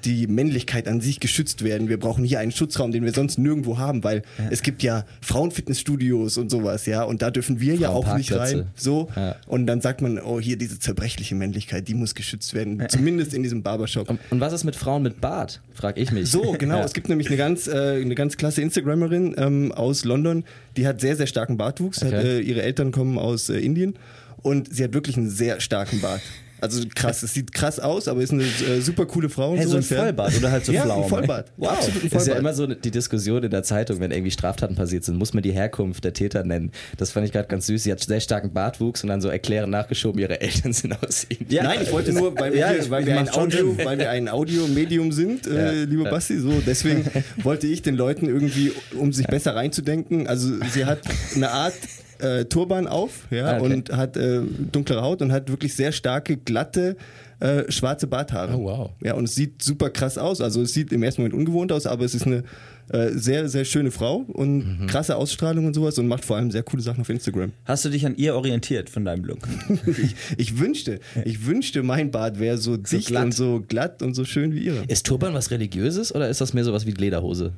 die 0.04 0.28
Männlichkeit 0.28 0.88
an 0.88 1.02
sich 1.02 1.20
geschützt 1.20 1.64
werden. 1.64 1.90
Wir 1.90 2.00
brauchen 2.00 2.24
hier 2.24 2.40
einen 2.40 2.52
Schutzraum, 2.52 2.92
den 2.92 3.04
wir 3.04 3.14
sonst 3.14 3.38
nirgendwo 3.38 3.78
haben, 3.78 4.04
weil 4.04 4.24
es 4.50 4.62
gibt 4.62 4.84
ja 4.84 5.06
Frauenfitnessstudios 5.22 6.38
und 6.38 6.50
sowas, 6.50 6.86
ja, 6.86 7.04
und 7.04 7.22
da 7.22 7.32
dürfen 7.32 7.60
wir 7.60 7.76
ja 7.76 7.90
auch 7.90 8.16
nicht 8.16 8.32
rein. 8.32 8.68
So. 8.76 9.10
Ja. 9.16 9.36
Und 9.48 9.68
dann 9.68 9.82
sagt 9.82 10.02
man, 10.02 10.20
oh, 10.20 10.40
hier 10.40 10.58
diese 10.58 10.80
zerbrechliche 10.80 11.36
Männlichkeit, 11.36 11.88
die 11.88 11.94
muss 11.94 12.16
geschützt 12.16 12.54
werden. 12.54 12.84
Zumindest 12.90 13.34
in 13.34 13.44
diesem 13.44 13.64
Barbershop. 13.64 14.10
Und, 14.10 14.20
und 14.30 14.40
was 14.40 14.54
ist 14.54 14.64
mit 14.64 14.76
Frauen 14.76 15.04
mit 15.04 15.22
Bart? 15.22 15.62
Frag 15.74 15.98
ich 15.98 16.12
mich. 16.12 16.30
So, 16.30 16.56
genau. 16.58 16.78
Ja. 16.78 16.84
Es 16.84 16.94
gibt 16.94 17.10
nämlich 17.10 17.28
eine 17.28 17.38
ganz, 17.38 17.68
äh, 17.68 18.02
eine 18.02 18.16
ganz 18.16 18.38
klasse 18.38 18.62
Instagrammerin 18.62 19.36
ähm, 19.38 19.72
aus 19.72 20.04
London, 20.06 20.44
die 20.80 20.88
hat 20.88 21.02
sehr, 21.02 21.18
sehr 21.18 21.28
starken 21.28 21.58
Bartwuchs. 21.58 22.02
Hat, 22.02 22.14
Okay. 22.14 22.38
äh, 22.38 22.40
ihre 22.40 22.62
Eltern 22.62 22.92
kommen 22.94 23.18
aus 23.18 23.50
äh, 23.50 23.60
Indien 23.60 23.96
und 24.42 24.74
sie 24.74 24.84
hat 24.86 24.94
wirklich 24.94 25.18
einen 25.18 25.30
sehr 25.30 25.60
starken 25.60 26.00
Bart. 26.00 26.22
Also 26.62 26.84
krass, 26.94 27.24
es 27.24 27.34
sieht 27.34 27.54
krass 27.54 27.80
aus, 27.80 28.08
aber 28.08 28.22
ist 28.22 28.32
eine 28.32 28.44
äh, 28.44 28.82
super 28.82 29.06
coole 29.06 29.30
Frau. 29.30 29.52
Und 29.52 29.58
Hey, 29.60 29.68
so 29.68 29.78
ein. 29.78 29.84
Vollbart 29.84 30.38
oder 30.38 30.52
halt 30.52 30.66
so 30.66 30.72
ja, 30.72 30.84
ein 30.84 31.10
Vollbart. 31.10 31.52
Wow. 31.58 31.70
Absolut 31.72 32.04
ein 32.04 32.10
Das 32.10 32.22
ist 32.22 32.28
ja 32.28 32.34
Vollbart. 32.36 32.40
immer 32.40 32.54
so 32.54 32.68
die 32.68 32.92
Diskussion 32.92 33.44
in 33.44 33.52
der 33.52 33.64
Zeitung, 33.64 34.00
wenn 34.00 34.12
irgendwie 34.12 34.32
Straftaten 34.32 34.76
passiert 34.76 35.04
sind, 35.04 35.18
muss 35.18 35.34
man 35.34 35.44
die 35.44 35.52
Herkunft 35.52 36.04
der 36.04 36.14
Täter 36.14 36.44
nennen. 36.44 36.72
Das 36.98 37.12
fand 37.12 37.26
ich 37.26 37.32
gerade 37.32 37.48
ganz 37.48 37.68
süß. 37.68 37.84
Sie 37.84 37.92
hat 37.92 38.00
sehr 38.00 38.20
starken 38.20 38.54
Bartwuchs 38.54 39.04
und 39.04 39.10
dann 39.10 39.22
so 39.22 39.30
erklären 39.30 39.70
nachgeschoben, 39.70 40.20
ihre 40.20 40.42
Eltern 40.42 40.74
sind 40.74 40.94
aus 41.04 41.24
Indien. 41.26 41.52
Ja, 41.52 41.64
Nein, 41.64 41.80
ich 41.84 41.92
wollte 41.92 42.14
nur, 42.14 42.38
weil 42.38 42.54
wir, 42.54 42.60
Ja, 42.60 42.90
weil 42.90 43.06
wir, 43.06 43.18
ein 43.20 43.30
Audio, 43.30 43.78
weil 43.84 43.98
wir 43.98 44.10
ein 44.10 44.28
Audiomedium 44.30 45.12
sind, 45.12 45.48
äh, 45.48 45.84
lieber 45.86 46.10
Basti, 46.10 46.40
so 46.40 46.62
deswegen 46.66 47.06
wollte 47.44 47.68
ich 47.68 47.82
den 47.82 47.96
Leuten 47.96 48.28
irgendwie, 48.28 48.72
um 48.98 49.12
sich 49.14 49.28
besser 49.28 49.56
reinzudenken, 49.56 50.28
also 50.28 50.50
sie 50.72 50.86
hat 50.86 51.00
eine 51.36 51.52
Art 51.52 51.74
äh, 52.20 52.46
Turban 52.46 52.88
auf, 52.88 53.28
ja, 53.32 53.46
Ah, 53.46 53.60
okay. 53.60 53.74
und 53.74 53.92
hat 53.92 54.18
äh, 54.18 54.42
dunklere 54.72 55.02
Haut 55.02 55.22
und 55.22 55.32
hat 55.32 55.50
wirklich 55.50 55.76
sehr 55.76 55.92
starke, 55.92 56.38
glatte, 56.38 56.96
äh, 57.40 57.72
schwarze 57.72 58.08
Barthaare. 58.08 58.56
Oh, 58.58 58.64
wow. 58.66 58.90
Ja, 59.04 59.14
und 59.14 59.24
es 59.26 59.36
sieht 59.36 59.62
super 59.62 59.90
krass 59.90 60.18
aus. 60.18 60.42
Also 60.42 60.62
es 60.62 60.74
sieht 60.74 60.92
im 60.92 61.04
ersten 61.04 61.22
Moment 61.22 61.36
ungewohnt 61.36 61.72
aus, 61.72 61.86
aber 61.86 62.04
es 62.06 62.14
ist 62.14 62.26
eine 62.28 62.44
äh, 62.92 63.10
sehr, 63.14 63.48
sehr 63.48 63.66
schöne 63.66 63.92
Frau 63.92 64.26
und 64.28 64.82
Mhm. 64.82 64.88
krasse 64.88 65.16
Ausstrahlung 65.16 65.66
und 65.68 65.74
sowas 65.76 65.98
und 66.00 66.08
macht 66.08 66.26
vor 66.26 66.38
allem 66.38 66.50
sehr 66.52 66.64
coole 66.64 66.82
Sachen 66.82 67.02
auf 67.02 67.10
Instagram. 67.10 67.52
Hast 67.66 67.86
du 67.86 67.90
dich 67.90 68.04
an 68.06 68.16
ihr 68.18 68.36
orientiert 68.36 68.90
von 68.90 69.06
deinem 69.06 69.24
Look? 69.26 69.40
Ich, 69.86 70.16
ich 70.38 70.60
wünschte, 70.60 71.00
ich 71.24 71.46
wünschte, 71.46 71.84
mein 71.84 72.10
Bart 72.12 72.40
wäre 72.40 72.58
so 72.58 72.78
dicht 72.78 73.08
glatt. 73.08 73.26
und 73.26 73.32
so 73.34 73.64
glatt 73.68 74.02
und 74.02 74.16
so 74.16 74.26
schön 74.26 74.54
wie 74.54 74.60
ihre. 74.66 74.84
Ist 74.88 75.06
Turban 75.06 75.34
was 75.36 75.52
Religiöses 75.52 76.14
oder 76.14 76.28
ist 76.30 76.42
das 76.42 76.54
mehr 76.54 76.64
sowas 76.66 76.86
wie 76.88 76.92
Lederhose? 76.92 77.54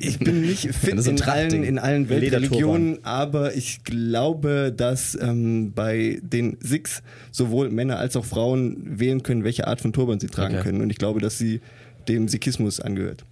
Ich 0.00 0.18
bin 0.18 0.40
nicht 0.40 0.74
fit 0.74 1.06
in 1.06 1.22
allen, 1.22 1.62
in 1.62 1.78
allen. 1.78 2.08
Weltreligionen, 2.08 3.04
aber 3.04 3.54
ich 3.54 3.84
glaube, 3.84 4.72
dass 4.76 5.16
ähm, 5.20 5.72
bei 5.74 6.18
den 6.22 6.56
Sikhs 6.60 7.02
sowohl 7.30 7.70
Männer 7.70 7.98
als 7.98 8.16
auch 8.16 8.24
Frauen 8.24 8.98
wählen 8.98 9.22
können, 9.22 9.44
welche 9.44 9.66
Art 9.66 9.80
von 9.80 9.92
Turban 9.92 10.20
sie 10.20 10.28
tragen 10.28 10.54
Okay. 10.56 10.64
können. 10.64 10.80
Und 10.80 10.90
ich 10.90 10.98
glaube, 10.98 11.20
dass 11.20 11.38
sie 11.38 11.60
dem 12.08 12.28
Sikhismus 12.28 12.80
angehört. 12.80 13.24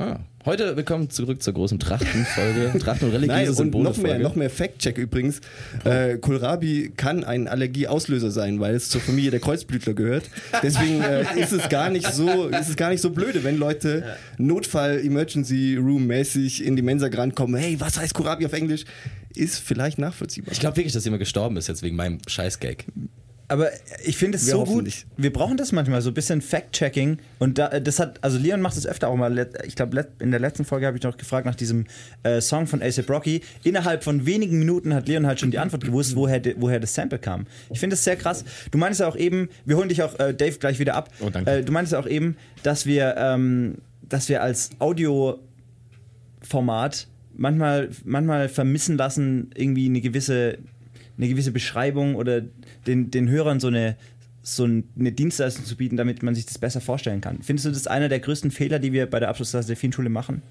Ah. 0.00 0.18
Heute 0.46 0.78
willkommen 0.78 1.10
zurück 1.10 1.42
zur 1.42 1.52
großen 1.52 1.78
Trachtenfolge. 1.78 2.78
Trachten 2.82 3.08
und 3.08 3.14
religiöse 3.14 3.52
Symbole. 3.52 3.84
noch 3.84 3.98
mehr, 3.98 4.18
noch 4.18 4.34
mehr 4.34 4.48
Fact-Check 4.48 4.96
übrigens. 4.96 5.42
Äh, 5.84 6.16
Kohlrabi 6.16 6.94
kann 6.96 7.22
ein 7.22 7.46
Allergieauslöser 7.46 8.30
sein, 8.30 8.60
weil 8.60 8.74
es 8.74 8.88
zur 8.88 9.02
Familie 9.02 9.30
der 9.30 9.40
Kreuzblütler 9.40 9.92
gehört. 9.92 10.24
Deswegen 10.62 11.02
äh, 11.02 11.26
ist 11.38 11.52
es 11.52 11.68
gar 11.68 11.90
nicht 11.90 12.10
so, 12.14 12.46
ist 12.48 12.70
es 12.70 12.76
gar 12.76 12.88
nicht 12.88 13.02
so 13.02 13.10
blöde, 13.10 13.44
wenn 13.44 13.58
Leute 13.58 14.16
Notfall 14.38 15.04
Emergency 15.04 15.76
Room 15.76 16.06
mäßig 16.06 16.64
in 16.64 16.76
die 16.76 16.82
Mensa 16.82 17.08
rankommen. 17.08 17.60
Hey, 17.60 17.78
was 17.78 17.98
heißt 17.98 18.14
Kohlrabi 18.14 18.46
auf 18.46 18.54
Englisch? 18.54 18.86
Ist 19.34 19.58
vielleicht 19.58 19.98
nachvollziehbar. 19.98 20.52
Ich 20.52 20.60
glaube 20.60 20.78
wirklich, 20.78 20.94
dass 20.94 21.04
jemand 21.04 21.20
gestorben 21.20 21.58
ist 21.58 21.68
jetzt 21.68 21.82
wegen 21.82 21.96
meinem 21.96 22.20
Scheiß-Gag. 22.26 22.86
Aber 23.50 23.70
ich 24.04 24.16
finde 24.16 24.38
es 24.38 24.46
so 24.46 24.62
gut. 24.62 24.84
nicht. 24.84 25.06
Wir 25.16 25.32
brauchen 25.32 25.56
das 25.56 25.72
manchmal, 25.72 26.00
so 26.02 26.10
ein 26.10 26.14
bisschen 26.14 26.40
Fact-Checking. 26.40 27.18
Und 27.40 27.58
da, 27.58 27.80
das 27.80 27.98
hat, 27.98 28.22
also 28.22 28.38
Leon 28.38 28.60
macht 28.60 28.76
es 28.76 28.86
öfter 28.86 29.08
auch 29.08 29.16
mal. 29.16 29.50
Ich 29.66 29.74
glaube, 29.74 30.06
in 30.20 30.30
der 30.30 30.38
letzten 30.38 30.64
Folge 30.64 30.86
habe 30.86 30.96
ich 30.96 31.02
noch 31.02 31.16
gefragt 31.16 31.46
nach 31.46 31.56
diesem 31.56 31.86
äh, 32.22 32.40
Song 32.40 32.68
von 32.68 32.80
A$AP 32.80 33.10
Rocky. 33.10 33.40
Innerhalb 33.64 34.04
von 34.04 34.24
wenigen 34.24 34.60
Minuten 34.60 34.94
hat 34.94 35.08
Leon 35.08 35.26
halt 35.26 35.40
schon 35.40 35.50
die 35.50 35.58
Antwort 35.58 35.82
gewusst, 35.82 36.14
woher, 36.14 36.40
woher 36.58 36.78
das 36.78 36.94
Sample 36.94 37.18
kam. 37.18 37.48
Ich 37.70 37.80
finde 37.80 37.94
das 37.94 38.04
sehr 38.04 38.14
krass. 38.14 38.44
Du 38.70 38.78
meinst 38.78 39.00
ja 39.00 39.08
auch 39.08 39.16
eben, 39.16 39.48
wir 39.64 39.76
holen 39.76 39.88
dich 39.88 40.04
auch, 40.04 40.16
äh, 40.20 40.32
Dave, 40.32 40.56
gleich 40.58 40.78
wieder 40.78 40.94
ab. 40.94 41.08
Oh, 41.18 41.28
danke. 41.28 41.50
Äh, 41.50 41.64
du 41.64 41.72
meinst 41.72 41.90
ja 41.90 41.98
auch 41.98 42.06
eben, 42.06 42.36
dass 42.62 42.86
wir, 42.86 43.16
ähm, 43.18 43.78
dass 44.08 44.28
wir 44.28 44.42
als 44.42 44.70
Audioformat 44.78 45.40
manchmal, 47.36 47.88
manchmal 48.04 48.48
vermissen 48.48 48.96
lassen, 48.96 49.50
irgendwie 49.56 49.86
eine 49.86 50.00
gewisse, 50.00 50.58
eine 51.20 51.28
gewisse 51.28 51.52
Beschreibung 51.52 52.14
oder 52.14 52.42
den, 52.86 53.10
den 53.10 53.28
Hörern 53.28 53.60
so 53.60 53.68
eine, 53.68 53.96
so 54.42 54.64
eine 54.64 55.12
Dienstleistung 55.12 55.66
zu 55.66 55.76
bieten, 55.76 55.96
damit 55.96 56.22
man 56.22 56.34
sich 56.34 56.46
das 56.46 56.58
besser 56.58 56.80
vorstellen 56.80 57.20
kann. 57.20 57.42
Findest 57.42 57.66
du 57.66 57.70
das 57.70 57.86
einer 57.86 58.08
der 58.08 58.20
größten 58.20 58.50
Fehler, 58.50 58.78
die 58.78 58.92
wir 58.92 59.08
bei 59.08 59.20
der 59.20 59.28
Abschlussklasse 59.28 59.68
der 59.68 59.76
Fienschule 59.76 60.08
machen? 60.08 60.42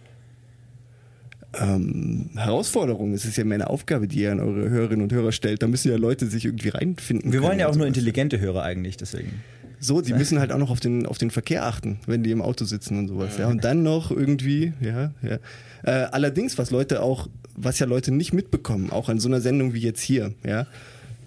Ähm, 1.60 2.30
Herausforderung. 2.36 3.14
Es 3.14 3.26
ist 3.26 3.36
ja 3.36 3.44
mehr 3.44 3.56
eine 3.56 3.70
Aufgabe, 3.70 4.08
die 4.08 4.20
ihr 4.20 4.32
an 4.32 4.40
eure 4.40 4.70
Hörerinnen 4.70 5.02
und 5.02 5.12
Hörer 5.12 5.32
stellt. 5.32 5.64
Da 5.64 5.68
müssen 5.68 5.90
ja 5.90 5.98
Leute 5.98 6.28
sich 6.28 6.46
irgendwie 6.46 6.70
reinfinden. 6.70 7.34
Wir 7.34 7.42
wollen 7.42 7.58
ja 7.58 7.68
auch 7.68 7.76
nur 7.76 7.88
intelligente 7.88 8.40
Hörer 8.40 8.62
eigentlich, 8.62 8.98
deswegen. 8.98 9.42
So, 9.80 10.02
die 10.02 10.14
müssen 10.14 10.40
halt 10.40 10.52
auch 10.52 10.58
noch 10.58 10.70
auf 10.70 10.82
den, 10.82 11.06
auf 11.06 11.18
den 11.18 11.32
Verkehr 11.32 11.66
achten, 11.66 12.00
wenn 12.06 12.22
die 12.22 12.32
im 12.32 12.42
Auto 12.42 12.66
sitzen 12.66 13.00
und 13.00 13.08
sowas. 13.08 13.38
Ja, 13.38 13.48
und 13.48 13.64
dann 13.64 13.82
noch 13.82 14.12
irgendwie, 14.12 14.74
ja, 14.82 15.14
ja. 15.24 15.40
Äh, 15.84 16.10
allerdings, 16.12 16.58
was 16.58 16.70
Leute 16.70 17.02
auch, 17.02 17.30
was 17.62 17.80
ja 17.80 17.86
Leute 17.86 18.12
nicht 18.12 18.34
mitbekommen, 18.34 18.90
auch 18.90 19.10
an 19.10 19.20
so 19.20 19.28
einer 19.28 19.42
Sendung 19.42 19.74
wie 19.74 19.80
jetzt 19.80 20.02
hier, 20.02 20.34
ja. 20.46 20.66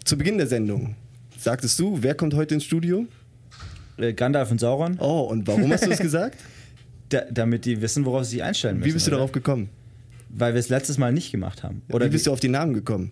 Zu 0.05 0.17
Beginn 0.19 0.39
der 0.39 0.47
Sendung 0.47 0.97
sagtest 1.39 1.79
du, 1.79 1.99
wer 2.03 2.15
kommt 2.15 2.35
heute 2.35 2.55
ins 2.55 2.65
Studio? 2.65 3.07
Äh, 3.99 4.15
Gandalf 4.15 4.51
und 4.51 4.59
Sauron, 4.59 4.97
Oh, 4.99 5.21
und 5.23 5.47
warum 5.47 5.71
hast 5.73 5.85
du 5.85 5.91
das 5.91 5.99
gesagt? 5.99 6.39
da, 7.11 7.23
damit 7.31 7.65
die 7.65 7.81
wissen, 7.81 8.05
worauf 8.05 8.25
sie 8.25 8.33
sich 8.33 8.43
einstellen 8.43 8.79
müssen. 8.79 8.89
Wie 8.89 8.93
bist 8.93 9.07
du 9.07 9.11
oder? 9.11 9.19
darauf 9.19 9.33
gekommen? 9.33 9.69
Weil 10.31 10.55
wir 10.55 10.61
es 10.61 10.71
letztes 10.71 10.97
Mal 10.99 11.13
nicht 11.13 11.31
gemacht 11.31 11.63
haben. 11.63 11.83
Oder 11.91 12.07
wie 12.07 12.11
bist 12.11 12.27
du 12.27 12.33
auf 12.33 12.41
die 12.41 12.49
Namen 12.49 12.73
gekommen? 12.73 13.11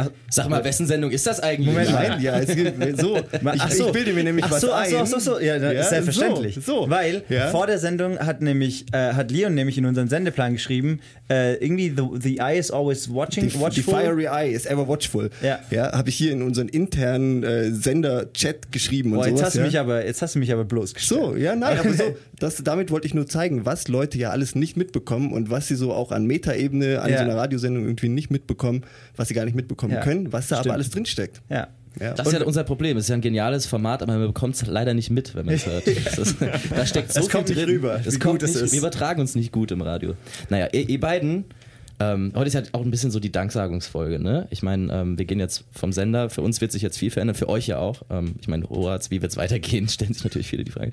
Ach, 0.00 0.10
Sag 0.30 0.48
mal, 0.48 0.62
wessen 0.62 0.86
Sendung 0.86 1.10
ist 1.10 1.26
das 1.26 1.40
eigentlich? 1.40 1.66
Moment 1.66 1.90
mal. 1.90 2.08
Nein, 2.10 2.22
ja, 2.22 2.38
es 2.38 2.54
gibt 2.54 3.00
so. 3.00 3.16
Ich, 3.16 3.24
Ach 3.44 3.70
so. 3.70 3.86
ich 3.86 3.92
bilde 3.92 4.12
mir 4.12 4.22
nämlich 4.22 4.44
Ach 4.44 4.50
was 4.52 4.60
so, 4.60 4.72
ach 4.72 4.82
ein. 4.84 4.90
so, 4.90 4.98
ach 4.98 5.06
so, 5.06 5.18
so. 5.18 5.40
Ja, 5.40 5.56
ja, 5.56 5.82
selbstverständlich. 5.82 6.54
So, 6.54 6.84
so. 6.84 6.90
Weil 6.90 7.24
Ja. 7.28 7.48
vor 7.48 7.66
der 7.66 7.78
Sendung 7.78 8.16
hat 8.18 8.40
nämlich 8.40 8.86
äh, 8.92 9.12
hat 9.14 9.32
Leon 9.32 9.54
nämlich 9.54 9.76
in 9.76 9.86
unseren 9.86 10.08
Sendeplan 10.08 10.52
geschrieben, 10.52 11.00
äh, 11.28 11.54
irgendwie 11.56 11.88
the, 11.96 12.04
the 12.20 12.38
eye 12.38 12.58
is 12.58 12.70
always 12.70 13.12
watching, 13.12 13.48
die 13.48 13.58
watchful. 13.58 13.94
fiery 14.00 14.26
eye 14.26 14.52
is 14.52 14.66
ever 14.66 14.86
watchful. 14.86 15.30
Ja. 15.42 15.58
ja 15.70 15.90
habe 15.92 16.08
ich 16.10 16.14
hier 16.16 16.30
in 16.32 16.42
unseren 16.42 16.68
internen 16.68 17.42
äh, 17.42 17.72
Sender-Chat 17.72 18.70
geschrieben 18.70 19.12
und 19.12 19.18
Boah, 19.18 19.26
jetzt 19.26 19.38
sowas. 19.38 19.46
hast 19.46 19.54
du 19.56 19.60
ja. 19.60 19.66
mich 19.66 19.78
aber 19.80 20.06
jetzt 20.06 20.22
hast 20.22 20.34
du 20.36 20.38
mich 20.38 20.52
aber 20.52 20.64
bloßgestellt. 20.64 21.20
So, 21.20 21.36
ja, 21.36 21.56
nein, 21.56 21.76
aber 21.78 21.92
so, 21.92 22.04
das, 22.38 22.56
damit 22.62 22.92
wollte 22.92 23.06
ich 23.08 23.14
nur 23.14 23.26
zeigen, 23.26 23.66
was 23.66 23.88
Leute 23.88 24.16
ja 24.18 24.30
alles 24.30 24.54
nicht 24.54 24.76
mitbekommen 24.76 25.32
und 25.32 25.50
was 25.50 25.66
sie 25.68 25.74
so 25.74 25.92
auch 25.92 26.12
an 26.12 26.24
Metaebene, 26.26 27.00
an 27.02 27.10
Ja. 27.10 27.18
so 27.18 27.24
einer 27.24 27.36
Radiosendung 27.36 27.84
irgendwie 27.84 28.08
nicht 28.08 28.30
mitbekommen, 28.30 28.82
was 29.16 29.26
sie 29.28 29.34
gar 29.34 29.44
nicht 29.44 29.54
mitbekommen 29.56 29.87
Ja, 29.90 30.00
können, 30.00 30.32
was 30.32 30.48
da 30.48 30.56
stimmt. 30.56 30.66
aber 30.66 30.74
alles 30.74 30.90
drinsteckt. 30.90 31.40
Ja. 31.48 31.68
Ja. 32.00 32.14
Das 32.14 32.28
ist 32.28 32.32
ja 32.34 32.44
unser 32.44 32.62
Problem. 32.62 32.96
Es 32.96 33.04
ist 33.04 33.08
ja 33.08 33.16
ein 33.16 33.20
geniales 33.20 33.66
Format, 33.66 34.02
aber 34.02 34.16
man 34.18 34.28
bekommt 34.28 34.54
es 34.54 34.64
leider 34.66 34.94
nicht 34.94 35.10
mit, 35.10 35.34
wenn 35.34 35.46
man 35.46 35.54
es 35.56 35.66
hört. 35.66 35.84
Ist, 35.86 36.36
da 36.70 36.86
steckt 36.86 37.12
so 37.12 37.20
Es 37.20 37.26
viel 37.26 37.32
kommt 37.34 37.48
nicht 37.48 37.58
drin. 37.58 37.68
rüber, 37.68 38.00
Es 38.04 38.20
kommt 38.20 38.42
nicht, 38.42 38.54
ist. 38.54 38.70
Wir 38.72 38.78
übertragen 38.78 39.20
uns 39.20 39.34
nicht 39.34 39.50
gut 39.50 39.72
im 39.72 39.82
Radio. 39.82 40.14
Naja, 40.48 40.68
ihr, 40.72 40.88
ihr 40.88 41.00
beiden, 41.00 41.46
ähm, 41.98 42.32
heute 42.36 42.46
ist 42.46 42.54
halt 42.54 42.72
auch 42.74 42.82
ein 42.82 42.92
bisschen 42.92 43.10
so 43.10 43.18
die 43.18 43.32
Danksagungsfolge. 43.32 44.20
Ne? 44.20 44.46
Ich 44.50 44.62
meine, 44.62 44.92
ähm, 44.92 45.18
wir 45.18 45.24
gehen 45.24 45.40
jetzt 45.40 45.64
vom 45.72 45.92
Sender. 45.92 46.30
Für 46.30 46.42
uns 46.42 46.60
wird 46.60 46.70
sich 46.70 46.82
jetzt 46.82 46.98
viel 46.98 47.10
verändern, 47.10 47.34
für 47.34 47.48
euch 47.48 47.66
ja 47.66 47.78
auch. 47.78 48.02
Ähm, 48.10 48.36
ich 48.40 48.46
meine, 48.46 48.68
Horaz, 48.68 49.10
wie 49.10 49.20
wird 49.20 49.32
es 49.32 49.36
weitergehen? 49.36 49.88
Stellen 49.88 50.14
sich 50.14 50.22
natürlich 50.22 50.46
viele 50.46 50.62
die 50.62 50.70
Frage. 50.70 50.92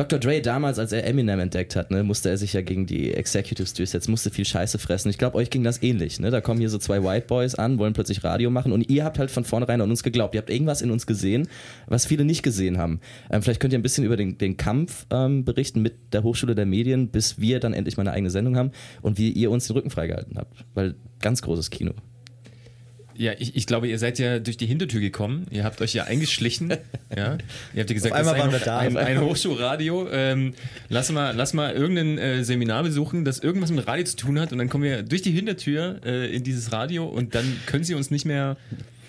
Dr. 0.00 0.18
Dre 0.18 0.40
damals, 0.40 0.78
als 0.78 0.92
er 0.92 1.06
Eminem 1.06 1.40
entdeckt 1.40 1.76
hat, 1.76 1.90
ne, 1.90 2.02
musste 2.02 2.30
er 2.30 2.38
sich 2.38 2.54
ja 2.54 2.62
gegen 2.62 2.86
die 2.86 3.12
Executives 3.12 3.74
durchsetzen, 3.74 4.10
musste 4.10 4.30
viel 4.30 4.46
Scheiße 4.46 4.78
fressen. 4.78 5.10
Ich 5.10 5.18
glaube, 5.18 5.36
euch 5.36 5.50
ging 5.50 5.62
das 5.62 5.82
ähnlich. 5.82 6.18
Ne? 6.20 6.30
Da 6.30 6.40
kommen 6.40 6.58
hier 6.58 6.70
so 6.70 6.78
zwei 6.78 7.04
White 7.04 7.26
Boys 7.26 7.54
an, 7.54 7.78
wollen 7.78 7.92
plötzlich 7.92 8.24
Radio 8.24 8.48
machen 8.48 8.72
und 8.72 8.88
ihr 8.88 9.04
habt 9.04 9.18
halt 9.18 9.30
von 9.30 9.44
vornherein 9.44 9.78
an 9.82 9.90
uns 9.90 10.02
geglaubt. 10.02 10.34
Ihr 10.34 10.40
habt 10.40 10.48
irgendwas 10.48 10.80
in 10.80 10.90
uns 10.90 11.06
gesehen, 11.06 11.48
was 11.86 12.06
viele 12.06 12.24
nicht 12.24 12.42
gesehen 12.42 12.78
haben. 12.78 13.00
Ähm, 13.30 13.42
vielleicht 13.42 13.60
könnt 13.60 13.74
ihr 13.74 13.78
ein 13.78 13.82
bisschen 13.82 14.04
über 14.04 14.16
den, 14.16 14.38
den 14.38 14.56
Kampf 14.56 15.04
ähm, 15.10 15.44
berichten 15.44 15.82
mit 15.82 16.14
der 16.14 16.22
Hochschule 16.22 16.54
der 16.54 16.64
Medien, 16.64 17.08
bis 17.08 17.38
wir 17.38 17.60
dann 17.60 17.74
endlich 17.74 17.98
mal 17.98 18.04
eine 18.04 18.12
eigene 18.12 18.30
Sendung 18.30 18.56
haben 18.56 18.70
und 19.02 19.18
wie 19.18 19.30
ihr 19.30 19.50
uns 19.50 19.66
den 19.66 19.76
Rücken 19.76 19.90
freigehalten 19.90 20.38
habt. 20.38 20.64
Weil 20.72 20.94
ganz 21.20 21.42
großes 21.42 21.68
Kino. 21.68 21.92
Ja, 23.20 23.32
ich, 23.38 23.54
ich 23.54 23.66
glaube, 23.66 23.86
ihr 23.86 23.98
seid 23.98 24.18
ja 24.18 24.38
durch 24.38 24.56
die 24.56 24.64
Hintertür 24.64 25.02
gekommen. 25.02 25.46
Ihr 25.50 25.64
habt 25.64 25.82
euch 25.82 25.92
ja 25.92 26.04
eingeschlichen. 26.04 26.70
ja. 27.14 27.36
Ihr 27.74 27.80
habt 27.80 27.90
ja 27.90 27.94
gesagt, 27.94 28.14
Auf 28.14 28.18
einmal 28.18 28.38
waren 28.38 28.50
wir 28.50 28.60
da. 28.60 28.78
ein, 28.78 28.96
ein, 28.96 29.20
Hochschulradio. 29.20 30.08
Ähm, 30.10 30.54
lass, 30.88 31.12
mal, 31.12 31.36
lass 31.36 31.52
mal 31.52 31.74
irgendein 31.74 32.16
äh, 32.16 32.44
Seminar 32.44 32.82
besuchen, 32.82 33.26
das 33.26 33.38
irgendwas 33.40 33.72
mit 33.72 33.86
Radio 33.86 34.06
zu 34.06 34.16
tun 34.16 34.40
hat. 34.40 34.52
Und 34.52 34.58
dann 34.58 34.70
kommen 34.70 34.84
wir 34.84 35.02
durch 35.02 35.20
die 35.20 35.32
Hintertür 35.32 36.00
äh, 36.02 36.34
in 36.34 36.44
dieses 36.44 36.72
Radio 36.72 37.04
und 37.04 37.34
dann 37.34 37.44
können 37.66 37.84
sie 37.84 37.94
uns 37.94 38.10
nicht 38.10 38.24
mehr, 38.24 38.56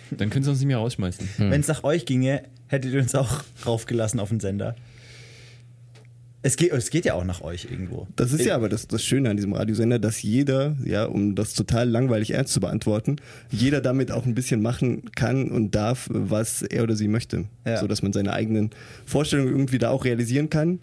dann 0.09 0.29
können 0.29 0.43
sie 0.43 0.49
uns 0.49 0.59
nicht 0.59 0.67
mehr 0.67 0.79
rausschmeißen. 0.79 1.29
Wenn 1.37 1.61
es 1.61 1.69
nach 1.69 1.85
euch 1.85 2.05
ginge, 2.05 2.43
hättet 2.67 2.91
ihr 2.91 2.99
uns 2.99 3.15
auch 3.15 3.45
raufgelassen 3.65 4.19
auf 4.19 4.27
den 4.27 4.41
Sender. 4.41 4.75
Es 6.43 6.57
geht, 6.57 6.71
es 6.71 6.89
geht 6.89 7.05
ja 7.05 7.13
auch 7.13 7.23
nach 7.23 7.41
euch 7.41 7.67
irgendwo. 7.69 8.07
Das 8.15 8.33
ist 8.33 8.45
ja 8.45 8.55
aber 8.55 8.67
das, 8.67 8.87
das 8.87 9.03
Schöne 9.03 9.29
an 9.29 9.37
diesem 9.37 9.53
Radiosender, 9.53 9.99
dass 9.99 10.23
jeder, 10.23 10.75
ja, 10.83 11.05
um 11.05 11.35
das 11.35 11.53
total 11.53 11.87
langweilig 11.87 12.31
ernst 12.31 12.53
zu 12.53 12.59
beantworten, 12.59 13.17
jeder 13.51 13.79
damit 13.79 14.11
auch 14.11 14.25
ein 14.25 14.33
bisschen 14.33 14.61
machen 14.61 15.11
kann 15.15 15.51
und 15.51 15.75
darf, 15.75 16.07
was 16.11 16.63
er 16.63 16.83
oder 16.83 16.95
sie 16.95 17.07
möchte. 17.07 17.45
Ja. 17.65 17.77
So 17.77 17.87
dass 17.87 18.01
man 18.01 18.11
seine 18.11 18.33
eigenen 18.33 18.71
Vorstellungen 19.05 19.49
irgendwie 19.49 19.77
da 19.77 19.91
auch 19.91 20.03
realisieren 20.03 20.49
kann. 20.49 20.79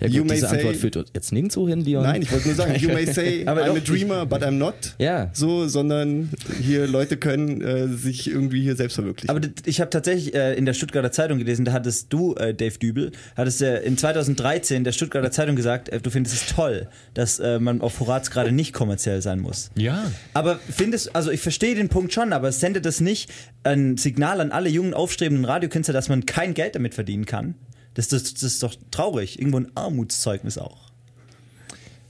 Ja, 0.00 0.06
You 0.08 0.18
gut, 0.20 0.28
may 0.28 0.34
diese 0.36 0.48
say- 0.48 0.56
Antwort 0.56 0.76
führt 0.76 1.04
jetzt 1.14 1.32
nirgendwo 1.32 1.68
hin, 1.68 1.80
Leon. 1.80 2.02
Nein, 2.02 2.22
ich 2.22 2.32
wollte 2.32 2.46
nur 2.48 2.56
sagen, 2.56 2.74
you 2.76 2.88
may 2.88 3.06
say 3.06 3.44
Aber 3.46 3.62
I'm 3.64 3.70
a 3.70 3.74
doch, 3.74 3.84
dreamer, 3.84 4.26
but 4.26 4.42
I'm 4.42 4.52
not. 4.52 4.74
Ja. 4.98 5.30
So, 5.32 5.68
sondern 5.68 6.30
hier 6.60 6.86
Leute 6.86 7.16
können 7.16 7.60
äh, 7.60 7.88
sich 7.88 8.28
irgendwie 8.30 8.62
hier 8.62 8.76
selbst 8.76 8.94
verwirklichen. 8.94 9.30
Aber 9.34 9.46
ich 9.64 9.80
habe 9.80 9.90
tatsächlich 9.90 10.34
äh, 10.34 10.54
in 10.54 10.66
der 10.66 10.74
Stuttgarter 10.74 11.12
Zeitung 11.12 11.38
gelesen, 11.38 11.64
da 11.64 11.72
hattest 11.72 12.12
du, 12.12 12.34
äh, 12.34 12.54
Dave 12.54 12.78
Dübel, 12.78 13.12
hattest 13.36 13.62
äh, 13.62 13.80
in 13.82 13.96
2013 13.98 14.84
der 14.84 14.92
Stuttgarter 14.92 15.30
Zeitung 15.30 15.56
gesagt, 15.56 15.88
äh, 15.88 16.00
du 16.00 16.10
findest 16.10 16.34
es 16.36 16.54
toll, 16.54 16.88
dass 17.14 17.38
äh, 17.38 17.58
man 17.58 17.80
auf 17.80 18.00
Horaz 18.00 18.30
gerade 18.30 18.52
nicht 18.52 18.72
kommerziell 18.72 19.22
sein 19.22 19.40
muss. 19.40 19.70
Ja. 19.76 20.10
Aber 20.34 20.58
findest, 20.70 21.14
also 21.16 21.30
ich 21.30 21.40
verstehe 21.40 21.74
den 21.74 21.88
Punkt 21.88 22.12
schon, 22.12 22.32
aber 22.32 22.52
sendet 22.52 22.86
das 22.86 23.00
nicht 23.00 23.30
ein 23.64 23.96
Signal 23.96 24.40
an 24.40 24.52
alle 24.52 24.68
jungen, 24.68 24.94
aufstrebenden 24.94 25.44
Radiokünstler, 25.44 25.92
dass 25.94 26.08
man 26.08 26.24
kein 26.26 26.54
Geld 26.54 26.74
damit 26.74 26.94
verdienen 26.94 27.26
kann? 27.26 27.54
Das, 27.96 28.08
das, 28.08 28.34
das 28.34 28.42
ist 28.42 28.62
doch 28.62 28.74
traurig. 28.90 29.38
Irgendwo 29.38 29.58
ein 29.58 29.70
Armutszeugnis 29.74 30.58
auch. 30.58 30.76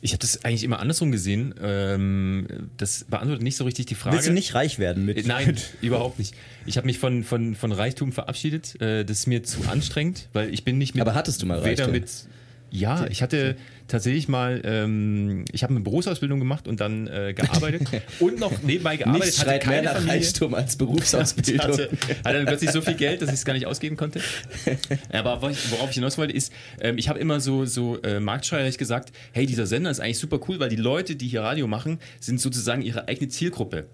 Ich 0.02 0.12
habe 0.12 0.18
das 0.20 0.44
eigentlich 0.44 0.62
immer 0.62 0.78
andersrum 0.78 1.10
gesehen. 1.10 1.54
Ähm, 1.60 2.46
das 2.76 3.04
beantwortet 3.04 3.42
nicht 3.42 3.56
so 3.56 3.64
richtig 3.64 3.86
die 3.86 3.94
Frage. 3.94 4.16
Willst 4.16 4.28
du 4.28 4.32
nicht 4.32 4.54
reich 4.54 4.78
werden 4.78 5.04
mit? 5.04 5.16
Äh, 5.16 5.22
Nein, 5.26 5.56
überhaupt 5.80 6.18
nicht. 6.18 6.34
Ich 6.66 6.76
habe 6.76 6.86
mich 6.86 6.98
von, 6.98 7.24
von, 7.24 7.54
von 7.54 7.72
Reichtum 7.72 8.12
verabschiedet. 8.12 8.80
Äh, 8.80 9.04
Das 9.04 9.20
ist 9.20 9.26
mir 9.26 9.42
zu 9.42 9.62
anstrengend, 9.68 10.28
weil 10.32 10.52
ich 10.52 10.64
bin 10.64 10.76
nicht 10.78 10.94
mit. 10.94 11.00
Aber 11.00 11.14
hattest 11.14 11.42
du 11.42 11.46
mal 11.46 11.60
weder 11.64 11.84
Reichtum? 11.84 11.92
mit. 11.92 12.10
Ja, 12.70 13.06
ich 13.06 13.22
hatte 13.22 13.56
tatsächlich 13.88 14.28
mal, 14.28 14.60
ähm, 14.64 15.44
ich 15.52 15.62
habe 15.62 15.72
eine 15.72 15.80
Berufsausbildung 15.80 16.38
gemacht 16.38 16.66
und 16.68 16.80
dann 16.80 17.06
äh, 17.06 17.34
gearbeitet 17.34 17.88
und 18.20 18.38
noch 18.38 18.62
nebenbei 18.62 18.96
gearbeitet. 18.96 19.24
Nichts 19.24 19.40
hatte 19.40 19.50
schreit 19.50 19.66
mehr 19.66 19.74
keine 19.76 19.86
nach 19.86 19.94
Familie. 19.96 20.14
Reichtum 20.14 20.54
als 20.54 20.76
Berufsausbildung. 20.76 21.60
hatte, 21.72 21.90
hatte 22.24 22.36
dann 22.38 22.46
plötzlich 22.46 22.70
so 22.70 22.80
viel 22.80 22.94
Geld, 22.94 23.22
dass 23.22 23.28
ich 23.28 23.36
es 23.36 23.44
gar 23.44 23.52
nicht 23.54 23.66
ausgeben 23.66 23.96
konnte. 23.96 24.20
Aber 25.12 25.40
worauf 25.42 25.90
ich- 25.90 25.94
hinaus 25.94 26.18
wollte, 26.18 26.32
ist, 26.34 26.52
ähm, 26.80 26.98
ich 26.98 27.08
habe 27.08 27.18
immer 27.18 27.40
so, 27.40 27.64
so 27.64 28.00
äh, 28.02 28.20
marktschreierig 28.20 28.78
gesagt, 28.78 29.12
hey, 29.32 29.46
dieser 29.46 29.66
Sender 29.66 29.90
ist 29.90 30.00
eigentlich 30.00 30.18
super 30.18 30.40
cool, 30.48 30.60
weil 30.60 30.68
die 30.68 30.76
Leute, 30.76 31.16
die 31.16 31.28
hier 31.28 31.42
Radio 31.42 31.66
machen, 31.66 31.98
sind 32.20 32.40
sozusagen 32.40 32.82
ihre 32.82 33.08
eigene 33.08 33.28
Zielgruppe. 33.28 33.86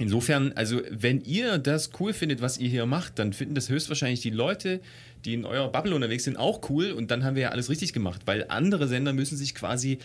Insofern, 0.00 0.52
also 0.54 0.80
wenn 0.90 1.20
ihr 1.20 1.58
das 1.58 1.90
cool 2.00 2.12
findet, 2.12 2.40
was 2.40 2.58
ihr 2.58 2.68
hier 2.68 2.84
macht, 2.84 3.18
dann 3.20 3.32
finden 3.32 3.54
das 3.54 3.68
höchstwahrscheinlich 3.68 4.20
die 4.20 4.30
Leute, 4.30 4.80
die 5.24 5.34
in 5.34 5.44
eurer 5.44 5.70
Bubble 5.70 5.94
unterwegs 5.94 6.24
sind, 6.24 6.36
auch 6.36 6.68
cool 6.70 6.92
und 6.92 7.10
dann 7.10 7.24
haben 7.24 7.34
wir 7.34 7.42
ja 7.42 7.48
alles 7.50 7.70
richtig 7.70 7.92
gemacht, 7.92 8.22
weil 8.26 8.46
andere 8.48 8.88
Sender 8.88 9.12
müssen 9.12 9.36
sich 9.36 9.54
quasi 9.54 9.98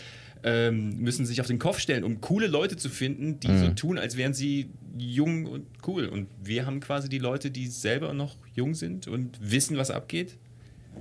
ähm, 0.43 0.97
müssen 0.97 1.25
sich 1.25 1.41
auf 1.41 1.47
den 1.47 1.59
Kopf 1.59 1.79
stellen, 1.79 2.03
um 2.03 2.21
coole 2.21 2.47
Leute 2.47 2.77
zu 2.77 2.89
finden, 2.89 3.39
die 3.39 3.57
so 3.57 3.69
tun, 3.69 3.97
als 3.97 4.15
wären 4.15 4.33
sie 4.33 4.69
jung 4.97 5.45
und 5.45 5.65
cool. 5.85 6.05
Und 6.05 6.27
wir 6.41 6.65
haben 6.65 6.79
quasi 6.79 7.09
die 7.09 7.17
Leute, 7.17 7.51
die 7.51 7.67
selber 7.67 8.13
noch 8.13 8.37
jung 8.55 8.73
sind 8.73 9.07
und 9.07 9.37
wissen, 9.41 9.77
was 9.77 9.91
abgeht. 9.91 10.37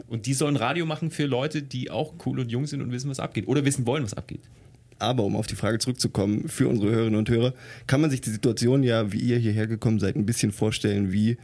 Und 0.09 0.26
die 0.26 0.35
sollen 0.35 0.57
Radio 0.57 0.87
machen 0.87 1.11
für 1.11 1.26
Leute, 1.26 1.62
die 1.62 1.90
auch 1.90 2.14
cool 2.26 2.40
und 2.40 2.50
jung 2.50 2.66
sind 2.66 2.83
und 2.83 2.92
wissen, 2.92 3.11
was 3.11 3.20
abgeht. 3.20 3.46
Oder 3.46 3.64
wissen 3.64 3.87
wollen, 3.87 4.04
was 4.04 4.14
abgeht. 4.14 4.40
Aber 4.98 5.22
um 5.22 5.37
auf 5.37 5.46
die 5.46 5.54
Frage 5.54 5.78
zurückzukommen, 5.78 6.48
für 6.48 6.68
unsere 6.68 6.90
Hörerinnen 6.90 7.18
und 7.18 7.28
Hörer, 7.28 7.54
kann 7.87 8.00
man 8.00 8.11
sich 8.11 8.20
die 8.20 8.31
Situation 8.31 8.83
ja, 8.83 9.12
wie 9.12 9.18
ihr 9.18 9.38
hierher 9.38 9.66
gekommen 9.66 10.00
seid, 10.00 10.16
ein 10.16 10.26
bisschen 10.26 10.50
vorstellen 10.50 11.12
wie 11.12 11.38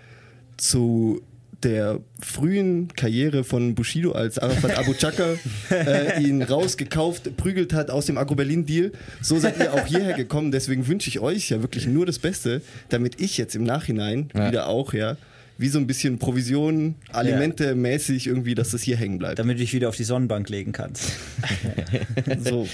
zu 0.57 1.23
der 1.65 2.01
frühen 2.21 2.89
Karriere 2.95 3.43
von 3.45 3.75
Bushido 3.75 4.13
als 4.13 4.39
Arafat 4.39 4.79
Abu 4.79 4.93
Chaka 4.95 5.35
äh, 5.71 6.23
ihn 6.23 6.43
rausgekauft, 6.43 7.37
prügelt 7.37 7.73
hat 7.73 7.91
aus 7.91 8.07
dem 8.07 8.19
Agro-Berlin-Deal. 8.19 8.93
So 9.23 9.39
seid 9.39 9.59
ihr 9.59 9.73
auch 9.73 9.87
hierher 9.87 10.15
gekommen. 10.15 10.53
Deswegen 10.53 10.87
wünsche 10.87 11.09
ich 11.09 11.21
euch 11.21 11.49
ja 11.51 11.63
wirklich 11.63 11.87
nur 11.87 12.07
das 12.07 12.19
Beste, 12.19 12.61
damit 12.91 13.21
ich 13.21 13.39
jetzt 13.39 13.55
im 13.57 13.65
Nachhinein 13.65 14.29
Ja. 14.35 14.49
wieder 14.49 14.69
auch, 14.69 14.93
ja, 14.93 15.17
wie 15.57 15.69
so 15.69 15.79
ein 15.79 15.87
bisschen 15.87 16.19
Provision, 16.19 16.97
Alimente 17.13 17.75
mäßig 17.75 18.27
irgendwie, 18.27 18.55
dass 18.55 18.71
das 18.71 18.83
hier 18.83 18.97
hängen 18.97 19.19
bleibt. 19.19 19.39
Damit 19.39 19.57
du 19.57 19.61
dich 19.61 19.73
wieder 19.73 19.89
auf 19.89 19.97
die 19.97 20.05
Sonnenbank 20.05 20.49
legen 20.49 20.73
kannst. 20.73 21.13
So. 22.43 22.67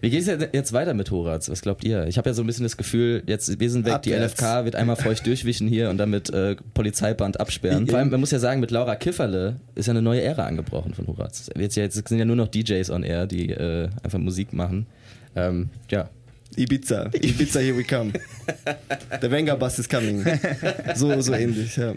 Wie 0.00 0.10
geht 0.10 0.26
es 0.26 0.48
jetzt 0.52 0.72
weiter 0.72 0.94
mit 0.94 1.10
Horaz? 1.10 1.48
Was 1.48 1.62
glaubt 1.62 1.84
ihr? 1.84 2.06
Ich 2.06 2.18
habe 2.18 2.30
ja 2.30 2.34
so 2.34 2.42
ein 2.42 2.46
bisschen 2.46 2.64
das 2.64 2.76
Gefühl, 2.76 3.22
jetzt 3.26 3.60
wir 3.60 3.70
sind 3.70 3.84
weg, 3.84 4.02
die 4.02 4.14
Abwärts. 4.14 4.40
LFK 4.40 4.64
wird 4.64 4.76
einmal 4.76 4.96
feucht 4.96 5.26
durchwischen 5.26 5.68
hier 5.68 5.90
und 5.90 5.98
dann 5.98 6.10
mit 6.10 6.30
äh, 6.30 6.56
Polizeiband 6.74 7.38
absperren. 7.38 7.86
Vor 7.86 7.98
allem, 7.98 8.10
man 8.10 8.20
muss 8.20 8.30
ja 8.30 8.38
sagen, 8.38 8.60
mit 8.60 8.70
Laura 8.70 8.96
Kifferle 8.96 9.56
ist 9.74 9.86
ja 9.86 9.92
eine 9.92 10.02
neue 10.02 10.22
Ära 10.22 10.46
angebrochen 10.46 10.94
von 10.94 11.06
Horaz. 11.06 11.50
Jetzt, 11.56 11.76
ja, 11.76 11.82
jetzt 11.82 12.08
sind 12.08 12.18
ja 12.18 12.24
nur 12.24 12.36
noch 12.36 12.48
DJs 12.48 12.90
on 12.90 13.02
air, 13.02 13.26
die 13.26 13.50
äh, 13.50 13.88
einfach 14.02 14.18
Musik 14.18 14.52
machen. 14.52 14.86
Ähm, 15.36 15.70
ja. 15.90 16.08
Ibiza. 16.58 17.10
Ibiza, 17.14 17.60
here 17.60 17.76
we 17.76 17.84
come. 17.84 18.12
The 19.20 19.30
Venga 19.30 19.54
Bus 19.56 19.78
is 19.78 19.88
coming. 19.88 20.24
So, 20.94 21.20
so 21.20 21.32
ähnlich, 21.34 21.76
ja. 21.76 21.92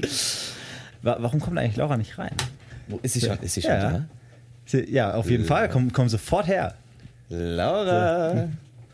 Wa- 1.02 1.18
Warum 1.20 1.40
kommt 1.40 1.58
eigentlich 1.58 1.78
Laura 1.78 1.98
nicht 1.98 2.18
rein? 2.18 2.36
Wo 2.88 3.00
ist 3.02 3.14
sie 3.14 3.22
schon? 3.22 3.38
Ist 3.40 3.54
sie 3.56 3.62
schon 3.62 3.72
Ja. 3.72 4.06
da? 4.72 4.78
Ja, 4.88 5.14
auf 5.16 5.30
jeden 5.30 5.46
Fall. 5.46 5.68
Komm, 5.70 5.92
komm 5.92 6.08
sofort 6.10 6.48
her. 6.48 6.76
Laura. 7.30 8.48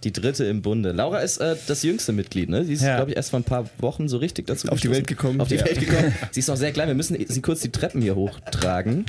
Die 0.04 0.14
dritte 0.14 0.46
im 0.46 0.62
Bunde. 0.62 0.92
Laura 0.92 1.20
ist 1.20 1.38
äh, 1.40 1.56
das 1.68 1.82
jüngste 1.84 2.14
Mitglied, 2.14 2.50
ne? 2.50 2.64
Sie 2.64 2.74
ist, 2.74 2.84
Ja. 2.84 2.98
glaube 2.98 3.12
ich, 3.12 3.18
erst 3.18 3.32
vor 3.32 3.40
ein 3.40 3.44
paar 3.44 3.66
Wochen 3.80 4.08
so 4.08 4.18
richtig 4.18 4.46
dazu 4.48 4.68
Auf 4.70 4.80
die. 4.80 4.92
Welt 4.92 5.08
gekommen. 5.08 5.42
Auf 5.42 5.48
die 5.48 5.56
Ja. 5.56 5.66
Welt 5.66 5.80
gekommen. 5.80 6.14
Sie 6.32 6.40
ist 6.40 6.48
noch 6.48 6.56
sehr 6.56 6.72
klein. 6.72 6.88
Wir 6.88 6.96
müssen 6.96 7.18
sie 7.28 7.42
kurz 7.42 7.62
die 7.62 7.70
Treppen 7.72 8.02
hier 8.02 8.16
hochtragen. 8.16 9.06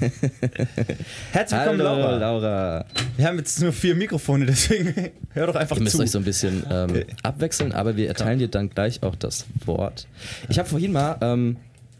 Herzlich 1.32 1.60
willkommen, 1.60 1.80
Hallo, 1.82 2.00
Laura. 2.00 2.16
Laura. 2.16 2.84
Wir 3.16 3.26
haben 3.26 3.38
jetzt 3.38 3.60
nur 3.60 3.72
vier 3.72 3.94
Mikrofone, 3.94 4.46
deswegen 4.46 4.94
hör 5.34 5.46
doch 5.46 5.56
einfach 5.56 5.76
Ihr 5.76 5.82
müsst 5.82 5.96
zu. 5.96 6.02
euch 6.02 6.10
so 6.10 6.18
ein 6.18 6.24
bisschen 6.24 6.64
ähm, 6.70 7.04
abwechseln, 7.22 7.72
aber 7.72 7.96
wir 7.96 8.08
erteilen 8.08 8.38
dir 8.38 8.48
dann 8.48 8.70
gleich 8.70 9.02
auch 9.02 9.14
das 9.16 9.44
Wort. 9.66 10.06
Ich 10.48 10.58
habe 10.58 10.68
vorhin 10.68 10.92
mal, 10.92 11.16
ähm, 11.20 11.56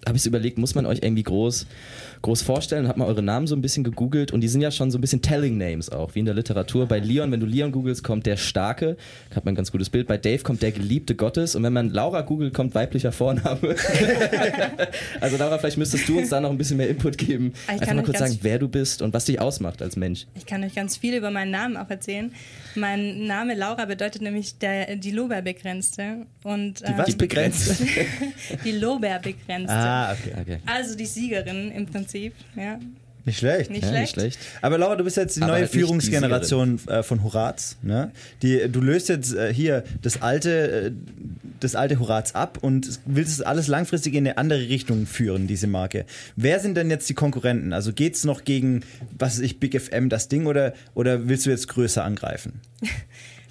habe 0.07 0.17
ich 0.17 0.27
überlegt, 0.27 0.59
muss 0.59 0.75
man 0.75 0.87
euch 0.87 0.99
irgendwie 1.03 1.23
groß, 1.23 1.67
groß 2.23 2.43
vorstellen? 2.43 2.89
Hab 2.89 2.97
mal 2.97 3.07
eure 3.07 3.23
Namen 3.23 3.47
so 3.47 3.55
ein 3.55 3.63
bisschen 3.63 3.85
gegoogelt 3.85 4.33
und 4.33 4.41
die 4.41 4.49
sind 4.49 4.61
ja 4.61 4.71
schon 4.71 4.91
so 4.91 4.99
ein 4.99 5.01
bisschen 5.01 5.23
Telling 5.23 5.57
Names 5.57 5.91
auch, 5.91 6.15
wie 6.15 6.21
in 6.21 6.25
der 6.25 6.35
Literatur. 6.35 6.87
Bei 6.87 6.99
Leon, 6.99 7.31
wenn 7.33 7.41
du 7.41 7.47
Leon 7.47 7.73
googelst, 7.73 8.05
kommt 8.05 8.27
der 8.27 8.37
Starke, 8.37 8.97
hat 9.35 9.45
man 9.45 9.53
ein 9.53 9.57
ganz 9.57 9.73
gutes 9.73 9.91
Bild. 9.91 10.07
Bei 10.07 10.19
Dave 10.19 10.43
kommt 10.43 10.63
der 10.63 10.73
Geliebte 10.73 11.15
Gottes 11.15 11.55
und 11.55 11.63
wenn 11.63 11.73
man 11.73 11.91
Laura 11.91 12.23
googelt, 12.23 12.55
kommt 12.55 12.75
weiblicher 12.75 13.13
Vorname. 13.13 13.61
also 15.21 15.37
Laura, 15.37 15.59
vielleicht 15.59 15.79
müsstest 15.79 16.09
du 16.09 16.19
uns 16.19 16.29
da 16.31 16.41
noch 16.41 16.51
ein 16.51 16.59
bisschen 16.59 16.77
mehr 16.77 16.89
Input 16.89 17.19
geben. 17.19 17.53
Ich 17.65 17.69
Einfach 17.69 17.95
mal 17.95 18.03
kurz 18.05 18.19
sagen, 18.19 18.39
wer 18.43 18.59
du 18.59 18.69
bist 18.69 19.03
und 19.03 19.15
was 19.15 19.25
dich 19.25 19.41
ausmacht 19.41 19.83
als 19.83 19.97
Mensch. 19.97 20.27
Ich 20.35 20.47
kann 20.47 20.63
euch 20.65 20.75
ganz 20.75 20.97
viel 20.97 21.15
über 21.15 21.31
meinen 21.31 21.51
Namen 21.51 21.77
auch 21.77 21.91
erzählen. 21.91 22.33
Mein 22.75 23.27
Name 23.27 23.55
Laura 23.55 23.85
bedeutet 23.85 24.23
nämlich 24.23 24.59
der, 24.59 24.97
die 24.97 25.11
Lorbeerbegrenzte. 25.13 26.27
Und, 26.43 26.83
ähm, 26.85 26.95
was 26.97 27.07
Die 27.07 27.17
begrenzt. 27.17 27.83
die 28.65 28.73
Lorbeerbegrenzte. 28.73 29.73
Ah, 29.73 29.94
okay. 30.13 30.33
Okay. 30.41 30.59
Also 30.67 30.97
die 30.97 31.07
Siegerin 31.07 31.71
im 31.73 31.87
Prinzip. 31.87 32.35
Ja, 32.57 32.79
Nicht 33.25 33.39
schlecht. 33.39 33.71
nicht 33.71 33.83
Ja, 33.83 33.89
schlecht. 33.89 34.17
nicht 34.17 34.35
schlecht. 34.35 34.39
Aber 34.63 34.77
Laura, 34.79 34.97
du 34.97 35.05
bist 35.05 35.17
jetzt 35.17 35.37
die 35.37 35.41
Aber 35.43 35.53
neue 35.53 35.61
halt 35.61 35.65
nicht 35.65 35.75
die 35.75 35.79
Führungsgeneration 35.79 36.81
äh, 36.89 37.03
von 37.03 37.23
Horaz. 37.25 37.77
Ne? 37.83 38.11
Die, 38.43 38.69
du 38.71 38.81
löst 38.81 39.09
jetzt 39.09 39.35
äh, 39.35 39.53
hier 39.55 39.85
das 40.03 40.21
alte, 40.23 40.87
äh, 40.87 40.93
das 41.61 41.75
alte 41.75 41.99
Horaz 42.01 42.33
ab 42.33 42.59
und 42.61 43.01
willst 43.07 43.33
es 43.33 43.41
alles 43.41 43.69
langfristig 43.69 44.13
in 44.15 44.27
eine 44.27 44.37
andere 44.37 44.69
Richtung 44.69 45.07
führen, 45.07 45.47
diese 45.47 45.67
Marke. 45.67 46.05
Wer 46.37 46.61
sind 46.61 46.77
denn 46.77 46.91
jetzt 46.91 47.09
die 47.09 47.15
Konkurrenten? 47.15 47.73
Also 47.73 47.93
geht 47.95 48.15
es 48.17 48.25
noch 48.25 48.45
gegen, 48.45 48.83
was 49.19 49.35
weiß 49.39 49.41
ich, 49.41 49.59
Big 49.61 49.81
FM, 49.81 50.11
das 50.11 50.29
Ding, 50.29 50.47
oder, 50.47 50.75
oder 50.95 51.27
willst 51.29 51.47
du 51.47 51.51
jetzt 51.51 51.69
größer 51.69 52.05
angreifen? 52.05 52.61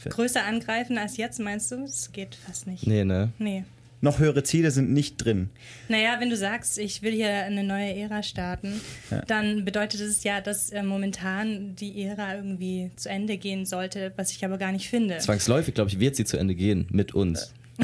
Größer 0.09 0.43
angreifen 0.43 0.97
als 0.97 1.15
jetzt, 1.15 1.39
meinst 1.39 1.71
du? 1.71 1.77
Das 1.77 2.11
geht 2.11 2.35
fast 2.35 2.67
nicht. 2.67 2.85
Nee, 2.85 3.05
ne? 3.05 3.29
Nee. 3.39 3.63
Noch 4.04 4.20
höhere 4.20 4.43
Ziele 4.43 4.70
sind 4.70 4.91
nicht 4.91 5.16
drin. 5.16 5.49
Naja, 5.88 6.18
wenn 6.20 6.30
du 6.30 6.36
sagst, 6.36 6.78
ich 6.78 7.04
will 7.04 7.14
hier 7.14 7.30
eine 7.30 7.64
neue 7.64 7.95
Ära 7.95 8.22
starten, 8.22 8.82
dann 9.28 9.64
bedeutet 9.64 10.01
es 10.01 10.26
ja, 10.26 10.41
dass 10.41 10.72
äh, 10.72 10.84
momentan 10.84 11.74
die 11.78 12.04
Ära 12.04 12.36
irgendwie 12.36 12.91
zu 12.97 13.08
Ende 13.08 13.38
gehen 13.38 13.66
sollte, 13.66 14.12
was 14.18 14.32
ich 14.32 14.43
aber 14.43 14.58
gar 14.58 14.74
nicht 14.74 14.89
finde. 14.89 15.20
Zwangsläufig, 15.20 15.74
glaube 15.74 15.89
ich, 15.89 16.01
wird 16.01 16.18
sie 16.18 16.26
zu 16.26 16.36
Ende 16.36 16.54
gehen 16.54 16.86
mit 16.91 17.14
uns. 17.16 17.54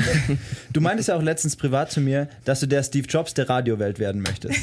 Du 0.72 0.82
meintest 0.82 1.10
ja 1.10 1.16
auch 1.16 1.22
letztens 1.22 1.56
privat 1.56 1.92
zu 1.92 2.00
mir, 2.00 2.28
dass 2.46 2.60
du 2.60 2.68
der 2.68 2.84
Steve 2.84 3.08
Jobs 3.08 3.34
der 3.34 3.50
Radiowelt 3.50 3.98
werden 3.98 4.22
möchtest. 4.22 4.60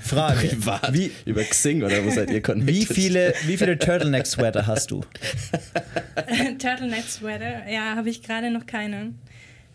Frage. 0.00 0.50
Wie, 0.90 1.12
Über 1.26 1.44
Xing 1.44 1.84
oder 1.84 2.04
wo 2.04 2.10
seid 2.10 2.30
ihr 2.30 2.42
connected? 2.42 2.74
wie 2.74 2.84
viele, 2.84 3.34
wie 3.46 3.56
viele 3.56 3.78
Turtleneck-Sweater 3.78 4.66
hast 4.66 4.90
du? 4.90 5.04
Turtleneck 6.58 7.04
Sweater, 7.04 7.70
ja, 7.70 7.94
habe 7.94 8.10
ich 8.10 8.22
gerade 8.22 8.50
noch 8.50 8.66
keine. 8.66 9.12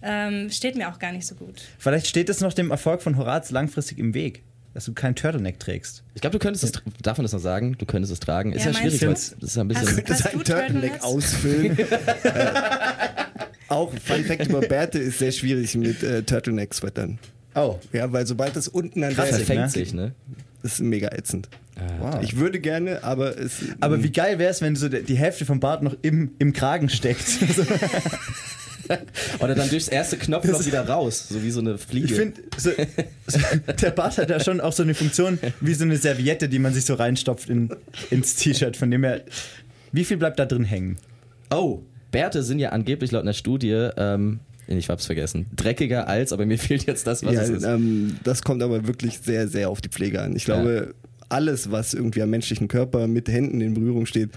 Ähm, 0.01 0.49
steht 0.49 0.75
mir 0.75 0.89
auch 0.89 0.99
gar 0.99 1.11
nicht 1.11 1.27
so 1.27 1.35
gut. 1.35 1.61
Vielleicht 1.77 2.07
steht 2.07 2.29
es 2.29 2.39
noch 2.41 2.53
dem 2.53 2.71
Erfolg 2.71 3.01
von 3.01 3.17
Horaz 3.17 3.51
langfristig 3.51 3.97
im 3.97 4.13
Weg, 4.13 4.43
dass 4.73 4.85
du 4.85 4.93
keinen 4.93 5.15
Turtleneck 5.15 5.59
trägst. 5.59 6.03
Ich 6.15 6.21
glaube, 6.21 6.37
du 6.37 6.39
könntest 6.39 6.63
es, 6.63 6.71
darf 7.01 7.17
man 7.17 7.23
das 7.25 7.33
noch 7.33 7.39
sagen? 7.39 7.75
Du 7.77 7.85
könntest 7.85 8.13
es 8.13 8.19
tragen. 8.19 8.53
Ist 8.53 8.65
ja, 8.65 8.71
Ja, 8.71 8.77
schwierig, 8.77 9.01
weil 9.01 9.07
du? 9.09 9.13
das 9.13 9.33
ist 9.41 9.55
ja 9.55 9.61
ein 9.63 9.67
bisschen. 9.67 9.87
Hast- 9.87 10.09
Das 10.09 10.23
Hast 10.23 10.33
ein 10.33 10.37
du 10.37 10.43
Turtleneck 10.43 11.03
ausfüllen. 11.03 11.77
äh, 12.23 12.51
auch 13.67 13.93
Fun 13.93 14.23
Fact 14.23 14.47
über 14.47 14.61
Bärte 14.61 14.99
ist 14.99 15.19
sehr 15.19 15.31
schwierig 15.31 15.75
mit 15.75 16.01
äh, 16.03 16.23
Turtleneck-Sweatern. 16.23 17.19
Oh, 17.55 17.77
Ja, 17.93 18.11
weil 18.13 18.25
sobald 18.25 18.55
das 18.55 18.67
unten 18.67 19.03
an 19.03 19.13
Krass, 19.13 19.29
der 19.29 19.37
verfängt 19.39 19.61
ne? 19.63 19.69
sich, 19.69 19.93
ne? 19.93 20.13
Das 20.61 20.73
ist 20.73 20.79
mega 20.81 21.07
ätzend. 21.09 21.47
wow. 21.99 22.19
Ich 22.21 22.35
würde 22.37 22.59
gerne, 22.59 23.03
aber 23.03 23.37
es. 23.37 23.59
Aber 23.79 24.03
wie 24.03 24.11
geil 24.11 24.39
wäre 24.39 24.51
es, 24.51 24.61
wenn 24.61 24.75
so 24.75 24.89
die 24.89 25.03
die 25.03 25.17
Hälfte 25.17 25.45
vom 25.45 25.59
Bart 25.59 25.81
noch 25.83 25.95
im, 26.01 26.31
im 26.37 26.51
Kragen 26.53 26.89
steckt. 26.89 27.25
Oder 29.39 29.55
dann 29.55 29.69
durchs 29.69 29.87
erste 29.87 30.17
Knopfloch 30.17 30.65
wieder 30.65 30.87
raus, 30.87 31.27
so 31.29 31.43
wie 31.43 31.51
so 31.51 31.59
eine 31.59 31.77
Fliege. 31.77 32.07
ich 32.07 32.13
finde, 32.13 32.41
so, 32.57 32.71
so, 33.27 33.39
der 33.81 33.91
Bart 33.91 34.17
hat 34.17 34.29
ja 34.29 34.39
schon 34.39 34.61
auch 34.61 34.73
so 34.73 34.83
eine 34.83 34.93
Funktion 34.93 35.39
wie 35.61 35.73
so 35.73 35.83
eine 35.83 35.97
Serviette, 35.97 36.49
die 36.49 36.59
man 36.59 36.73
sich 36.73 36.85
so 36.85 36.95
reinstopft 36.95 37.49
in, 37.49 37.69
ins 38.09 38.35
T-Shirt, 38.35 38.77
von 38.77 38.91
dem 38.91 39.03
her. 39.03 39.21
Wie 39.91 40.03
viel 40.03 40.17
bleibt 40.17 40.39
da 40.39 40.45
drin 40.45 40.65
hängen? 40.65 40.97
oh, 41.51 41.81
Bärte 42.11 42.43
sind 42.43 42.59
ja 42.59 42.69
angeblich 42.69 43.11
laut 43.11 43.23
einer 43.23 43.33
Studie, 43.33 43.89
ähm, 43.97 44.39
ich 44.67 44.89
hab's 44.89 45.05
vergessen, 45.05 45.47
dreckiger 45.55 46.07
als, 46.07 46.31
aber 46.31 46.45
mir 46.45 46.57
fehlt 46.57 46.85
jetzt 46.85 47.07
das, 47.07 47.23
was 47.23 47.33
ja, 47.33 47.41
es 47.41 47.49
ist. 47.49 47.63
ähm, 47.63 48.17
das 48.23 48.43
kommt 48.43 48.61
aber 48.61 48.87
wirklich 48.87 49.19
sehr, 49.19 49.47
sehr 49.47 49.69
auf 49.69 49.81
die 49.81 49.89
Pflege 49.89 50.21
an. 50.21 50.35
Ich 50.35 50.45
glaube, 50.45 50.93
alles, 51.27 51.71
was 51.71 51.93
irgendwie 51.93 52.21
am 52.21 52.29
menschlichen 52.29 52.67
Körper 52.67 53.07
mit 53.07 53.27
Händen 53.29 53.61
in 53.61 53.73
Berührung 53.73 54.05
steht, 54.05 54.31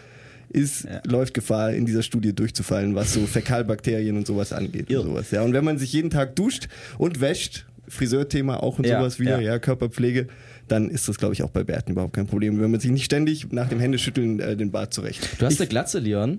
ist, 0.52 0.84
Ja. 0.84 1.00
läuft 1.06 1.34
Gefahr, 1.34 1.72
in 1.72 1.86
dieser 1.86 2.02
Studie 2.02 2.34
durchzufallen, 2.34 2.94
was 2.94 3.12
so 3.14 3.26
Fäkalbakterien 3.26 4.16
und 4.16 4.26
sowas 4.26 4.52
angeht. 4.52 4.90
Irr. 4.90 5.00
Und, 5.00 5.06
sowas. 5.08 5.30
Ja, 5.30 5.42
und 5.42 5.52
wenn 5.52 5.64
man 5.64 5.78
sich 5.78 5.92
jeden 5.92 6.10
Tag 6.10 6.36
duscht 6.36 6.68
und 6.98 7.20
wäscht, 7.20 7.66
Friseurthema 7.88 8.56
auch 8.58 8.78
und 8.78 8.86
Ja, 8.86 8.98
sowas 9.00 9.18
wieder, 9.18 9.40
ja. 9.40 9.52
ja. 9.52 9.58
Körperpflege, 9.58 10.28
dann 10.68 10.88
ist 10.88 11.08
das, 11.08 11.18
glaube 11.18 11.34
ich, 11.34 11.42
auch 11.42 11.50
bei 11.50 11.64
Bärten 11.64 11.92
überhaupt 11.92 12.14
kein 12.14 12.26
Problem. 12.26 12.60
Wenn 12.60 12.70
man 12.70 12.80
sich 12.80 12.90
nicht 12.90 13.04
ständig 13.04 13.52
nach 13.52 13.68
dem 13.68 13.80
Händeschütteln 13.80 14.40
äh, 14.40 14.56
den 14.56 14.70
Bart 14.70 14.94
zurecht. 14.94 15.28
Du 15.38 15.44
hast 15.46 15.60
eine 15.60 15.68
Glatze, 15.68 15.98
Leon. 15.98 16.38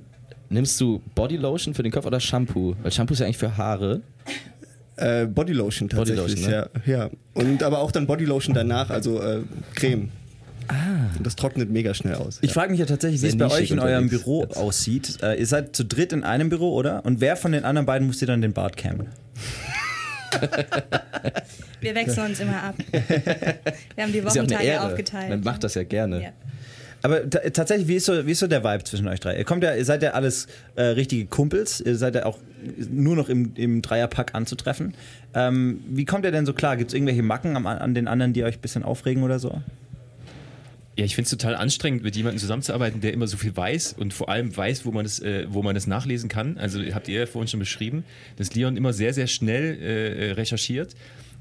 Nimmst 0.50 0.80
du 0.82 1.02
Bodylotion 1.16 1.74
für 1.74 1.84
den 1.84 1.92
Kopf 1.92 2.06
oder 2.06 2.20
Shampoo? 2.20 2.76
Weil 2.82 2.92
Shampoo 2.92 3.14
ist 3.14 3.20
ja 3.20 3.26
eigentlich 3.26 3.38
für 3.38 3.56
Haare. 3.58 4.02
Äh, 4.96 5.26
Bodylotion 5.26 5.90
tatsächlich, 5.90 6.36
Bodylotion, 6.44 6.52
ne? 6.52 6.70
ja, 6.86 6.98
ja. 7.06 7.10
Und 7.34 7.64
aber 7.64 7.80
auch 7.80 7.92
dann 7.92 8.06
Bodylotion 8.06 8.54
danach, 8.54 8.90
also 8.92 9.20
äh, 9.22 9.42
Creme. 9.74 10.10
Ah. 10.68 11.16
Und 11.18 11.26
das 11.26 11.36
trocknet 11.36 11.70
mega 11.70 11.94
schnell 11.94 12.16
aus. 12.16 12.40
Ich 12.42 12.54
frage 12.54 12.72
mich 12.72 12.80
ja 12.80 12.86
tatsächlich, 12.86 13.22
wie 13.22 13.28
es 13.28 13.38
bei 13.38 13.48
euch 13.50 13.72
in 13.72 13.80
eurem 13.80 14.10
Büro 14.10 14.42
jetzt. 14.44 14.58
aussieht. 14.58 15.18
Äh, 15.22 15.40
ihr 15.40 15.46
seid 15.48 15.76
zu 15.76 15.84
dritt 15.86 16.14
in 16.14 16.24
einem 16.24 16.50
Büro, 16.50 16.74
oder? 16.74 17.06
Und 17.06 17.22
wer 17.22 17.36
von 17.36 17.52
den 17.52 17.66
anderen 17.66 17.86
beiden 17.86 18.08
muss 18.08 18.20
dir 18.20 18.26
dann 18.28 18.42
den 18.42 18.54
Bart 18.54 18.78
kämmen? 18.78 19.08
Wir 21.82 21.96
wechseln 21.96 22.28
uns 22.28 22.40
immer 22.40 22.64
ab. 22.64 22.76
Wir 22.92 24.04
haben 24.04 24.12
die 24.12 24.20
ja 24.20 24.26
Wochentage 24.26 24.82
aufgeteilt. 24.82 25.30
Man 25.30 25.42
macht 25.42 25.64
das 25.64 25.76
ja 25.76 25.84
gerne. 25.84 26.24
Ja. 26.24 26.30
Aber 27.02 27.30
ta- 27.30 27.42
tatsächlich, 27.50 27.88
wie 27.90 27.96
ist, 27.96 28.06
so, 28.06 28.26
wie 28.26 28.32
ist 28.32 28.40
so 28.40 28.48
der 28.48 28.64
Vibe 28.64 28.86
zwischen 28.86 29.08
euch 29.10 29.20
drei? 29.20 29.38
Ihr 29.38 29.44
kommt 29.44 29.62
ja, 29.62 29.76
ihr 29.76 29.84
seid 29.84 30.02
ja 30.02 30.12
alles 30.12 30.48
äh, 30.76 30.84
richtige 30.84 31.26
Kumpels, 31.26 31.82
ihr 31.82 31.98
seid 31.98 32.16
ja 32.16 32.26
auch 32.26 32.40
nur 32.90 33.18
noch 33.18 33.28
im, 33.28 33.52
im 33.56 33.82
Dreierpack 33.82 34.34
anzutreffen. 34.34 34.94
Ähm, 35.34 35.82
wie 35.90 36.06
kommt 36.06 36.24
ihr 36.24 36.32
denn 36.32 36.46
so 36.46 36.54
klar? 36.54 36.78
Gibt 36.78 36.92
es 36.92 36.94
irgendwelche 36.96 37.22
Macken 37.22 37.58
am, 37.58 37.68
an 37.68 37.94
den 37.94 38.08
anderen, 38.08 38.32
die 38.32 38.46
euch 38.46 38.56
ein 38.56 38.62
bisschen 38.62 38.84
aufregen 38.84 39.22
oder 39.24 39.38
so? 39.38 39.62
Ja, 40.96 41.06
ich 41.06 41.16
finde 41.16 41.26
es 41.26 41.32
total 41.32 41.56
anstrengend, 41.56 42.04
mit 42.04 42.16
jemandem 42.16 42.40
zusammenzuarbeiten, 42.40 43.02
der 43.02 43.14
immer 43.14 43.26
so 43.26 43.36
viel 43.38 43.56
weiß 43.56 43.94
und 43.94 44.14
vor 44.14 44.30
allem 44.30 44.56
weiß, 44.56 44.86
wo 44.86 44.92
man 44.92 45.06
das, 45.06 45.20
äh, 45.20 45.48
wo 45.50 45.64
man 45.64 45.74
das 45.74 45.88
nachlesen 45.88 46.30
kann. 46.30 46.58
Also 46.60 46.80
habt 46.94 47.08
ihr 47.08 47.22
ja 47.22 47.26
vorhin 47.26 47.48
schon 47.48 47.60
beschrieben, 47.60 48.04
dass 48.36 48.54
Leon 48.54 48.78
immer 48.78 48.94
sehr, 48.94 49.14
sehr 49.14 49.28
schnell 49.28 49.80
äh, 49.82 50.32
recherchiert. 50.34 50.96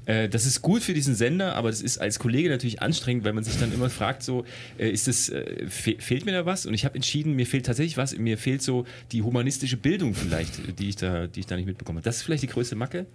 Äh, 0.05 0.27
das 0.29 0.45
ist 0.45 0.61
gut 0.61 0.81
für 0.81 0.93
diesen 0.93 1.15
Sender, 1.15 1.55
aber 1.55 1.69
das 1.69 1.81
ist 1.81 1.99
als 1.99 2.19
Kollege 2.19 2.49
natürlich 2.49 2.81
anstrengend, 2.81 3.23
weil 3.25 3.33
man 3.33 3.43
sich 3.43 3.57
dann 3.59 3.71
immer 3.71 3.89
fragt, 3.89 4.23
so, 4.23 4.45
äh, 4.77 4.89
ist 4.89 5.07
das, 5.07 5.29
äh, 5.29 5.67
fe 5.67 5.95
fehlt 5.99 6.25
mir 6.25 6.31
da 6.31 6.45
was? 6.45 6.65
Und 6.65 6.73
ich 6.73 6.85
habe 6.85 6.95
entschieden, 6.95 7.35
mir 7.35 7.45
fehlt 7.45 7.65
tatsächlich 7.65 7.97
was, 7.97 8.17
mir 8.17 8.37
fehlt 8.37 8.61
so 8.61 8.85
die 9.11 9.21
humanistische 9.21 9.77
Bildung 9.77 10.15
vielleicht, 10.15 10.79
die 10.79 10.89
ich 10.89 10.95
da, 10.95 11.27
die 11.27 11.41
ich 11.41 11.45
da 11.45 11.55
nicht 11.55 11.65
mitbekomme. 11.67 12.01
Das 12.01 12.17
ist 12.17 12.23
vielleicht 12.23 12.43
die 12.43 12.47
größte 12.47 12.75
Macke. 12.75 13.05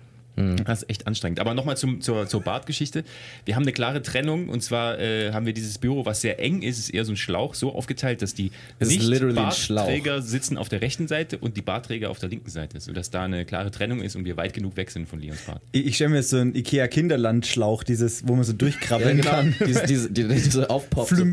Das 0.65 0.83
ist 0.83 0.91
echt 0.91 1.07
anstrengend. 1.07 1.41
Aber 1.41 1.55
nochmal 1.55 1.77
zum, 1.77 2.01
zur, 2.01 2.27
zur 2.29 2.43
Bartgeschichte. 2.43 3.05
Wir 3.45 3.57
haben 3.57 3.63
eine 3.63 3.73
klare 3.73 4.03
Trennung 4.03 4.49
und 4.49 4.63
zwar 4.63 4.99
äh, 4.99 5.33
haben 5.33 5.47
wir 5.47 5.53
dieses 5.53 5.79
Büro, 5.79 6.07
was 6.07 6.21
sehr 6.21 6.41
eng 6.41 6.63
ist, 6.63 6.79
ist 6.79 6.91
eher 6.91 7.05
so 7.05 7.13
ein 7.13 7.17
Schlauch, 7.17 7.55
so 7.55 7.75
aufgeteilt, 7.75 8.23
dass 8.23 8.35
die. 8.35 8.51
Nicht-Bartträger 8.79 10.23
sitzen 10.23 10.57
auf 10.57 10.69
der 10.69 10.81
rechten 10.81 11.09
Seite 11.09 11.39
und 11.39 11.57
die 11.57 11.63
Bartträger 11.63 12.11
auf 12.11 12.19
der 12.19 12.29
linken 12.29 12.51
Seite, 12.51 12.81
sodass 12.81 13.11
da 13.11 13.25
eine 13.25 13.45
klare 13.45 13.71
Trennung 13.71 14.01
ist 14.01 14.17
und 14.17 14.25
wir 14.25 14.37
weit 14.37 14.55
genug 14.55 14.77
weg 14.77 14.91
sind 14.91 15.09
von 15.09 15.21
Leons 15.21 15.43
Bart. 15.43 15.63
Ich, 15.73 15.87
ich 15.87 15.95
stelle 15.97 16.11
mir 16.11 16.17
jetzt 16.17 16.31
so 16.31 16.39
einen 16.39 16.55
Ikea-Kinderlandschlauch, 16.55 17.83
dieses, 17.83 18.27
wo 18.27 18.35
man 18.35 18.45
so 18.45 18.53
durchkrabbeln 18.53 19.21
kann. 19.23 19.55
diese, 19.67 19.87
diese, 19.87 20.11
die, 20.11 20.29
die 20.29 20.39
so 20.39 20.67
aufpoppt. 20.67 21.17
So 21.17 21.25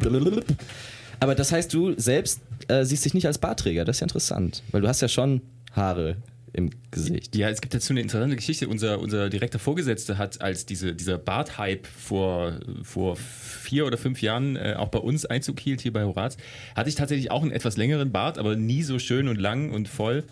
Aber 1.20 1.36
das 1.36 1.52
heißt, 1.52 1.74
du 1.74 1.94
selbst 1.98 2.42
äh, 2.68 2.84
siehst 2.84 3.06
dich 3.06 3.14
nicht 3.14 3.28
als 3.28 3.38
Bartträger. 3.38 3.86
Das 3.86 3.98
ist 3.98 4.00
ja 4.02 4.06
interessant, 4.06 4.64
weil 4.72 4.82
du 4.82 4.88
hast 4.88 5.02
ja 5.02 5.08
schon 5.08 5.42
Haare 5.74 6.18
im 6.56 6.72
Gesicht. 6.92 7.36
Ja, 7.36 7.50
es 7.50 7.62
gibt 7.62 7.74
dazu 7.74 7.94
eine 7.94 8.02
interessante 8.02 8.36
Geschichte. 8.36 8.68
Unser, 8.68 9.00
unser 9.00 9.30
direkter 9.30 9.60
Vorgesetzter 9.60 10.18
hat, 10.18 10.42
als 10.42 10.66
diese, 10.66 10.94
dieser 10.94 11.18
Bart-Hype 11.18 11.86
vor, 11.86 12.60
vor 12.84 13.18
vier 13.18 13.86
oder 13.86 13.98
fünf 13.98 14.22
Jahren 14.22 14.56
äh, 14.56 14.76
auch 14.78 14.88
bei 14.88 15.00
uns 15.00 15.26
Einzug 15.26 15.60
hielt, 15.60 15.82
hier 15.82 15.94
bei 15.94 16.04
Horaz, 16.04 16.38
hatte 16.76 16.90
ich 16.90 16.96
tatsächlich 16.96 17.32
auch 17.32 17.42
einen 17.42 17.52
etwas 17.52 17.78
längeren 17.78 18.12
Bart, 18.12 18.38
aber 18.38 18.56
nie 18.56 18.84
so 18.84 19.00
schön 19.00 19.28
und 19.28 19.40
lang 19.40 19.72
und 19.72 19.88
voll. 19.88 20.24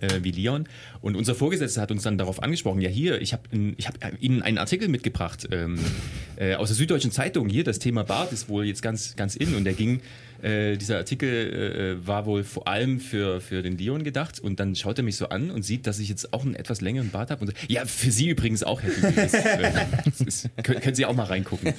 Äh, 0.00 0.22
wie 0.22 0.30
Leon. 0.30 0.68
Und 1.00 1.16
unser 1.16 1.34
Vorgesetzter 1.34 1.82
hat 1.82 1.90
uns 1.90 2.04
dann 2.04 2.16
darauf 2.16 2.44
angesprochen: 2.44 2.80
Ja, 2.80 2.88
hier, 2.88 3.20
ich 3.20 3.32
habe 3.32 3.42
hab 3.82 4.22
Ihnen 4.22 4.40
einen 4.40 4.56
Artikel 4.56 4.86
mitgebracht 4.86 5.48
ähm, 5.50 5.80
äh, 6.36 6.54
aus 6.54 6.68
der 6.68 6.76
Süddeutschen 6.76 7.10
Zeitung. 7.10 7.48
Hier, 7.48 7.64
das 7.64 7.80
Thema 7.80 8.04
Bart 8.04 8.32
ist 8.32 8.48
wohl 8.48 8.66
jetzt 8.66 8.82
ganz, 8.82 9.16
ganz 9.16 9.34
in. 9.34 9.56
Und 9.56 9.64
der 9.64 9.72
ging, 9.72 10.00
äh, 10.42 10.76
dieser 10.76 10.96
Artikel 10.98 11.98
äh, 12.02 12.06
war 12.06 12.26
wohl 12.26 12.44
vor 12.44 12.66
allem 12.68 13.00
für, 13.00 13.40
für 13.40 13.62
den 13.62 13.76
Leon 13.78 14.04
gedacht. 14.04 14.40
Und 14.40 14.60
dann 14.60 14.74
schaut 14.76 14.98
er 14.98 15.04
mich 15.04 15.16
so 15.16 15.28
an 15.28 15.50
und 15.50 15.62
sieht, 15.62 15.86
dass 15.86 15.98
ich 15.98 16.08
jetzt 16.08 16.32
auch 16.32 16.44
einen 16.44 16.54
etwas 16.54 16.80
längeren 16.80 17.10
Bart 17.10 17.30
habe. 17.30 17.40
Und 17.42 17.46
sagt, 17.48 17.70
ja, 17.70 17.84
für 17.86 18.10
Sie 18.10 18.28
übrigens 18.28 18.62
auch, 18.62 18.82
Herr 18.82 18.90
Kübel. 18.90 19.12
Das, 19.14 19.34
äh, 19.34 20.24
ist, 20.26 20.48
können, 20.62 20.80
können 20.80 20.94
Sie 20.94 21.06
auch 21.06 21.14
mal 21.14 21.24
reingucken. 21.24 21.72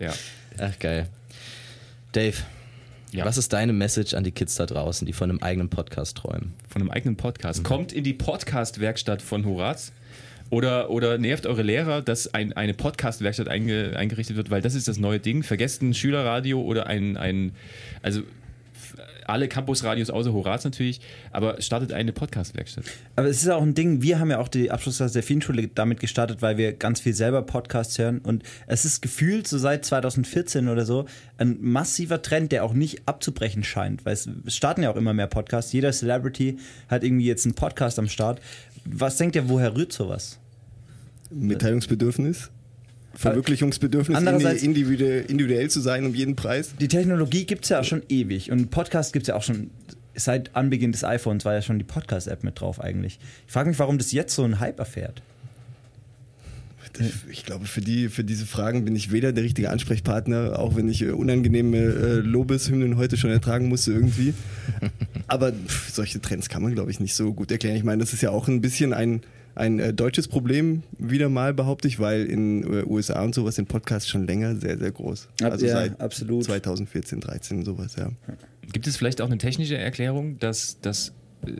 Ja. 0.00 0.12
Ach, 0.58 0.78
geil. 0.78 1.08
Dave, 2.12 2.36
Ja. 3.12 3.24
was 3.24 3.38
ist 3.38 3.52
deine 3.52 3.72
Message 3.72 4.14
an 4.14 4.24
die 4.24 4.32
Kids 4.32 4.54
da 4.56 4.66
draußen, 4.66 5.06
die 5.06 5.12
von 5.12 5.30
einem 5.30 5.38
eigenen 5.40 5.68
Podcast 5.68 6.16
träumen? 6.16 6.54
von 6.68 6.82
einem 6.82 6.90
eigenen 6.90 7.16
Podcast. 7.16 7.64
Kommt 7.64 7.92
in 7.92 8.04
die 8.04 8.14
Podcast-Werkstatt 8.14 9.22
von 9.22 9.44
Horaz. 9.44 9.92
Oder, 10.50 10.90
oder 10.90 11.16
nervt 11.16 11.46
eure 11.46 11.62
Lehrer, 11.62 12.02
dass 12.02 12.34
ein, 12.34 12.52
eine 12.52 12.74
Podcast-Werkstatt 12.74 13.48
einge, 13.48 13.96
eingerichtet 13.96 14.36
wird, 14.36 14.50
weil 14.50 14.60
das 14.60 14.74
ist 14.74 14.88
das 14.88 14.98
neue 14.98 15.20
Ding. 15.20 15.44
Vergesst 15.44 15.80
ein 15.80 15.94
Schülerradio 15.94 16.60
oder 16.60 16.88
ein, 16.88 17.16
ein 17.16 17.52
also 18.02 18.22
alle 19.30 19.48
Campusradios 19.48 20.10
außer 20.10 20.32
Horaz 20.32 20.64
natürlich, 20.64 21.00
aber 21.30 21.60
startet 21.62 21.92
eine 21.92 22.12
Podcast-Werkstatt. 22.12 22.84
Aber 23.16 23.28
es 23.28 23.42
ist 23.42 23.48
auch 23.48 23.62
ein 23.62 23.74
Ding, 23.74 24.02
wir 24.02 24.18
haben 24.18 24.30
ja 24.30 24.38
auch 24.38 24.48
die 24.48 24.70
Abschlussklasse 24.70 25.14
der 25.14 25.22
Fienschule 25.22 25.68
damit 25.68 26.00
gestartet, 26.00 26.42
weil 26.42 26.56
wir 26.56 26.72
ganz 26.72 27.00
viel 27.00 27.14
selber 27.14 27.42
Podcasts 27.42 27.98
hören. 27.98 28.18
Und 28.18 28.42
es 28.66 28.84
ist 28.84 29.00
gefühlt 29.00 29.46
so 29.46 29.58
seit 29.58 29.84
2014 29.84 30.68
oder 30.68 30.84
so 30.84 31.06
ein 31.38 31.58
massiver 31.60 32.22
Trend, 32.22 32.52
der 32.52 32.64
auch 32.64 32.72
nicht 32.72 33.02
abzubrechen 33.06 33.64
scheint. 33.64 34.04
Weil 34.04 34.14
es 34.14 34.28
starten 34.48 34.82
ja 34.82 34.90
auch 34.90 34.96
immer 34.96 35.14
mehr 35.14 35.28
Podcasts. 35.28 35.72
Jeder 35.72 35.92
Celebrity 35.92 36.58
hat 36.88 37.04
irgendwie 37.04 37.26
jetzt 37.26 37.46
einen 37.46 37.54
Podcast 37.54 37.98
am 37.98 38.08
Start. 38.08 38.40
Was 38.92 39.16
denkt 39.16 39.36
ihr, 39.36 39.48
woher 39.48 39.76
rührt 39.76 39.92
sowas? 39.92 40.38
Mitteilungsbedürfnis, 41.30 42.50
Verwirklichungsbedürfnis, 43.14 44.16
Andererseits- 44.16 44.62
indi- 44.62 44.80
individuell, 44.80 45.24
individuell 45.28 45.70
zu 45.70 45.80
sein 45.80 46.04
um 46.06 46.14
jeden 46.14 46.36
Preis. 46.36 46.74
Die 46.80 46.88
Technologie 46.88 47.44
gibt 47.44 47.64
es 47.64 47.70
ja 47.70 47.80
auch 47.80 47.84
schon 47.84 48.02
ewig. 48.08 48.50
Und 48.50 48.70
Podcast 48.70 49.12
gibt 49.12 49.24
es 49.24 49.28
ja 49.28 49.36
auch 49.36 49.42
schon 49.42 49.70
seit 50.14 50.54
Anbeginn 50.56 50.92
des 50.92 51.04
iPhones, 51.04 51.44
war 51.44 51.54
ja 51.54 51.62
schon 51.62 51.78
die 51.78 51.84
Podcast-App 51.84 52.42
mit 52.44 52.60
drauf 52.60 52.80
eigentlich. 52.80 53.18
Ich 53.46 53.52
frage 53.52 53.68
mich, 53.68 53.78
warum 53.78 53.98
das 53.98 54.12
jetzt 54.12 54.34
so 54.34 54.42
einen 54.42 54.58
Hype 54.60 54.78
erfährt. 54.78 55.22
Ich 57.30 57.44
glaube, 57.44 57.66
für, 57.66 57.80
die, 57.80 58.08
für 58.08 58.24
diese 58.24 58.46
Fragen 58.46 58.84
bin 58.84 58.94
ich 58.96 59.12
weder 59.12 59.32
der 59.32 59.44
richtige 59.44 59.70
Ansprechpartner, 59.70 60.58
auch 60.58 60.76
wenn 60.76 60.88
ich 60.88 61.02
äh, 61.02 61.10
unangenehme 61.10 61.76
äh, 61.78 62.14
Lobeshymnen 62.16 62.96
heute 62.96 63.16
schon 63.16 63.30
ertragen 63.30 63.68
musste 63.68 63.92
irgendwie. 63.92 64.34
Aber 65.28 65.52
pff, 65.52 65.90
solche 65.92 66.20
Trends 66.20 66.48
kann 66.48 66.62
man, 66.62 66.74
glaube 66.74 66.90
ich, 66.90 67.00
nicht 67.00 67.14
so 67.14 67.32
gut 67.32 67.50
erklären. 67.52 67.76
Ich 67.76 67.84
meine, 67.84 68.00
das 68.02 68.12
ist 68.12 68.22
ja 68.22 68.30
auch 68.30 68.48
ein 68.48 68.60
bisschen 68.60 68.92
ein, 68.92 69.20
ein 69.54 69.78
äh, 69.78 69.92
deutsches 69.94 70.28
Problem, 70.28 70.82
wieder 70.98 71.28
mal 71.28 71.54
behaupte 71.54 71.88
ich, 71.88 72.00
weil 72.00 72.24
in 72.26 72.62
äh, 72.64 72.84
USA 72.84 73.22
und 73.22 73.34
sowas 73.34 73.54
sind 73.54 73.68
Podcasts 73.68 74.08
schon 74.08 74.26
länger 74.26 74.56
sehr, 74.56 74.78
sehr 74.78 74.90
groß. 74.90 75.28
Ab- 75.42 75.52
Also 75.52 75.66
ja, 75.66 75.72
seit 75.72 76.00
absolut. 76.00 76.44
2014, 76.44 77.20
13 77.20 77.64
sowas, 77.64 77.96
ja. 77.96 78.10
Gibt 78.72 78.86
es 78.86 78.96
vielleicht 78.96 79.20
auch 79.20 79.26
eine 79.26 79.38
technische 79.38 79.76
Erklärung, 79.78 80.38
dass 80.38 80.78
das 80.80 81.12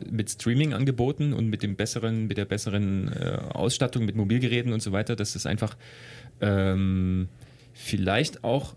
mit 0.09 0.29
Streaming-Angeboten 0.29 1.33
und 1.33 1.47
mit 1.47 1.63
dem 1.63 1.75
besseren, 1.75 2.27
mit 2.27 2.37
der 2.37 2.45
besseren 2.45 3.11
äh, 3.13 3.39
Ausstattung, 3.53 4.05
mit 4.05 4.15
Mobilgeräten 4.15 4.73
und 4.73 4.81
so 4.81 4.91
weiter, 4.91 5.15
dass 5.15 5.33
das 5.33 5.45
einfach 5.45 5.75
ähm, 6.39 7.29
vielleicht 7.73 8.43
auch, 8.43 8.75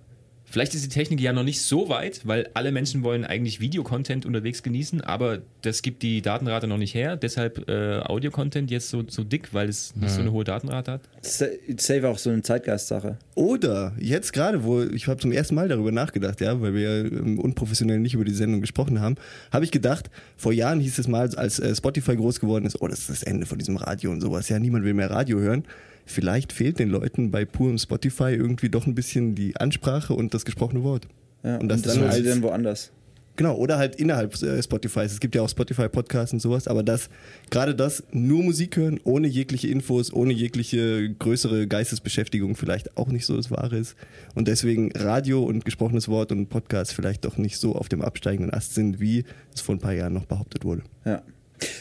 vielleicht 0.54 0.72
ist 0.76 0.84
die 0.84 0.88
Technik 0.88 1.20
ja 1.20 1.32
noch 1.32 1.42
nicht 1.42 1.60
so 1.60 1.88
weit, 1.88 2.20
weil 2.22 2.48
alle 2.54 2.70
Menschen 2.70 3.02
wollen 3.02 3.24
eigentlich 3.24 3.58
Videocontent 3.58 4.24
unterwegs 4.24 4.62
genießen, 4.62 5.00
aber 5.00 5.40
das 5.62 5.82
gibt 5.82 6.04
die 6.04 6.22
Datenrate 6.22 6.68
noch 6.68 6.76
nicht 6.76 6.94
her. 6.94 7.16
Deshalb 7.16 7.68
äh, 7.68 7.98
Audio-Content 7.98 8.70
jetzt 8.70 8.88
so, 8.88 9.02
so 9.08 9.24
dick, 9.24 9.52
weil 9.52 9.68
es 9.68 9.96
nicht 9.96 10.12
so 10.12 10.20
eine 10.20 10.30
hohe 10.30 10.44
Datenrate 10.44 10.92
hat. 10.92 11.00
Save 11.22 12.08
auch 12.08 12.18
so 12.18 12.30
eine 12.30 12.42
Zeitgeist-Sache. 12.42 13.18
Oder 13.34 13.94
jetzt 13.98 14.32
gerade, 14.32 14.62
wo 14.62 14.82
ich 14.82 15.08
habe 15.08 15.20
zum 15.20 15.32
ersten 15.32 15.56
Mal 15.56 15.66
darüber 15.66 15.90
nachgedacht, 15.90 16.40
ja, 16.40 16.60
weil 16.60 16.72
wir 16.72 16.82
ja 16.82 17.04
ähm, 17.04 17.40
unprofessionell 17.40 17.98
nicht 17.98 18.14
über 18.14 18.24
die 18.24 18.32
Sendung 18.32 18.60
gesprochen 18.60 19.00
haben, 19.00 19.16
habe 19.50 19.64
ich 19.64 19.72
gedacht, 19.72 20.08
vor 20.36 20.52
Jahren 20.52 20.78
hieß 20.78 21.00
es 21.00 21.08
mal, 21.08 21.34
als 21.34 21.58
äh, 21.58 21.74
Spotify 21.74 22.14
groß 22.14 22.38
geworden 22.38 22.64
ist, 22.64 22.80
oh, 22.80 22.86
das 22.86 23.00
ist 23.00 23.10
das 23.10 23.22
Ende 23.24 23.46
von 23.46 23.58
diesem 23.58 23.76
Radio 23.76 24.12
und 24.12 24.20
sowas. 24.20 24.48
Ja, 24.48 24.60
niemand 24.60 24.84
will 24.84 24.94
mehr 24.94 25.10
Radio 25.10 25.40
hören. 25.40 25.64
Vielleicht 26.06 26.52
fehlt 26.52 26.78
den 26.78 26.90
Leuten 26.90 27.30
bei 27.30 27.44
purem 27.44 27.78
Spotify 27.78 28.32
irgendwie 28.34 28.68
doch 28.68 28.86
ein 28.86 28.94
bisschen 28.94 29.34
die 29.34 29.56
Ansprache 29.56 30.12
und 30.14 30.34
das 30.34 30.44
gesprochene 30.44 30.82
Wort. 30.82 31.08
Ja, 31.42 31.56
Und 31.58 31.68
das 31.68 31.82
dann 31.82 32.00
holen 32.00 32.12
sie 32.12 32.18
als- 32.18 32.28
dann 32.28 32.42
woanders. 32.42 32.90
Genau, 33.36 33.56
oder 33.56 33.78
halt 33.78 33.96
innerhalb 33.96 34.40
äh, 34.44 34.62
Spotifys. 34.62 35.10
Es 35.10 35.18
gibt 35.18 35.34
ja 35.34 35.42
auch 35.42 35.48
Spotify-Podcasts 35.48 36.32
und 36.32 36.38
sowas, 36.38 36.68
aber 36.68 36.84
das, 36.84 37.10
gerade 37.50 37.74
das, 37.74 38.04
nur 38.12 38.44
Musik 38.44 38.76
hören, 38.76 39.00
ohne 39.02 39.26
jegliche 39.26 39.66
Infos, 39.66 40.12
ohne 40.12 40.32
jegliche 40.32 41.10
größere 41.18 41.66
Geistesbeschäftigung 41.66 42.54
vielleicht 42.54 42.96
auch 42.96 43.08
nicht 43.08 43.26
so 43.26 43.36
das 43.36 43.50
Wahre 43.50 43.76
ist. 43.78 43.96
Und 44.36 44.46
deswegen 44.46 44.92
Radio 44.94 45.42
und 45.42 45.64
gesprochenes 45.64 46.06
Wort 46.08 46.30
und 46.30 46.48
Podcast 46.48 46.92
vielleicht 46.94 47.24
doch 47.24 47.36
nicht 47.36 47.58
so 47.58 47.74
auf 47.74 47.88
dem 47.88 48.02
absteigenden 48.02 48.54
Ast 48.54 48.74
sind, 48.76 49.00
wie 49.00 49.24
es 49.52 49.60
vor 49.62 49.74
ein 49.74 49.80
paar 49.80 49.94
Jahren 49.94 50.12
noch 50.12 50.26
behauptet 50.26 50.64
wurde. 50.64 50.82
Ja. 51.04 51.20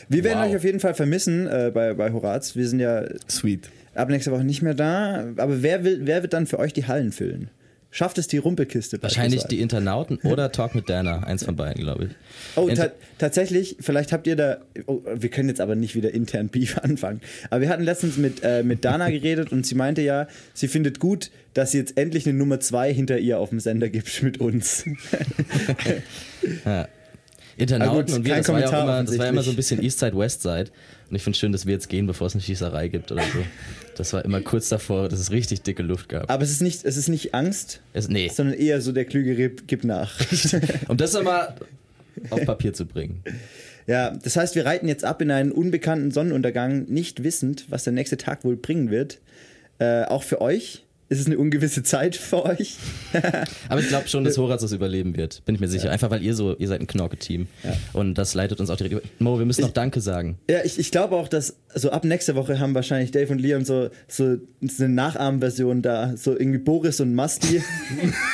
Wir 0.09 0.24
werden 0.24 0.39
Wow. 0.39 0.49
euch 0.49 0.55
auf 0.55 0.63
jeden 0.63 0.80
Fall 0.80 0.95
vermissen 0.95 1.45
äh, 1.45 1.69
bei, 1.71 1.93
bei 1.93 2.11
Horaz. 2.11 2.55
Wir 2.55 2.67
sind 2.67 2.80
ja 2.80 3.03
Sweet. 3.30 3.69
Ab 3.95 4.09
nächster 4.09 4.31
Woche 4.31 4.43
nicht 4.43 4.61
mehr 4.61 4.73
da. 4.73 5.25
Aber 5.37 5.61
wer, 5.61 5.83
will, 5.83 6.01
wer 6.03 6.21
wird 6.21 6.33
dann 6.33 6.47
für 6.47 6.59
euch 6.59 6.73
die 6.73 6.85
Hallen 6.85 7.11
füllen? 7.11 7.49
Schafft 7.93 8.17
es 8.17 8.27
die 8.27 8.39
Rumpelkiste? 8.39 8.99
Wahrscheinlich 9.03 9.43
die? 9.43 9.61
Internauten 9.61 10.17
oder 10.23 10.51
Talk 10.51 10.73
mit 10.73 10.89
Dana, 10.89 11.19
eins 11.25 11.45
von 11.45 11.55
beiden, 11.55 11.83
glaube 11.83 12.05
ich. 12.05 12.09
Oh, 12.55 12.67
ta 12.67 12.89
tatsächlich, 13.19 13.77
vielleicht 13.79 14.11
habt 14.11 14.25
ihr 14.25 14.35
da. 14.35 14.57
Oh, 14.87 15.01
wir 15.13 15.29
können 15.29 15.47
jetzt 15.47 15.61
aber 15.61 15.75
nicht 15.75 15.93
wieder 15.93 16.11
intern 16.11 16.49
Beef 16.49 16.75
anfangen. 16.81 17.21
Aber 17.51 17.61
wir 17.61 17.69
hatten 17.69 17.83
letztens 17.83 18.17
mit, 18.17 18.41
äh, 18.41 18.63
mit 18.63 18.83
Dana 18.83 19.11
geredet 19.11 19.51
und 19.51 19.67
sie 19.67 19.75
meinte 19.75 20.01
ja, 20.01 20.27
sie 20.55 20.67
findet 20.67 20.99
gut, 20.99 21.29
dass 21.53 21.69
sie 21.69 21.77
jetzt 21.77 21.95
endlich 21.95 22.25
eine 22.25 22.35
Nummer 22.35 22.59
zwei 22.59 22.91
hinter 22.91 23.19
ihr 23.19 23.37
auf 23.37 23.49
dem 23.49 23.59
Sender 23.59 23.89
gibt 23.89 24.23
mit 24.23 24.39
uns. 24.39 24.85
Ja. 26.65 26.87
Internauten 27.55 28.07
gut, 28.07 28.15
und 28.15 28.25
wir, 28.25 28.35
das 28.35 28.49
war, 28.49 28.59
ja 28.59 28.65
Kommentar 28.65 28.83
immer, 28.83 29.03
das 29.03 29.17
war 29.17 29.25
ja 29.25 29.31
immer 29.31 29.43
so 29.43 29.51
ein 29.51 29.55
bisschen 29.55 29.81
Eastside, 29.81 30.17
Westside. 30.17 30.71
Und 31.09 31.15
ich 31.15 31.21
finde 31.21 31.37
schön, 31.37 31.51
dass 31.51 31.65
wir 31.65 31.73
jetzt 31.73 31.87
gehen, 31.87 32.07
bevor 32.07 32.27
es 32.27 32.33
eine 32.33 32.41
Schießerei 32.41 32.87
gibt 32.87 33.11
oder 33.11 33.21
so. 33.21 33.39
Das 33.97 34.13
war 34.13 34.23
immer 34.25 34.41
kurz 34.41 34.69
davor, 34.69 35.09
dass 35.09 35.19
es 35.19 35.31
richtig 35.31 35.61
dicke 35.61 35.83
Luft 35.83 36.09
gab. 36.09 36.29
Aber 36.29 36.43
es 36.43 36.51
ist 36.51 36.61
nicht, 36.61 36.83
es 36.85 36.97
ist 36.97 37.09
nicht 37.09 37.33
Angst, 37.33 37.81
Es, 37.93 38.09
nee, 38.09 38.29
sondern 38.29 38.55
eher 38.55 38.81
so 38.81 38.91
der 38.91 39.05
Klügere 39.05 39.49
gibt 39.49 39.83
nach. 39.83 40.19
um 40.87 40.97
das 40.97 41.13
nochmal 41.13 41.55
auf 42.29 42.45
Papier 42.45 42.73
zu 42.73 42.85
bringen. 42.85 43.23
Ja, 43.87 44.11
das 44.11 44.35
heißt, 44.37 44.55
wir 44.55 44.65
reiten 44.65 44.87
jetzt 44.87 45.03
ab 45.03 45.21
in 45.21 45.31
einen 45.31 45.51
unbekannten 45.51 46.11
Sonnenuntergang, 46.11 46.85
nicht 46.85 47.23
wissend, 47.23 47.65
was 47.69 47.83
der 47.83 47.93
nächste 47.93 48.17
Tag 48.17 48.43
wohl 48.43 48.55
bringen 48.55 48.89
wird. 48.89 49.19
Äh, 49.79 50.03
auch 50.05 50.23
für 50.23 50.39
euch 50.41 50.83
ist 51.14 51.20
es 51.20 51.28
eine 51.28 51.38
ungewisse 51.38 51.84
Zeit 51.84 52.16
für 52.16 52.43
euch. 52.43 52.78
Aber 53.70 53.80
ich 53.80 53.88
glaube 53.88 54.07
schon, 54.07 54.24
dass 54.24 54.38
Horaz 54.38 54.61
das 54.61 54.72
überleben 54.72 55.16
wird. 55.16 55.45
Bin 55.45 55.55
ich 55.55 55.61
mir 55.61 55.68
sicher. 55.68 55.91
Einfach 55.91 56.09
weil 56.09 56.24
ihr 56.24 56.34
so, 56.34 56.55
ihr 56.57 56.68
seid 56.68 56.82
ein 56.82 56.88
Knorke-Team. 56.88 57.47
Und 57.93 58.16
das 58.16 58.34
leitet 58.34 58.59
uns 58.59 58.70
auch 58.70 58.78
direkt. 58.78 59.22
Mo, 59.22 59.38
wir 59.38 59.45
müssen 59.45 59.61
noch 59.61 59.72
Danke 59.72 60.01
sagen. 60.01 60.38
Ja, 60.49 60.59
ich, 60.64 60.80
ich 60.80 60.91
glaube 60.91 61.16
auch, 61.16 61.28
dass 61.28 61.55
so 61.76 61.91
ab 61.91 62.03
nächster 62.03 62.36
Woche 62.36 62.59
haben 62.59 62.74
wahrscheinlich 62.74 63.11
Dave 63.11 63.32
und 63.32 63.39
Leon 63.39 63.64
so, 63.64 63.89
so 64.07 64.38
eine 64.80 64.89
Nachahmversion 64.89 65.82
da. 65.82 66.18
So 66.18 66.32
irgendwie 66.32 66.59
Boris 66.59 66.99
und 66.99 67.14
Masti. 67.14 67.61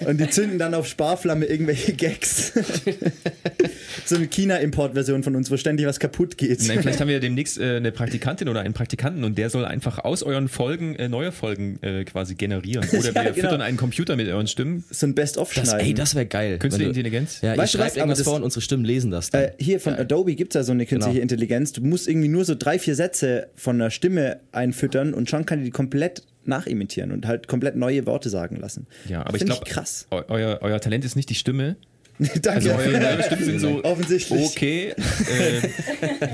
Und 0.00 0.20
die 0.20 0.28
zünden 0.30 0.58
dann 0.58 0.74
auf 0.74 0.86
Sparflamme 0.86 1.46
irgendwelche 1.46 1.92
Gags. 1.92 2.52
so 4.06 4.14
eine 4.16 4.26
China-Import-Version 4.28 5.22
von 5.22 5.34
uns, 5.36 5.50
wo 5.50 5.56
ständig 5.56 5.86
was 5.86 5.98
kaputt 5.98 6.38
geht. 6.38 6.66
Nein, 6.66 6.80
vielleicht 6.80 7.00
haben 7.00 7.08
wir 7.08 7.20
demnächst 7.20 7.58
äh, 7.58 7.76
eine 7.76 7.92
Praktikantin 7.92 8.48
oder 8.48 8.60
einen 8.60 8.74
Praktikanten 8.74 9.24
und 9.24 9.36
der 9.38 9.50
soll 9.50 9.64
einfach 9.64 9.98
aus 10.00 10.22
euren 10.22 10.48
Folgen 10.48 10.94
äh, 10.96 11.08
neue 11.08 11.32
Folgen 11.32 11.78
äh, 11.82 12.04
quasi 12.04 12.34
generieren. 12.34 12.86
Oder 12.92 13.02
wir 13.02 13.12
Ja, 13.14 13.22
genau. 13.30 13.34
füttern 13.34 13.60
einen 13.60 13.76
Computer 13.76 14.16
mit 14.16 14.28
euren 14.28 14.46
Stimmen. 14.46 14.84
so 14.90 15.06
ein 15.06 15.14
Best-of 15.14 15.52
Das, 15.54 15.68
schneiden. 15.68 15.86
ey, 15.86 15.94
das 15.94 16.14
wäre 16.14 16.26
geil. 16.26 16.58
Künstliche 16.58 16.84
du- 16.84 16.90
Intelligenz? 16.90 17.40
Ja, 17.42 17.56
Weißt 17.56 17.72
schreibt 17.72 17.92
aber 17.92 17.98
irgendwas 17.98 18.18
das- 18.18 18.26
vor 18.26 18.36
und 18.36 18.42
unsere 18.42 18.60
Stimmen 18.60 18.84
lesen 18.84 19.10
das 19.10 19.30
dann. 19.30 19.42
Äh, 19.44 19.52
hier 19.58 19.80
von 19.80 19.94
Adobe 19.94 20.34
gibt 20.34 20.54
es 20.54 20.58
ja 20.60 20.62
so 20.64 20.72
eine 20.72 20.86
künstliche 20.86 21.14
Genau. 21.18 21.22
Intelligenz. 21.22 21.72
Du 21.72 21.82
musst 21.82 22.08
irgendwie 22.08 22.28
nur 22.28 22.44
so 22.44 22.54
drei, 22.54 22.78
vier 22.78 22.94
Sätze 22.94 23.48
von 23.56 23.76
einer 23.80 23.90
Stimme 23.90 24.40
einfüttern 24.52 25.14
und 25.14 25.28
schon 25.28 25.44
kann 25.46 25.64
die 25.64 25.70
komplett 25.70 26.22
nachimitieren 26.48 27.12
und 27.12 27.26
halt 27.26 27.48
komplett 27.48 27.76
neue 27.76 28.06
Worte 28.06 28.30
sagen 28.30 28.56
lassen. 28.56 28.86
Ja, 29.08 29.20
aber 29.20 29.34
ich 29.34 29.38
Find 29.38 29.50
glaube, 29.50 29.64
krass. 29.66 30.06
eu 30.10 30.22
euer, 30.28 30.58
euer 30.62 30.80
Talent 30.80 31.04
ist 31.04 31.16
nicht 31.16 31.30
die 31.30 31.34
Stimme. 31.34 31.76
Danke. 32.18 32.50
Also 32.50 32.70
eure, 32.72 33.22
Stimmen 33.22 33.44
sind 33.44 33.60
so 33.60 33.84
Offensichtlich. 33.84 34.40
okay. 34.50 34.88
Äh, 34.88 35.68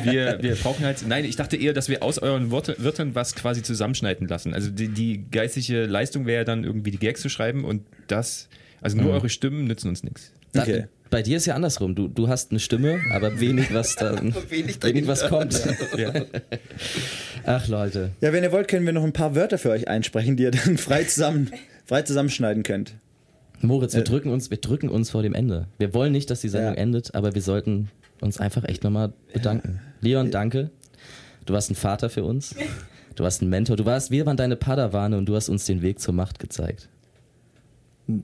wir, 0.05 0.39
wir 0.41 0.55
brauchen 0.55 0.85
halt. 0.85 1.07
Nein, 1.07 1.27
ich 1.27 1.37
dachte 1.37 1.57
eher, 1.59 1.75
dass 1.75 1.91
wir 1.91 2.03
aus 2.03 2.19
euren 2.19 2.51
Worte, 2.51 2.75
Wörtern 2.79 3.15
was 3.15 3.35
quasi 3.35 3.62
zusammenschneiden 3.62 4.27
lassen. 4.27 4.55
Also 4.55 4.71
die, 4.71 4.89
die 4.89 5.25
geistige 5.31 5.85
Leistung 5.85 6.25
wäre 6.25 6.45
dann 6.47 6.65
irgendwie 6.65 6.91
die 6.91 6.99
Gags 6.99 7.21
zu 7.21 7.29
schreiben 7.29 7.65
und 7.65 7.83
das. 8.07 8.49
Also 8.81 8.99
nur 8.99 9.12
eure 9.12 9.29
Stimmen 9.31 9.65
nützen 9.65 9.89
uns 9.89 10.03
nichts. 10.03 10.33
Da, 10.55 10.62
Okay. 10.62 10.84
Bei 11.11 11.22
dir 11.22 11.36
ist 11.36 11.46
ja 11.46 11.55
andersrum. 11.55 11.94
Du, 11.94 12.09
du 12.09 12.26
hast 12.26 12.50
eine 12.50 12.59
Stimme, 12.59 13.00
aber 13.12 13.38
wenig, 13.38 13.72
was 13.72 13.94
dann, 13.94 14.34
Wenig 14.48 14.82
wenig 14.82 15.07
was 15.07 15.28
kommt. 15.28 15.62
Ja. 15.96 16.12
Ach 17.44 17.68
Leute. 17.68 18.11
Ja, 18.20 18.32
wenn 18.32 18.42
ihr 18.42 18.50
wollt, 18.52 18.66
können 18.68 18.84
wir 18.86 18.92
noch 18.92 19.05
ein 19.05 19.12
paar 19.12 19.34
Wörter 19.36 19.59
für 19.59 19.70
euch 19.70 19.86
einsprechen, 19.86 20.36
die 20.36 20.42
ihr 20.44 20.50
dann 20.50 20.76
frei, 20.78 21.05
zusammen, 21.05 21.50
frei 21.84 22.02
zusammenschneiden 22.02 22.62
könnt. 22.62 22.94
Moritz, 23.61 23.94
wir 23.94 24.02
drücken 24.02 24.30
uns, 24.30 24.50
wir 24.50 24.59
drücken 24.59 24.88
uns 24.88 25.11
vor 25.11 25.22
dem 25.22 25.34
Ende. 25.34 25.68
Wir 25.78 25.94
wollen 25.94 26.12
nicht, 26.12 26.30
dass 26.30 26.40
die 26.40 26.48
Sendung 26.48 26.74
Ja. 26.74 26.80
endet, 26.80 27.14
aber 27.14 27.34
wir 27.34 27.42
sollten 27.42 27.90
uns 28.20 28.38
einfach 28.40 28.64
echt 28.64 28.82
nochmal 28.82 29.12
bedanken. 29.32 29.80
Leon, 30.00 30.30
danke. 30.30 30.70
Du 31.46 31.52
warst 31.55 31.70
ein 31.70 31.74
Vater 31.76 32.11
für 32.11 32.24
uns. 32.24 32.55
Du 33.14 33.22
warst 33.22 33.40
ein 33.42 33.48
Mentor. 33.48 33.76
Du 33.76 33.84
warst, 33.84 34.11
wir 34.11 34.26
waren 34.26 34.36
deine 34.36 34.57
Padawane 34.57 35.16
und 35.16 35.26
du 35.26 35.36
hast 35.36 35.48
uns 35.48 35.64
den 35.66 35.82
Weg 35.82 36.00
zur 36.00 36.14
Macht 36.14 36.38
gezeigt. 36.38 36.88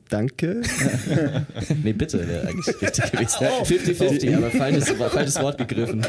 Danke. 0.09 0.61
Nee, 1.83 1.93
bitte, 1.95 2.27
wäre 2.29 2.49
eigentlich 2.49 2.67
richtig 2.83 3.13
gewesen. 3.13 3.39
50-50, 3.65 4.37
aber 4.37 4.51
falsches, 4.51 4.89
falsches 4.91 5.41
Wort 5.41 5.59
gegriffen. 5.59 6.03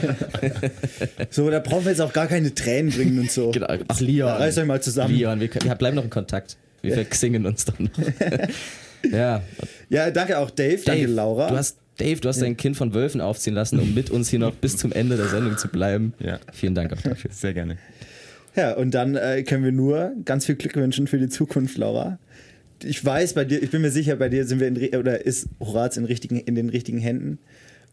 So, 1.30 1.50
da 1.50 1.60
brauchen 1.60 1.86
wir 1.86 1.92
jetzt 1.92 2.02
auch 2.02 2.12
gar 2.14 2.28
keine 2.28 2.54
Tränen 2.54 2.92
bringen 2.92 3.20
und 3.20 3.32
so. 3.32 3.52
Genau. 3.52 3.68
Ach, 3.88 4.00
Leon. 4.02 4.30
Reißt 4.30 4.58
euch 4.58 4.66
mal 4.66 4.82
zusammen. 4.82 5.16
Leon, 5.16 5.40
wir, 5.40 5.48
können- 5.48 5.66
wir 5.66 5.76
bleiben 5.76 5.96
noch 5.96 6.04
in 6.04 6.10
Kontakt. 6.10 6.58
Wir 6.82 6.94
verxingen 6.96 7.46
uns 7.46 7.66
dann 7.66 7.90
noch. 7.96 9.12
ja, 9.12 9.42
Ja, 9.90 10.12
danke 10.12 10.38
auch 10.40 10.50
Dave, 10.50 10.82
danke 10.84 11.04
Dave, 11.04 11.14
Laura. 11.14 11.48
Du 11.50 11.56
hast, 11.58 11.78
Dave, 11.98 12.20
du 12.20 12.28
hast 12.28 12.42
dein 12.42 12.58
Kind 12.58 12.76
von 12.76 12.94
Wölfen 12.94 13.22
aufziehen 13.22 13.54
lassen, 13.54 13.80
um 13.80 13.94
mit 13.94 14.10
uns 14.10 14.30
hier 14.30 14.40
noch 14.40 14.54
bis 14.54 14.78
zum 14.78 14.92
Ende 14.92 15.16
der 15.16 15.28
Sendung 15.28 15.58
zu 15.58 15.68
bleiben. 15.68 16.14
Ja. 16.20 16.40
Vielen 16.52 16.76
Dank 16.76 16.92
auch 16.92 17.02
dafür. 17.02 17.32
Sehr 17.32 17.54
gerne. 17.54 17.78
Ja, 18.56 18.74
und 18.74 18.92
dann 18.92 19.16
äh, 19.16 19.44
können 19.44 19.64
wir 19.64 19.72
nur 19.72 20.12
ganz 20.26 20.46
viel 20.46 20.56
Glück 20.56 20.76
wünschen 20.76 21.08
für 21.08 21.18
die 21.20 21.30
Zukunft, 21.30 21.78
Laura. 21.78 22.18
Ich 22.84 23.04
weiß, 23.04 23.34
bei 23.34 23.46
dir, 23.46 23.62
ich 23.62 23.70
bin 23.72 23.82
mir 23.82 23.92
sicher, 23.92 24.16
bei 24.16 24.30
dir 24.30 24.46
sind 24.46 24.60
wir 24.60 24.68
in, 24.68 24.96
oder 24.96 25.26
ist 25.26 25.48
Horaz 25.60 25.98
in, 25.98 26.06
richtigen, 26.06 26.40
in 26.40 26.56
den 26.56 26.70
richtigen 26.70 27.00
Händen. 27.00 27.40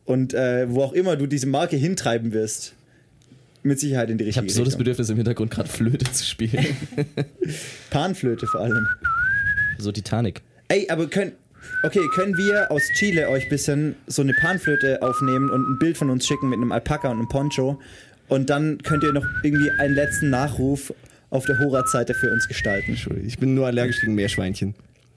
Und 0.04 0.34
äh, 0.34 0.70
wo 0.70 0.82
auch 0.82 0.92
immer 0.92 1.16
du 1.16 1.26
diese 1.26 1.46
Marke 1.46 1.76
hintreiben 1.76 2.32
wirst, 2.32 2.74
mit 3.62 3.78
Sicherheit 3.80 4.10
in 4.10 4.18
die 4.18 4.24
Ich 4.24 4.28
richtige 4.28 4.46
habe 4.46 4.52
so 4.52 4.60
das 4.60 4.68
Richtung. 4.68 4.78
Bedürfnis, 4.78 5.10
im 5.10 5.16
Hintergrund 5.16 5.50
gerade 5.50 5.68
Flöte 5.68 6.10
zu 6.10 6.24
spielen. 6.24 6.64
Panflöte 7.90 8.46
vor 8.46 8.60
allem. 8.60 8.86
So 9.78 9.92
Titanic. 9.92 10.42
Ey, 10.68 10.88
aber 10.90 11.08
können, 11.08 11.32
okay, 11.82 12.00
können 12.14 12.36
wir 12.36 12.70
aus 12.70 12.82
Chile 12.94 13.28
euch 13.28 13.44
ein 13.44 13.48
bisschen 13.50 13.94
so 14.06 14.22
eine 14.22 14.34
Panflöte 14.34 15.02
aufnehmen 15.02 15.50
und 15.50 15.60
ein 15.60 15.78
Bild 15.78 15.96
von 15.96 16.10
uns 16.10 16.26
schicken 16.26 16.48
mit 16.48 16.56
einem 16.58 16.72
Alpaka 16.72 17.10
und 17.10 17.18
einem 17.18 17.28
Poncho? 17.28 17.80
Und 18.28 18.50
dann 18.50 18.78
könnt 18.82 19.02
ihr 19.02 19.12
noch 19.12 19.26
irgendwie 19.42 19.70
einen 19.78 19.94
letzten 19.94 20.30
Nachruf 20.30 20.92
auf 21.30 21.46
der 21.46 21.58
Horaz-Seite 21.58 22.14
für 22.14 22.32
uns 22.32 22.48
gestalten. 22.48 22.96
Ich 23.26 23.38
bin 23.38 23.54
nur 23.54 23.66
allergisch 23.66 24.00
gegen 24.00 24.14
Meerschweinchen. 24.14 24.74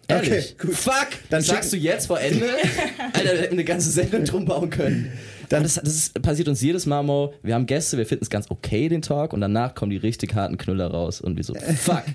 Ehrlich? 0.07 0.55
Okay, 0.57 0.67
gut. 0.67 0.75
Fuck! 0.75 1.07
Dann 1.29 1.39
Dann 1.39 1.41
sagst 1.41 1.73
du 1.73 1.77
jetzt 1.77 2.07
vor 2.07 2.19
Ende? 2.19 2.47
Alter, 3.13 3.33
wir 3.33 3.41
hätten 3.41 3.53
eine 3.53 3.63
ganze 3.63 3.89
Sendung 3.89 4.25
drum 4.25 4.45
bauen 4.45 4.69
können. 4.69 5.11
Dann 5.49 5.63
das, 5.63 5.75
das 5.75 5.95
ist, 5.95 6.21
passiert 6.21 6.47
uns 6.47 6.61
jedes 6.61 6.85
Mal, 6.85 7.03
Mo. 7.03 7.33
Wir 7.43 7.55
haben 7.55 7.65
Gäste, 7.65 7.97
wir 7.97 8.05
finden 8.05 8.23
es 8.23 8.29
ganz 8.29 8.49
okay, 8.49 8.87
den 8.87 9.01
Talk, 9.01 9.33
und 9.33 9.41
danach 9.41 9.75
kommen 9.75 9.89
die 9.89 9.97
richtig 9.97 10.33
harten 10.33 10.57
Knüller 10.57 10.87
raus. 10.87 11.21
Und 11.21 11.37
wir 11.37 11.43
so, 11.43 11.53
fuck. 11.53 12.03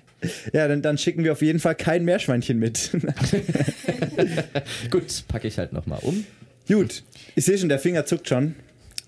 Ja, 0.52 0.66
dann, 0.66 0.82
dann 0.82 0.98
schicken 0.98 1.22
wir 1.22 1.32
auf 1.32 1.42
jeden 1.42 1.60
Fall 1.60 1.76
kein 1.76 2.04
Meerschweinchen 2.04 2.58
mit. 2.58 2.90
Gut, 4.90 5.24
packe 5.28 5.46
ich 5.46 5.58
halt 5.58 5.72
nochmal 5.72 6.00
um. 6.02 6.24
Gut, 6.66 7.04
ich 7.36 7.44
sehe 7.44 7.56
schon, 7.58 7.68
der 7.68 7.78
Finger 7.78 8.06
zuckt 8.06 8.28
schon. 8.28 8.56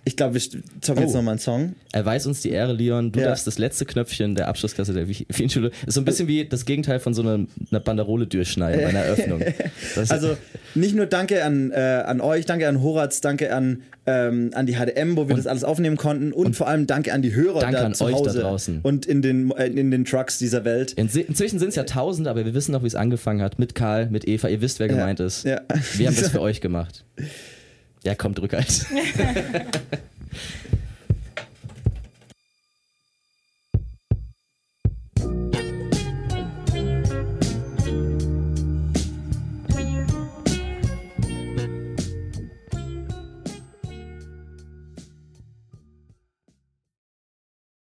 Ich 0.05 0.17
glaube, 0.17 0.39
ich 0.39 0.51
zocken 0.81 1.03
jetzt 1.03 1.13
Oh. 1.13 1.17
nochmal 1.19 1.33
einen 1.33 1.39
Song. 1.39 1.75
Erweis 1.93 2.25
uns 2.27 2.41
die 2.41 2.51
Ehre, 2.51 2.73
Leon. 2.73 3.13
Du 3.13 3.21
Ja. 3.21 3.27
darfst 3.27 3.47
das 3.47 3.59
letzte 3.59 3.85
Knöpfchen 3.85 4.35
der 4.35 4.49
Abschlussklasse 4.49 4.95
der 4.95 5.07
Wienschule. 5.07 5.71
Ist 5.87 5.95
so 5.95 6.01
ein 6.01 6.07
bisschen 6.07 6.29
wie 6.29 6.47
das 6.49 6.65
Gegenteil 6.65 6.99
von 6.99 7.13
so 7.13 7.21
einer, 7.21 7.47
einer 7.71 7.81
Banderole 7.81 8.27
durchschneiden 8.27 8.81
bei 8.81 8.89
einer 8.89 9.01
Eröffnung. 9.01 9.43
Das 9.95 10.11
Also 10.11 10.37
nicht 10.75 10.95
nur 10.95 11.05
danke 11.07 11.45
an, 11.45 11.73
äh, 11.73 11.77
an 12.07 12.21
euch, 12.23 12.47
danke 12.47 12.69
an 12.69 12.83
Horaz, 12.83 13.21
danke 13.21 13.53
an, 13.55 13.83
ähm, 14.07 14.51
an 14.55 14.65
die 14.67 14.75
HDM, 14.77 15.17
wo 15.17 15.29
wir 15.29 15.37
das 15.37 15.47
alles 15.47 15.65
aufnehmen 15.65 15.97
konnten 15.99 16.33
und, 16.33 16.57
vor 16.57 16.69
allem 16.69 16.87
danke 16.87 17.13
an 17.13 17.21
die 17.21 17.35
Hörer 17.35 17.61
Danke 17.61 17.77
da 17.79 17.85
an 17.87 17.95
zu 17.95 18.05
euch 18.07 18.13
da 18.13 18.19
Hause 18.19 18.41
draußen. 18.41 18.81
und 18.83 19.05
in 19.05 19.21
den, 19.21 19.51
äh, 19.51 19.67
in 19.67 19.91
den 19.91 20.05
Trucks 20.07 20.39
dieser 20.39 20.65
Welt. 20.65 20.93
In, 20.93 21.09
inzwischen 21.09 21.59
sind 21.59 21.69
es 21.71 21.75
ja 21.75 21.85
Tausende, 21.85 22.31
aber 22.31 22.47
wir 22.47 22.55
wissen 22.55 22.73
noch, 22.73 22.83
wie 22.83 22.87
es 22.87 22.95
angefangen 22.95 23.43
hat. 23.43 23.59
Mit 23.59 23.75
Karl, 23.75 24.09
mit 24.09 24.27
Eva. 24.27 24.49
Ihr 24.49 24.63
wisst, 24.63 24.79
wer 24.81 24.89
gemeint 24.89 25.21
ist. 25.21 25.45
Ja. 25.45 25.61
Wir 25.95 26.07
haben 26.07 26.17
das 26.17 26.29
für 26.31 26.41
euch 26.41 26.61
gemacht. 26.63 27.05
Ja, 28.05 28.15
kommt, 28.15 28.41
Rückhalt. 28.41 28.87